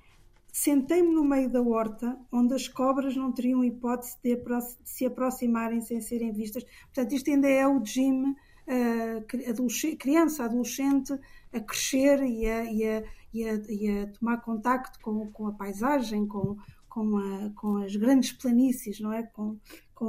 Sentei-me 0.61 1.15
no 1.15 1.23
meio 1.23 1.49
da 1.49 1.63
horta, 1.63 2.19
onde 2.33 2.53
as 2.53 2.67
cobras 2.67 3.15
não 3.15 3.31
teriam 3.31 3.63
hipótese 3.63 4.17
de, 4.25 4.37
se 4.83 5.07
aproximarem 5.07 5.81
sem 5.81 6.01
serem 6.01 6.33
vistas. 6.33 6.65
Portanto, 6.87 7.13
isto 7.13 7.31
ainda 7.31 7.49
é 7.49 7.65
o 7.65 7.79
regime 7.79 8.31
uh, 8.67 9.51
adolescente, 9.51 9.97
criança, 9.97 10.45
adolescente, 10.45 11.13
a 11.53 11.61
crescer 11.61 12.25
e 12.25 12.47
a, 12.47 12.65
e 12.65 12.85
a, 12.85 13.05
e 13.33 13.49
a, 13.49 13.55
e 13.69 14.01
a 14.01 14.07
tomar 14.09 14.39
contacto 14.39 14.99
com, 15.01 15.31
com 15.31 15.47
a 15.47 15.53
paisagem, 15.53 16.27
com, 16.27 16.57
com, 16.89 17.53
com 17.55 17.77
as 17.77 17.95
grandes 17.95 18.33
planícies, 18.33 18.99
não 18.99 19.13
é? 19.13 19.23
Com, 19.23 19.61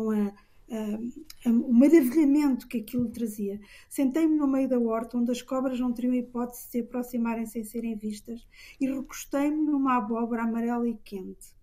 a, 0.09 0.33
o 1.45 1.73
maravilhamento 1.73 2.67
que 2.67 2.79
aquilo 2.79 3.09
trazia. 3.09 3.59
Sentei-me 3.89 4.35
no 4.35 4.47
meio 4.47 4.67
da 4.67 4.77
horta, 4.77 5.17
onde 5.17 5.31
as 5.31 5.41
cobras 5.41 5.79
não 5.79 5.93
teriam 5.93 6.13
hipótese 6.13 6.65
de 6.65 6.71
se 6.71 6.79
aproximarem 6.81 7.45
sem 7.45 7.63
serem 7.63 7.95
vistas, 7.95 8.45
e 8.79 8.85
recostei-me 8.87 9.63
numa 9.63 9.97
abóbora 9.97 10.43
amarela 10.43 10.87
e 10.87 10.95
quente. 10.95 11.57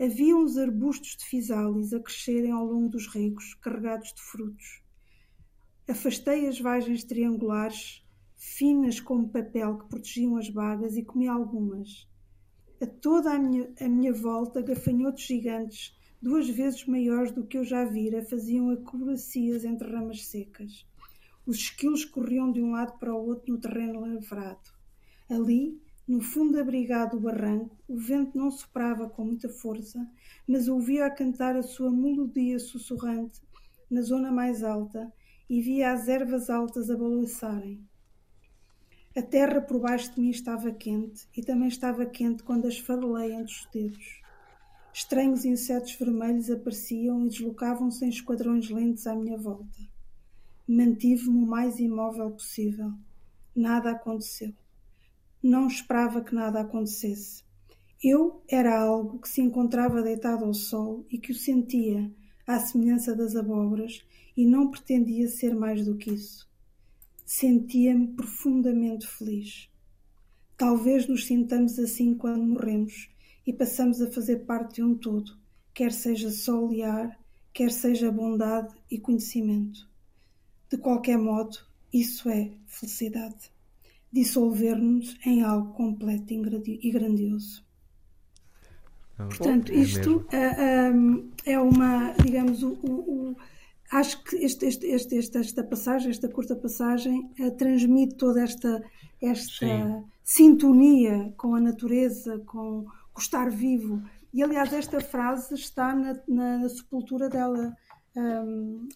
Havia 0.00 0.36
uns 0.36 0.58
arbustos 0.58 1.16
de 1.16 1.24
fisális 1.24 1.92
a 1.92 2.00
crescerem 2.00 2.50
ao 2.50 2.66
longo 2.66 2.88
dos 2.88 3.06
regos, 3.06 3.54
carregados 3.54 4.12
de 4.12 4.20
frutos. 4.20 4.82
Afastei 5.88 6.46
as 6.46 6.60
vagens 6.60 7.04
triangulares, 7.04 8.04
finas 8.36 9.00
como 9.00 9.28
papel 9.28 9.78
que 9.78 9.88
protegiam 9.88 10.36
as 10.36 10.50
bagas, 10.50 10.96
e 10.96 11.04
comi 11.04 11.28
algumas. 11.28 12.08
A 12.80 12.86
toda 12.86 13.32
a 13.32 13.38
minha, 13.38 13.72
a 13.80 13.88
minha 13.88 14.12
volta, 14.12 14.60
gafanhotos 14.60 15.22
gigantes, 15.22 15.96
duas 16.22 16.48
vezes 16.48 16.86
maiores 16.86 17.32
do 17.32 17.44
que 17.44 17.58
eu 17.58 17.64
já 17.64 17.84
vira, 17.84 18.24
faziam 18.24 18.70
acrobacias 18.70 19.64
entre 19.64 19.90
ramas 19.90 20.24
secas. 20.24 20.86
Os 21.44 21.56
esquilos 21.56 22.04
corriam 22.04 22.52
de 22.52 22.62
um 22.62 22.70
lado 22.70 22.96
para 23.00 23.12
o 23.12 23.26
outro 23.26 23.52
no 23.52 23.60
terreno 23.60 24.00
lavrado. 24.00 24.70
Ali, 25.28 25.82
no 26.06 26.20
fundo 26.20 26.60
abrigado 26.60 27.12
do 27.12 27.20
barranco, 27.20 27.76
o 27.88 27.98
vento 27.98 28.38
não 28.38 28.52
soprava 28.52 29.08
com 29.08 29.24
muita 29.24 29.48
força, 29.48 30.08
mas 30.46 30.68
ouvia 30.68 31.06
a 31.06 31.10
cantar 31.10 31.56
a 31.56 31.62
sua 31.62 31.90
melodia 31.90 32.60
sussurrante 32.60 33.40
na 33.90 34.02
zona 34.02 34.30
mais 34.30 34.62
alta 34.62 35.12
e 35.50 35.60
via 35.60 35.92
as 35.92 36.06
ervas 36.06 36.48
altas 36.48 36.88
a 36.88 36.96
balançarem. 36.96 37.84
A 39.16 39.22
terra 39.22 39.60
por 39.60 39.80
baixo 39.80 40.14
de 40.14 40.20
mim 40.20 40.30
estava 40.30 40.70
quente 40.70 41.26
e 41.36 41.42
também 41.42 41.68
estava 41.68 42.06
quente 42.06 42.44
quando 42.44 42.66
as 42.66 42.78
farolei 42.78 43.32
entre 43.32 43.52
os 43.52 43.68
dedos. 43.72 44.21
Estranhos 44.94 45.46
insetos 45.46 45.94
vermelhos 45.94 46.50
apareciam 46.50 47.24
e 47.24 47.28
deslocavam-se 47.30 48.04
em 48.04 48.10
esquadrões 48.10 48.68
lentos 48.68 49.06
à 49.06 49.14
minha 49.14 49.38
volta. 49.38 49.78
Mantive-me 50.68 51.44
o 51.44 51.46
mais 51.46 51.78
imóvel 51.78 52.30
possível. 52.30 52.92
Nada 53.56 53.90
aconteceu. 53.90 54.52
Não 55.42 55.66
esperava 55.66 56.22
que 56.22 56.34
nada 56.34 56.60
acontecesse. 56.60 57.42
Eu 58.04 58.42
era 58.46 58.78
algo 58.78 59.18
que 59.18 59.28
se 59.28 59.40
encontrava 59.40 60.02
deitado 60.02 60.44
ao 60.44 60.52
sol 60.52 61.06
e 61.10 61.18
que 61.18 61.32
o 61.32 61.34
sentia, 61.34 62.12
à 62.46 62.60
semelhança 62.60 63.16
das 63.16 63.34
abóboras, 63.34 64.04
e 64.36 64.44
não 64.44 64.70
pretendia 64.70 65.26
ser 65.26 65.54
mais 65.54 65.86
do 65.86 65.96
que 65.96 66.10
isso. 66.10 66.46
Sentia-me 67.24 68.08
profundamente 68.08 69.06
feliz. 69.06 69.70
Talvez 70.56 71.08
nos 71.08 71.26
sintamos 71.26 71.78
assim 71.78 72.14
quando 72.14 72.44
morremos 72.44 73.10
e 73.46 73.52
passamos 73.52 74.00
a 74.00 74.10
fazer 74.10 74.44
parte 74.44 74.76
de 74.76 74.82
um 74.82 74.94
todo, 74.94 75.36
quer 75.74 75.92
seja 75.92 76.30
sol 76.30 76.72
e 76.72 76.82
ar, 76.82 77.18
quer 77.52 77.70
seja 77.70 78.10
bondade 78.10 78.74
e 78.90 78.98
conhecimento. 78.98 79.88
De 80.70 80.78
qualquer 80.78 81.18
modo, 81.18 81.58
isso 81.92 82.28
é 82.28 82.50
felicidade. 82.66 83.50
Dissolver-nos 84.12 85.16
em 85.26 85.42
algo 85.42 85.72
completo 85.72 86.32
e 86.32 86.90
grandioso. 86.90 87.64
Portanto, 89.16 89.72
é 89.72 89.76
isto 89.76 90.26
é, 90.32 91.52
é, 91.52 91.58
uma, 91.58 92.12
digamos, 92.12 92.62
o, 92.62 92.72
o 92.82 93.36
acho 93.90 94.22
que 94.24 94.36
este, 94.36 94.66
este, 94.66 94.86
este, 94.86 95.38
esta 95.38 95.62
passagem, 95.62 96.10
esta 96.10 96.28
curta 96.28 96.56
passagem, 96.56 97.30
uh, 97.38 97.50
transmite 97.52 98.14
toda 98.14 98.42
esta, 98.42 98.82
esta 99.20 100.04
sintonia 100.24 101.32
com 101.36 101.54
a 101.54 101.60
natureza, 101.60 102.38
com 102.46 102.86
o 103.14 103.18
estar 103.18 103.50
vivo. 103.50 104.02
E, 104.32 104.42
aliás, 104.42 104.72
esta 104.72 105.00
frase 105.00 105.54
está 105.54 105.94
na, 105.94 106.18
na, 106.26 106.58
na 106.58 106.68
sepultura 106.68 107.28
dela. 107.28 107.76
Um, 108.16 108.88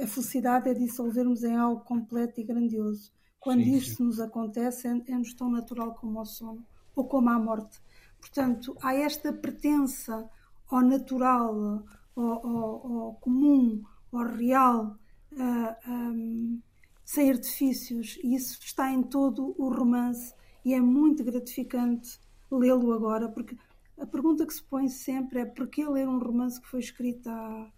a 0.00 0.06
felicidade 0.06 0.68
é 0.70 0.74
dissolvermos 0.74 1.42
em 1.42 1.56
algo 1.56 1.82
completo 1.82 2.40
e 2.40 2.44
grandioso. 2.44 3.12
Quando 3.40 3.62
sim, 3.62 3.76
isto 3.76 3.96
sim. 3.96 4.04
nos 4.04 4.20
acontece, 4.20 4.88
é, 4.88 4.90
é-nos 5.08 5.34
tão 5.34 5.50
natural 5.50 5.94
como 5.94 6.20
o 6.20 6.24
sono 6.24 6.64
ou 6.94 7.04
como 7.04 7.28
a 7.30 7.38
morte. 7.38 7.80
Portanto, 8.20 8.76
há 8.82 8.94
esta 8.94 9.32
pertença 9.32 10.28
ao 10.68 10.82
natural, 10.82 11.84
ao, 12.16 12.46
ao, 12.46 13.02
ao 13.02 13.14
comum, 13.14 13.82
ao 14.12 14.24
real, 14.24 14.98
uh, 15.32 15.90
um, 15.90 16.60
sem 17.04 17.30
artifícios, 17.30 18.18
e 18.22 18.34
isso 18.34 18.58
está 18.60 18.92
em 18.92 19.02
todo 19.02 19.54
o 19.56 19.72
romance 19.72 20.34
e 20.64 20.74
é 20.74 20.80
muito 20.80 21.24
gratificante 21.24 22.20
lê-lo 22.50 22.92
agora, 22.92 23.28
porque 23.28 23.56
a 23.98 24.06
pergunta 24.06 24.46
que 24.46 24.52
se 24.52 24.62
põe 24.62 24.88
sempre 24.88 25.40
é 25.40 25.44
porquê 25.44 25.86
ler 25.86 26.08
um 26.08 26.18
romance 26.18 26.60
que 26.60 26.68
foi 26.68 26.80
escrito 26.80 27.28
há, 27.28 27.70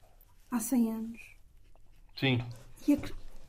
há 0.50 0.60
100 0.60 0.92
anos? 0.92 1.20
Sim. 2.16 2.40
E 2.86 2.94
a, 2.94 2.98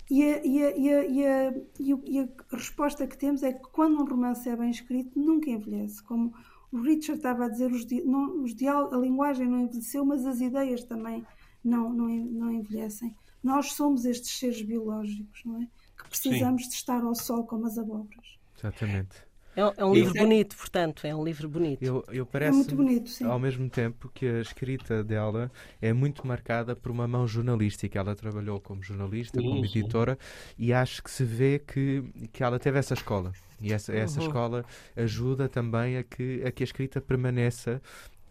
e 0.09 0.23
a, 0.23 0.45
e, 0.45 0.63
a, 0.63 1.05
e, 1.07 1.25
a, 1.25 1.53
e, 1.79 2.19
a, 2.19 2.55
resposta 2.55 3.07
que 3.07 3.17
temos 3.17 3.43
é 3.43 3.53
que 3.53 3.63
quando 3.71 4.01
um 4.01 4.05
romance 4.05 4.47
é 4.49 4.55
bem 4.55 4.69
escrito, 4.69 5.17
nunca 5.17 5.49
envelhece. 5.49 6.03
Como 6.03 6.33
o 6.71 6.81
Richard 6.81 7.19
estava 7.19 7.45
a 7.45 7.49
dizer, 7.49 7.71
os, 7.71 7.85
não, 8.05 8.43
os 8.43 8.53
diálogos, 8.53 8.93
a 8.93 8.97
linguagem 8.97 9.47
não 9.47 9.59
envelheceu, 9.59 10.05
mas 10.05 10.25
as 10.25 10.41
ideias 10.41 10.83
também 10.83 11.25
não, 11.63 11.91
não, 11.91 12.07
não 12.07 12.51
envelhecem. 12.51 13.15
Nós 13.43 13.73
somos 13.73 14.05
estes 14.05 14.37
seres 14.37 14.61
biológicos, 14.61 15.43
não 15.45 15.61
é? 15.61 15.67
Que 15.97 16.09
precisamos 16.09 16.63
Sim. 16.63 16.69
de 16.69 16.75
estar 16.75 17.01
ao 17.01 17.15
sol 17.15 17.45
como 17.45 17.65
as 17.65 17.77
abóboras. 17.77 18.37
Exatamente. 18.57 19.30
É, 19.55 19.61
é 19.81 19.85
um 19.85 19.93
livro 19.93 20.13
bonito, 20.13 20.55
portanto, 20.55 21.05
é 21.05 21.15
um 21.15 21.23
livro 21.23 21.49
bonito. 21.49 21.83
Eu, 21.83 22.03
eu 22.09 22.25
parece, 22.25 22.51
é 22.51 22.55
muito 22.55 22.75
bonito, 22.75 23.09
sim. 23.09 23.25
Ao 23.25 23.39
mesmo 23.39 23.69
tempo 23.69 24.09
que 24.13 24.25
a 24.25 24.41
escrita 24.41 25.03
dela 25.03 25.51
é 25.81 25.91
muito 25.91 26.25
marcada 26.25 26.75
por 26.75 26.91
uma 26.91 27.07
mão 27.07 27.27
jornalística. 27.27 27.99
Ela 27.99 28.15
trabalhou 28.15 28.59
como 28.59 28.81
jornalista, 28.81 29.41
como 29.41 29.65
editora, 29.65 30.17
e 30.57 30.71
acho 30.71 31.03
que 31.03 31.11
se 31.11 31.23
vê 31.23 31.59
que, 31.59 32.03
que 32.31 32.43
ela 32.43 32.59
teve 32.59 32.79
essa 32.79 32.93
escola. 32.93 33.31
E 33.61 33.71
essa, 33.71 33.93
essa 33.93 34.19
uhum. 34.19 34.25
escola 34.25 34.65
ajuda 34.95 35.47
também 35.47 35.97
a 35.97 36.03
que, 36.03 36.41
a 36.43 36.51
que 36.51 36.63
a 36.63 36.65
escrita 36.65 36.99
permaneça 36.99 37.79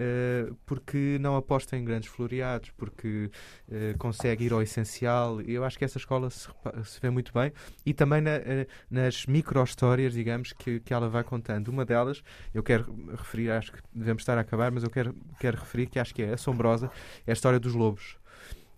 Uh, 0.01 0.57
porque 0.65 1.19
não 1.21 1.37
aposta 1.37 1.77
em 1.77 1.85
grandes 1.85 2.09
floreados, 2.09 2.71
porque 2.71 3.31
uh, 3.69 3.99
consegue 3.99 4.47
ir 4.47 4.53
ao 4.53 4.63
essencial. 4.63 5.43
Eu 5.43 5.63
acho 5.63 5.79
que 5.79 5.85
essa 5.85 5.99
escola 5.99 6.31
se, 6.31 6.49
se 6.85 6.99
vê 7.03 7.11
muito 7.11 7.31
bem 7.35 7.53
e 7.85 7.93
também 7.93 8.23
na, 8.23 8.37
uh, 8.39 8.67
nas 8.91 9.27
micro-histórias, 9.27 10.15
digamos, 10.15 10.55
que, 10.55 10.81
que 10.81 10.95
ela 10.95 11.11
vai 11.11 11.23
contando. 11.23 11.69
Uma 11.69 11.85
delas, 11.85 12.23
eu 12.55 12.63
quero 12.63 12.91
referir, 13.11 13.51
acho 13.51 13.73
que 13.73 13.79
devemos 13.93 14.23
estar 14.23 14.39
a 14.39 14.41
acabar, 14.41 14.71
mas 14.71 14.85
eu 14.85 14.91
quero, 14.91 15.15
quero 15.39 15.59
referir 15.59 15.87
que 15.87 15.99
acho 15.99 16.15
que 16.15 16.23
é 16.23 16.33
assombrosa, 16.33 16.91
é 17.27 17.31
a 17.31 17.35
história 17.35 17.61
dos 17.61 17.75
lobos. 17.75 18.20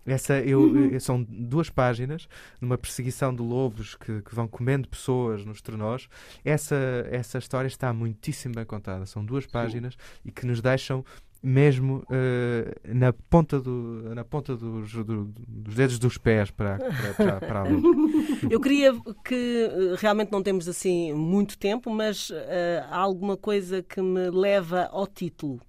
Essa 0.05 0.39
eu, 0.39 0.61
uhum. 0.61 0.99
são 0.99 1.23
duas 1.23 1.69
páginas 1.69 2.27
numa 2.59 2.77
perseguição 2.77 3.33
de 3.33 3.41
lobos 3.41 3.95
que, 3.95 4.21
que, 4.21 4.35
vão 4.35 4.47
comendo 4.47 4.87
pessoas 4.87 5.45
nos 5.45 5.61
trenós. 5.61 6.09
Essa, 6.43 6.75
essa 7.09 7.37
história 7.37 7.67
está 7.67 7.93
muitíssimo 7.93 8.55
bem 8.55 8.65
contada. 8.65 9.05
São 9.05 9.23
duas 9.23 9.45
páginas 9.45 9.93
Sim. 9.93 10.19
e 10.25 10.31
que 10.31 10.45
nos 10.45 10.61
deixam 10.61 11.05
mesmo 11.43 12.05
uh, 12.09 12.95
na 12.95 13.11
ponta, 13.11 13.59
do, 13.59 14.15
na 14.15 14.23
ponta 14.23 14.55
dos, 14.55 14.93
do, 14.93 15.25
dos 15.25 15.75
dedos 15.75 15.99
dos 15.99 16.17
pés 16.17 16.49
para, 16.49 16.77
para, 16.77 17.13
para, 17.13 17.39
para 17.41 17.63
ler. 17.63 17.81
Eu 18.49 18.61
queria 18.61 18.93
que 19.25 19.35
eh, 19.69 19.95
realmente 19.97 20.31
não 20.31 20.41
temos 20.41 20.69
assim 20.69 21.13
muito 21.13 21.57
tempo, 21.57 21.89
mas 21.89 22.29
uh, 22.29 22.35
há 22.89 22.97
alguma 22.97 23.35
coisa 23.35 23.83
que 23.83 24.01
me 24.01 24.29
leva 24.29 24.87
ao 24.91 25.05
título 25.05 25.59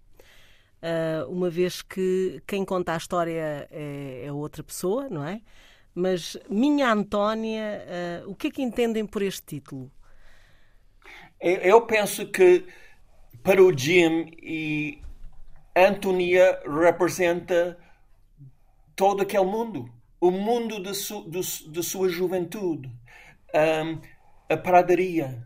uma 1.28 1.48
vez 1.50 1.82
que 1.82 2.42
quem 2.46 2.64
conta 2.64 2.92
a 2.92 2.96
história 2.96 3.68
é, 3.70 4.24
é, 4.26 4.32
outra 4.32 4.62
pessoa, 4.62 5.08
não 5.08 5.24
é? 5.24 5.40
Mas 5.94 6.36
Minha 6.50 6.92
Antónia, 6.92 8.24
uh, 8.26 8.30
o 8.30 8.34
que 8.34 8.48
é 8.48 8.50
que 8.50 8.62
entendem 8.62 9.06
por 9.06 9.22
este 9.22 9.42
título? 9.42 9.90
Eu 11.40 11.82
penso 11.82 12.26
que 12.26 12.64
para 13.42 13.62
o 13.62 13.76
Jim 13.76 14.30
e 14.42 15.00
Antonia 15.76 16.60
representa 16.64 17.78
todo 18.96 19.22
aquele 19.22 19.44
mundo, 19.44 19.92
o 20.20 20.30
mundo 20.30 20.82
de, 20.82 20.94
su, 20.94 21.28
de, 21.28 21.40
de 21.70 21.82
sua 21.82 22.08
juventude, 22.08 22.90
um, 23.54 24.00
a 24.48 24.56
pradaria, 24.56 25.44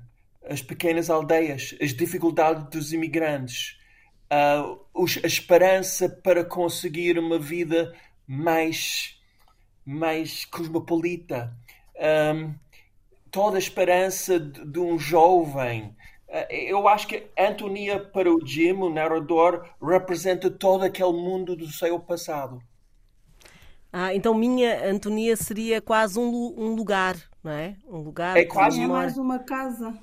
as 0.48 0.62
pequenas 0.62 1.10
aldeias, 1.10 1.74
as 1.80 1.92
dificuldades 1.92 2.64
dos 2.70 2.92
imigrantes, 2.92 3.77
uh, 4.32 4.80
a 5.22 5.26
esperança 5.26 6.08
para 6.08 6.44
conseguir 6.44 7.18
uma 7.18 7.38
vida 7.38 7.94
mais, 8.26 9.18
mais 9.84 10.44
cosmopolita. 10.44 11.54
Um, 12.34 12.54
toda 13.30 13.56
a 13.56 13.58
esperança 13.58 14.38
de, 14.38 14.64
de 14.64 14.78
um 14.78 14.98
jovem 14.98 15.96
eu 16.50 16.86
acho 16.86 17.08
que 17.08 17.26
Antonia 17.38 17.98
para 17.98 18.30
o 18.30 18.44
Jim, 18.44 18.72
o 18.72 18.90
narrador, 18.90 19.66
representa 19.82 20.50
todo 20.50 20.84
aquele 20.84 21.12
mundo 21.12 21.56
do 21.56 21.66
seu 21.68 21.98
passado. 21.98 22.60
Ah, 23.90 24.14
então 24.14 24.34
minha 24.34 24.90
Antonia 24.90 25.34
seria 25.36 25.80
quase 25.80 26.18
um, 26.18 26.54
um 26.58 26.74
lugar, 26.74 27.16
não 27.42 27.52
é? 27.52 27.76
Um 27.88 28.00
lugar. 28.00 28.36
É 28.36 28.44
quase 28.44 28.82
é 28.82 28.86
mais 28.86 29.16
uma 29.16 29.38
casa. 29.38 29.98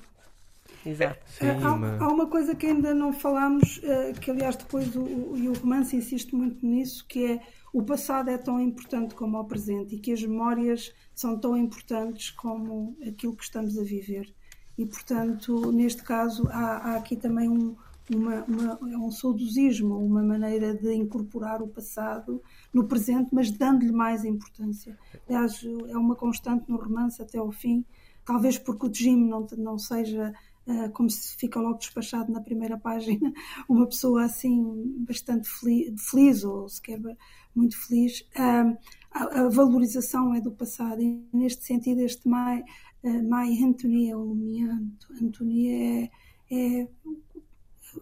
Exato. 0.86 1.20
Sim, 1.28 1.50
há, 1.50 1.74
uma... 1.74 1.98
há, 1.98 2.08
uma 2.08 2.28
coisa 2.28 2.56
que 2.56 2.68
ainda 2.68 2.94
não 2.94 3.12
falámos, 3.12 3.80
eh, 3.84 4.14
que 4.14 4.30
aliás 4.30 4.56
depois 4.56 4.96
o, 4.96 5.02
o, 5.02 5.38
e 5.38 5.50
o 5.50 5.54
romance 5.54 5.96
insiste 5.96 6.36
muito 6.36 6.66
nisso, 6.66 7.06
que 7.08 7.26
é 7.26 7.42
o 7.74 7.84
passado 7.84 8.30
é 8.30 8.38
tão 8.38 8.60
importante 8.62 9.16
como 9.16 9.38
o 9.38 9.44
presente 9.44 9.96
e 9.96 10.00
que 10.00 10.14
as 10.14 10.22
memórias 10.22 10.94
são 11.14 11.38
tão 11.38 11.58
importantes 11.58 12.30
como 12.30 12.96
aquilo 13.06 13.36
que 13.36 13.44
estamos 13.44 13.78
a 13.78 13.84
viver. 13.84 14.34
E, 14.78 14.86
portanto, 14.86 15.72
neste 15.72 16.04
caso, 16.04 16.48
há, 16.50 16.78
há 16.78 16.96
aqui 16.98 17.16
também 17.16 17.50
um, 17.50 17.76
uma, 18.14 18.44
uma, 18.44 18.80
é 18.92 18.98
um 18.98 19.10
saudosismo, 19.10 19.98
uma 19.98 20.22
maneira 20.22 20.74
de 20.74 20.94
incorporar 20.94 21.62
o 21.62 21.68
passado 21.68 22.42
no 22.74 22.88
presente, 22.88 23.30
mas 23.34 23.50
dando-lhe 23.52 23.92
mais 23.92 24.24
importância. 24.24 24.98
Aliás, 25.28 25.62
é 25.88 25.98
uma 25.98 26.16
constante 26.16 26.70
no 26.70 26.78
romance 26.78 27.22
até 27.22 27.38
ao 27.38 27.52
fim, 27.52 27.84
talvez 28.24 28.58
porque 28.58 28.88
o 28.88 28.94
Jim 28.94 29.28
não, 29.28 29.46
não 29.58 29.78
seja 29.78 30.34
como 30.94 31.10
se 31.10 31.36
fica 31.38 31.60
logo 31.60 31.78
despachado 31.78 32.32
na 32.32 32.42
primeira 32.42 32.78
página, 32.78 33.32
uma 33.70 33.86
pessoa 33.86 34.24
assim 34.24 34.96
bastante 35.08 35.48
feliz, 35.48 36.10
feliz 36.10 36.44
ou 36.44 36.68
sequer 36.68 37.00
muito 37.56 37.78
feliz. 37.88 38.28
A, 38.36 38.76
a, 39.12 39.50
valorização 39.50 40.34
é 40.34 40.42
do 40.42 40.52
passado 40.52 41.02
e 41.02 41.24
neste 41.32 41.64
sentido 41.64 42.02
este 42.02 42.28
Mai, 42.28 42.64
uh, 43.04 43.30
Mai 43.30 43.58
Antonia, 43.64 44.18
ou 44.18 44.34
minha 44.34 44.82
Antonia 45.22 46.10
é, 46.52 46.82
é 46.82 46.88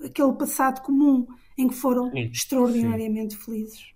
aquele 0.06 0.34
passado 0.34 0.82
comum 0.82 1.28
em 1.58 1.68
que 1.68 1.76
foram 1.76 2.10
Sim. 2.12 2.30
extraordinariamente 2.32 3.36
Sim. 3.36 3.42
felizes. 3.42 3.93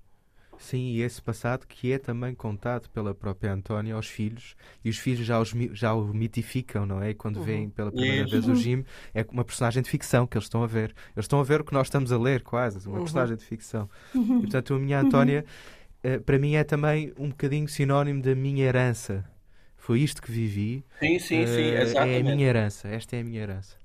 Sim, 0.60 0.92
e 0.92 1.02
esse 1.02 1.22
passado 1.22 1.68
que 1.68 1.92
é 1.92 2.00
também 2.00 2.34
contado 2.34 2.90
pela 2.90 3.14
própria 3.14 3.54
Antónia 3.54 3.94
aos 3.94 4.08
filhos, 4.08 4.56
e 4.84 4.90
os 4.90 4.98
filhos 4.98 5.26
já, 5.26 5.40
os, 5.40 5.54
já 5.74 5.94
o 5.94 6.06
mitificam, 6.14 6.86
não 6.86 7.02
é? 7.02 7.12
E 7.12 7.14
quando 7.14 7.38
uhum. 7.38 7.44
veem 7.44 7.70
pela 7.70 7.92
primeira 7.92 8.24
Isso. 8.24 8.32
vez 8.32 8.48
o 8.48 8.56
Jim, 8.56 8.84
é 9.14 9.26
uma 9.32 9.46
personagem 9.46 9.84
de 9.84 9.90
ficção 9.90 10.26
que 10.26 10.38
eles 10.38 10.46
estão 10.46 10.64
a 10.64 10.68
ver. 10.68 10.96
Eles 11.16 11.26
estão 11.26 11.40
a 11.40 11.44
ver 11.44 11.62
o 11.62 11.64
que 11.64 11.74
nós 11.74 11.88
estamos 11.88 12.12
a 12.12 12.18
ler, 12.18 12.42
quase, 12.42 12.88
uma 12.88 12.98
uhum. 12.98 13.04
personagem 13.04 13.38
de 13.38 13.46
ficção. 13.46 13.90
Uhum. 14.16 14.40
E 14.40 14.42
portanto, 14.42 14.74
a 14.74 14.80
minha 14.80 15.00
Antónia, 15.00 15.46
uhum. 16.04 16.22
para 16.22 16.40
mim, 16.40 16.56
é 16.56 16.64
também 16.64 17.14
um 17.18 17.30
bocadinho 17.30 17.68
sinónimo 17.68 18.22
da 18.22 18.34
minha 18.34 18.66
herança. 18.66 19.24
Foi 19.78 20.02
isto 20.02 20.22
que 20.22 20.32
vivi. 20.32 20.84
Sim, 21.00 21.20
sim, 21.20 21.48
sim, 21.48 21.62
exatamente. 21.62 21.98
Eh, 21.98 22.18
é 22.18 22.20
a 22.20 22.36
minha 22.36 22.48
herança, 22.48 22.88
esta 22.88 23.16
é 23.16 23.22
a 23.22 23.24
minha 23.24 23.42
herança. 23.42 23.78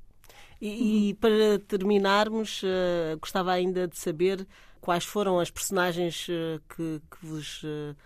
E, 0.61 1.11
e 1.11 1.15
para 1.15 1.59
terminarmos, 1.67 2.63
uh, 2.63 3.19
gostava 3.21 3.53
ainda 3.53 3.87
de 3.87 3.99
saber 3.99 4.47
quais 4.83 5.05
foram 5.05 5.39
as 5.41 5.51
personagens 5.51 6.29
uh, 6.29 6.61
que, 6.69 7.01
que, 7.11 7.27
vos 7.27 7.63
uh, 7.63 7.97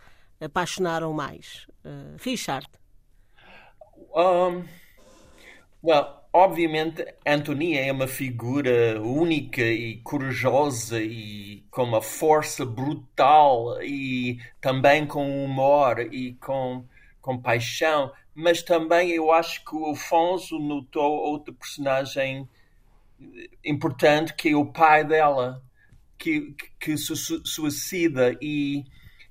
apaixonaram 0.41 1.13
mais. 1.13 1.67
Richard. 2.21 2.69
Um, 4.15 4.65
well, 5.83 6.23
obviamente, 6.33 7.05
Antonia 7.27 7.85
é 7.85 7.91
uma 7.91 8.07
figura 8.07 9.01
única 9.01 9.63
e 9.63 9.97
corajosa 10.05 11.01
e 11.01 11.65
com 11.71 11.83
uma 11.83 12.03
força 12.03 12.65
brutal 12.65 13.83
e 13.83 14.39
também 14.61 15.07
com 15.07 15.45
humor 15.45 16.01
e 16.13 16.35
com, 16.35 16.85
com 17.21 17.41
paixão 17.41 18.13
mas 18.37 18.63
também 18.63 19.13
eu 19.13 19.33
acho 19.33 19.65
que 19.65 19.75
o 19.75 19.93
Afonso 19.93 20.59
notou 20.59 21.11
outra 21.11 21.55
personagem 21.55 22.47
importante 23.65 24.35
que 24.35 24.51
é 24.51 24.55
o 24.57 24.67
pai 24.67 25.03
dela, 25.03 25.63
que, 26.19 26.55
que, 26.79 26.97
se 26.97 27.15
suicida 27.45 28.37
e 28.41 28.85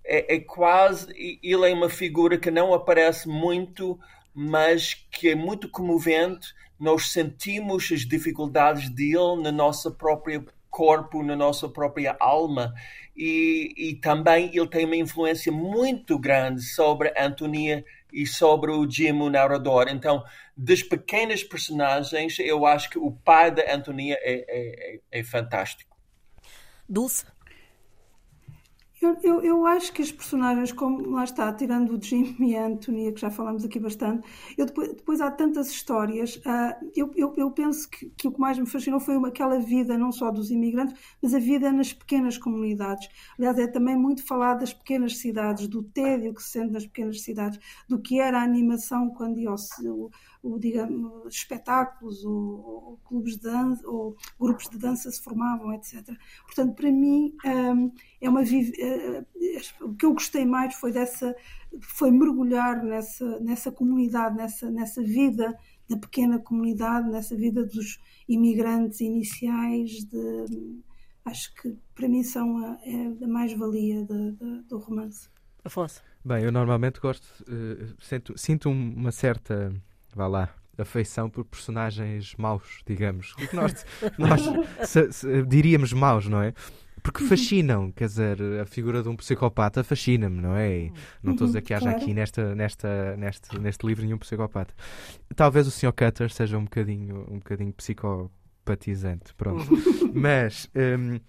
é, 0.03 0.35
é, 0.35 0.39
quase. 0.39 1.07
Ele 1.41 1.69
é 1.69 1.73
uma 1.73 1.89
figura 1.89 2.37
que 2.37 2.51
não 2.51 2.73
aparece 2.73 3.27
muito, 3.27 3.99
mas 4.33 4.93
que 5.11 5.29
é 5.29 5.35
muito 5.35 5.69
comovente. 5.69 6.53
Nós 6.79 7.11
sentimos 7.11 7.89
as 7.91 8.01
dificuldades 8.01 8.89
dele 8.89 9.41
na 9.41 9.51
nossa 9.51 9.89
própria 9.89 10.43
corpo, 10.75 11.23
na 11.23 11.37
nossa 11.37 11.69
própria 11.69 12.17
alma. 12.19 12.73
E, 13.15 13.73
e 13.77 13.95
também 13.95 14.51
ele 14.53 14.67
tem 14.67 14.85
uma 14.85 14.97
influência 14.97 15.49
muito 15.49 16.19
grande 16.19 16.61
sobre 16.61 17.13
Antonia 17.17 17.85
e 18.11 18.27
sobre 18.27 18.71
o 18.71 18.89
Jim, 18.89 19.13
o 19.13 19.29
narrador. 19.29 19.87
Então, 19.87 20.21
das 20.55 20.83
pequenas 20.83 21.43
personagens, 21.43 22.37
eu 22.39 22.65
acho 22.65 22.89
que 22.89 22.99
o 22.99 23.11
pai 23.11 23.51
da 23.51 23.73
Antonia 23.73 24.17
é, 24.21 24.33
é, 24.33 24.95
é, 24.95 25.19
é 25.19 25.23
fantástico. 25.23 25.94
Dulce? 26.87 27.25
Eu, 29.01 29.17
eu, 29.21 29.41
eu, 29.43 29.65
acho 29.67 29.93
que 29.93 30.01
as 30.01 30.11
personagens, 30.11 30.71
como 30.71 31.11
lá 31.11 31.25
está, 31.25 31.53
tirando 31.53 31.95
o 31.95 32.01
Jim 32.01 32.35
e 32.39 32.55
a 32.55 32.65
Antonia, 32.65 33.11
que 33.11 33.21
já 33.21 33.29
falamos 33.29 33.63
aqui 33.63 33.79
bastante, 33.79 34.27
eu 34.57 34.65
depois, 34.65 34.93
depois 34.93 35.21
há 35.21 35.29
tantas 35.29 35.69
histórias. 35.69 36.37
Uh, 36.37 36.91
eu, 36.95 37.11
eu, 37.15 37.33
eu, 37.37 37.51
penso 37.51 37.87
que, 37.87 38.09
que, 38.17 38.27
o 38.27 38.31
que 38.31 38.39
mais 38.39 38.57
me 38.57 38.65
fascinou 38.65 38.99
foi 38.99 39.15
uma, 39.15 39.27
aquela 39.27 39.59
vida, 39.59 39.97
não 39.97 40.11
só 40.11 40.31
dos 40.31 40.49
imigrantes, 40.49 40.95
mas 41.21 41.35
a 41.35 41.39
vida 41.39 41.71
nas 41.71 41.93
pequenas 41.93 42.37
comunidades. 42.37 43.07
Aliás, 43.37 43.59
é 43.59 43.67
também 43.67 43.95
muito 43.95 44.25
falar 44.25 44.55
das 44.55 44.73
pequenas 44.73 45.17
cidades, 45.17 45.67
do 45.67 45.83
tédio 45.83 46.33
que 46.33 46.41
se 46.41 46.51
sente 46.51 46.71
nas 46.71 46.85
pequenas 46.85 47.21
cidades, 47.21 47.59
do 47.87 47.99
que 47.99 48.19
era 48.19 48.39
a 48.39 48.43
animação 48.43 49.09
quando 49.09 49.39
ia 49.39 49.49
ao, 49.49 49.57
o, 50.45 50.59
digamos, 50.59 51.33
espetáculos 51.33 52.23
ou, 52.23 52.33
ou, 52.33 52.99
clubes 53.03 53.35
de 53.35 53.41
dança 53.41 53.87
ou 53.87 54.15
grupos 54.39 54.69
de 54.69 54.77
dança 54.77 55.09
se 55.09 55.21
formavam, 55.21 55.73
etc. 55.73 56.03
Portanto, 56.45 56.75
para 56.75 56.91
mim 56.91 57.35
um, 57.43 57.91
é 58.21 58.29
uma 58.29 58.41
uh, 58.41 59.25
o 59.81 59.95
que 59.95 60.05
eu 60.05 60.13
gostei 60.13 60.45
mais 60.45 60.75
foi 60.75 60.91
dessa 60.91 61.35
foi 61.81 62.11
mergulhar 62.11 62.83
nessa 62.83 63.39
nessa 63.39 63.71
comunidade, 63.71 64.37
nessa 64.37 64.69
nessa 64.69 65.01
vida 65.01 65.57
da 65.89 65.97
pequena 65.97 66.39
comunidade, 66.39 67.09
nessa 67.09 67.35
vida 67.35 67.65
dos 67.65 67.99
imigrantes 68.27 69.01
iniciais 69.01 70.05
de 70.05 70.81
acho 71.25 71.53
que 71.55 71.75
para 71.95 72.07
mim 72.07 72.23
são 72.23 72.57
a, 72.59 72.77
é 72.83 73.23
a 73.23 73.27
mais-valia 73.27 74.05
do 74.05 74.77
romance. 74.77 75.27
Afonso. 75.63 76.03
Bem, 76.23 76.43
eu 76.43 76.51
normalmente 76.51 76.99
gosto, 76.99 77.25
uh, 77.43 77.95
sinto, 77.99 78.37
sinto 78.37 78.69
uma 78.69 79.11
certa 79.11 79.73
vá 80.15 80.27
lá, 80.27 80.49
afeição 80.77 81.29
por 81.29 81.45
personagens 81.45 82.33
maus, 82.37 82.81
digamos. 82.85 83.33
O 83.33 83.47
que 83.47 83.55
nós, 83.55 83.85
nós 84.17 84.41
se, 84.87 85.11
se, 85.11 85.43
diríamos 85.43 85.93
maus, 85.93 86.27
não 86.27 86.41
é? 86.41 86.53
Porque 87.03 87.21
uhum. 87.21 87.29
fascinam, 87.29 87.91
quer 87.91 88.07
dizer, 88.07 88.41
a 88.59 88.65
figura 88.65 89.03
de 89.03 89.09
um 89.09 89.15
psicopata 89.15 89.83
fascina-me, 89.83 90.41
não 90.41 90.55
é? 90.55 90.77
E 90.77 90.93
não 91.21 91.33
estou 91.33 91.45
a 91.45 91.47
dizer 91.49 91.61
que 91.61 91.73
haja 91.73 91.91
aqui 91.91 92.13
nesta, 92.15 92.55
nesta, 92.55 93.15
neste, 93.15 93.59
neste 93.59 93.85
livro 93.85 94.03
nenhum 94.03 94.17
psicopata. 94.17 94.73
Talvez 95.35 95.67
o 95.67 95.71
Sr. 95.71 95.91
Cutter 95.91 96.31
seja 96.31 96.57
um 96.57 96.63
bocadinho, 96.63 97.27
um 97.29 97.37
bocadinho 97.37 97.71
psicopatizante, 98.65 99.33
pronto. 99.35 99.71
Uhum. 99.71 100.11
mas, 100.13 100.69
um, 100.75 101.19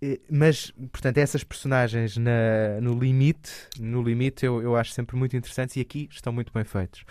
eh, 0.00 0.20
mas, 0.30 0.70
portanto, 0.90 1.18
essas 1.18 1.44
personagens 1.44 2.16
na, 2.16 2.80
no 2.80 2.98
limite, 2.98 3.52
no 3.78 4.02
limite 4.02 4.46
eu, 4.46 4.62
eu 4.62 4.74
acho 4.74 4.92
sempre 4.92 5.16
muito 5.16 5.36
interessantes 5.36 5.76
e 5.76 5.80
aqui 5.80 6.08
estão 6.10 6.32
muito 6.32 6.52
bem 6.52 6.64
feitos. 6.64 7.04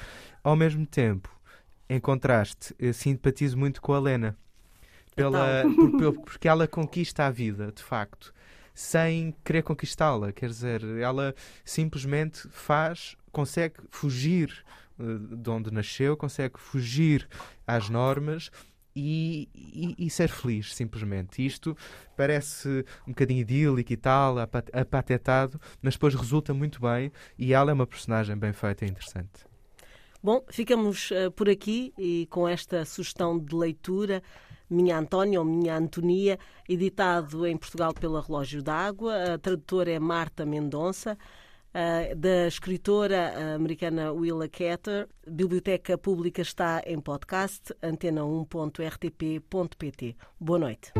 Ao 0.43 0.55
mesmo 0.55 0.85
tempo, 0.85 1.29
em 1.87 1.99
contraste, 1.99 2.75
simpatizo 2.93 3.57
muito 3.57 3.81
com 3.81 3.93
a 3.93 3.99
Lena. 3.99 4.35
Pela, 5.15 5.63
então. 5.65 5.91
por, 5.91 6.13
porque 6.25 6.47
ela 6.47 6.67
conquista 6.67 7.25
a 7.25 7.31
vida, 7.31 7.71
de 7.71 7.81
facto, 7.81 8.31
sem 8.73 9.33
querer 9.43 9.63
conquistá-la. 9.63 10.31
Quer 10.31 10.49
dizer, 10.49 10.83
ela 10.99 11.33
simplesmente 11.65 12.47
faz, 12.51 13.15
consegue 13.31 13.77
fugir 13.89 14.63
uh, 14.99 15.35
de 15.35 15.49
onde 15.49 15.73
nasceu, 15.73 16.15
consegue 16.15 16.59
fugir 16.59 17.27
às 17.65 17.89
normas 17.89 18.51
e, 18.97 19.49
e, 19.53 20.07
e, 20.07 20.09
ser 20.09 20.29
feliz, 20.29 20.73
simplesmente. 20.73 21.45
Isto 21.45 21.77
parece 22.15 22.83
um 23.05 23.11
bocadinho 23.11 23.41
idílico 23.41 23.93
e 23.93 23.97
tal, 23.97 24.37
apatetado, 24.39 25.59
mas 25.81 25.93
depois 25.93 26.15
resulta 26.15 26.53
muito 26.53 26.81
bem 26.81 27.11
e 27.37 27.53
ela 27.53 27.69
é 27.69 27.73
uma 27.73 27.85
personagem 27.85 28.35
bem 28.35 28.51
feita 28.51 28.85
e 28.85 28.89
interessante. 28.89 29.45
Bom, 30.23 30.43
ficamos 30.49 31.11
uh, 31.11 31.31
por 31.31 31.47
aqui 31.47 31.93
e 31.97 32.27
com 32.31 32.47
esta 32.47 32.83
sugestão 32.85 33.37
de 33.37 33.55
leitura. 33.55 34.23
Minha 34.69 34.97
Antónia 34.97 35.39
ou 35.39 35.45
Minha 35.45 35.77
Antonia, 35.77 36.37
editado 36.67 37.45
em 37.45 37.55
Portugal 37.55 37.93
pela 37.93 38.21
Relógio 38.21 38.61
d'Água. 38.61 39.35
A 39.35 39.37
tradutora 39.37 39.91
é 39.91 39.99
Marta 39.99 40.45
Mendonça, 40.45 41.17
uh, 41.77 42.15
da 42.15 42.47
escritora 42.47 43.53
americana 43.55 44.11
Willa 44.11 44.49
Ketter. 44.49 45.07
Biblioteca 45.27 45.97
Pública 45.97 46.41
está 46.41 46.81
em 46.85 46.99
podcast, 46.99 47.73
antena1.rtp.pt. 47.81 50.17
Boa 50.39 50.59
noite. 50.59 50.91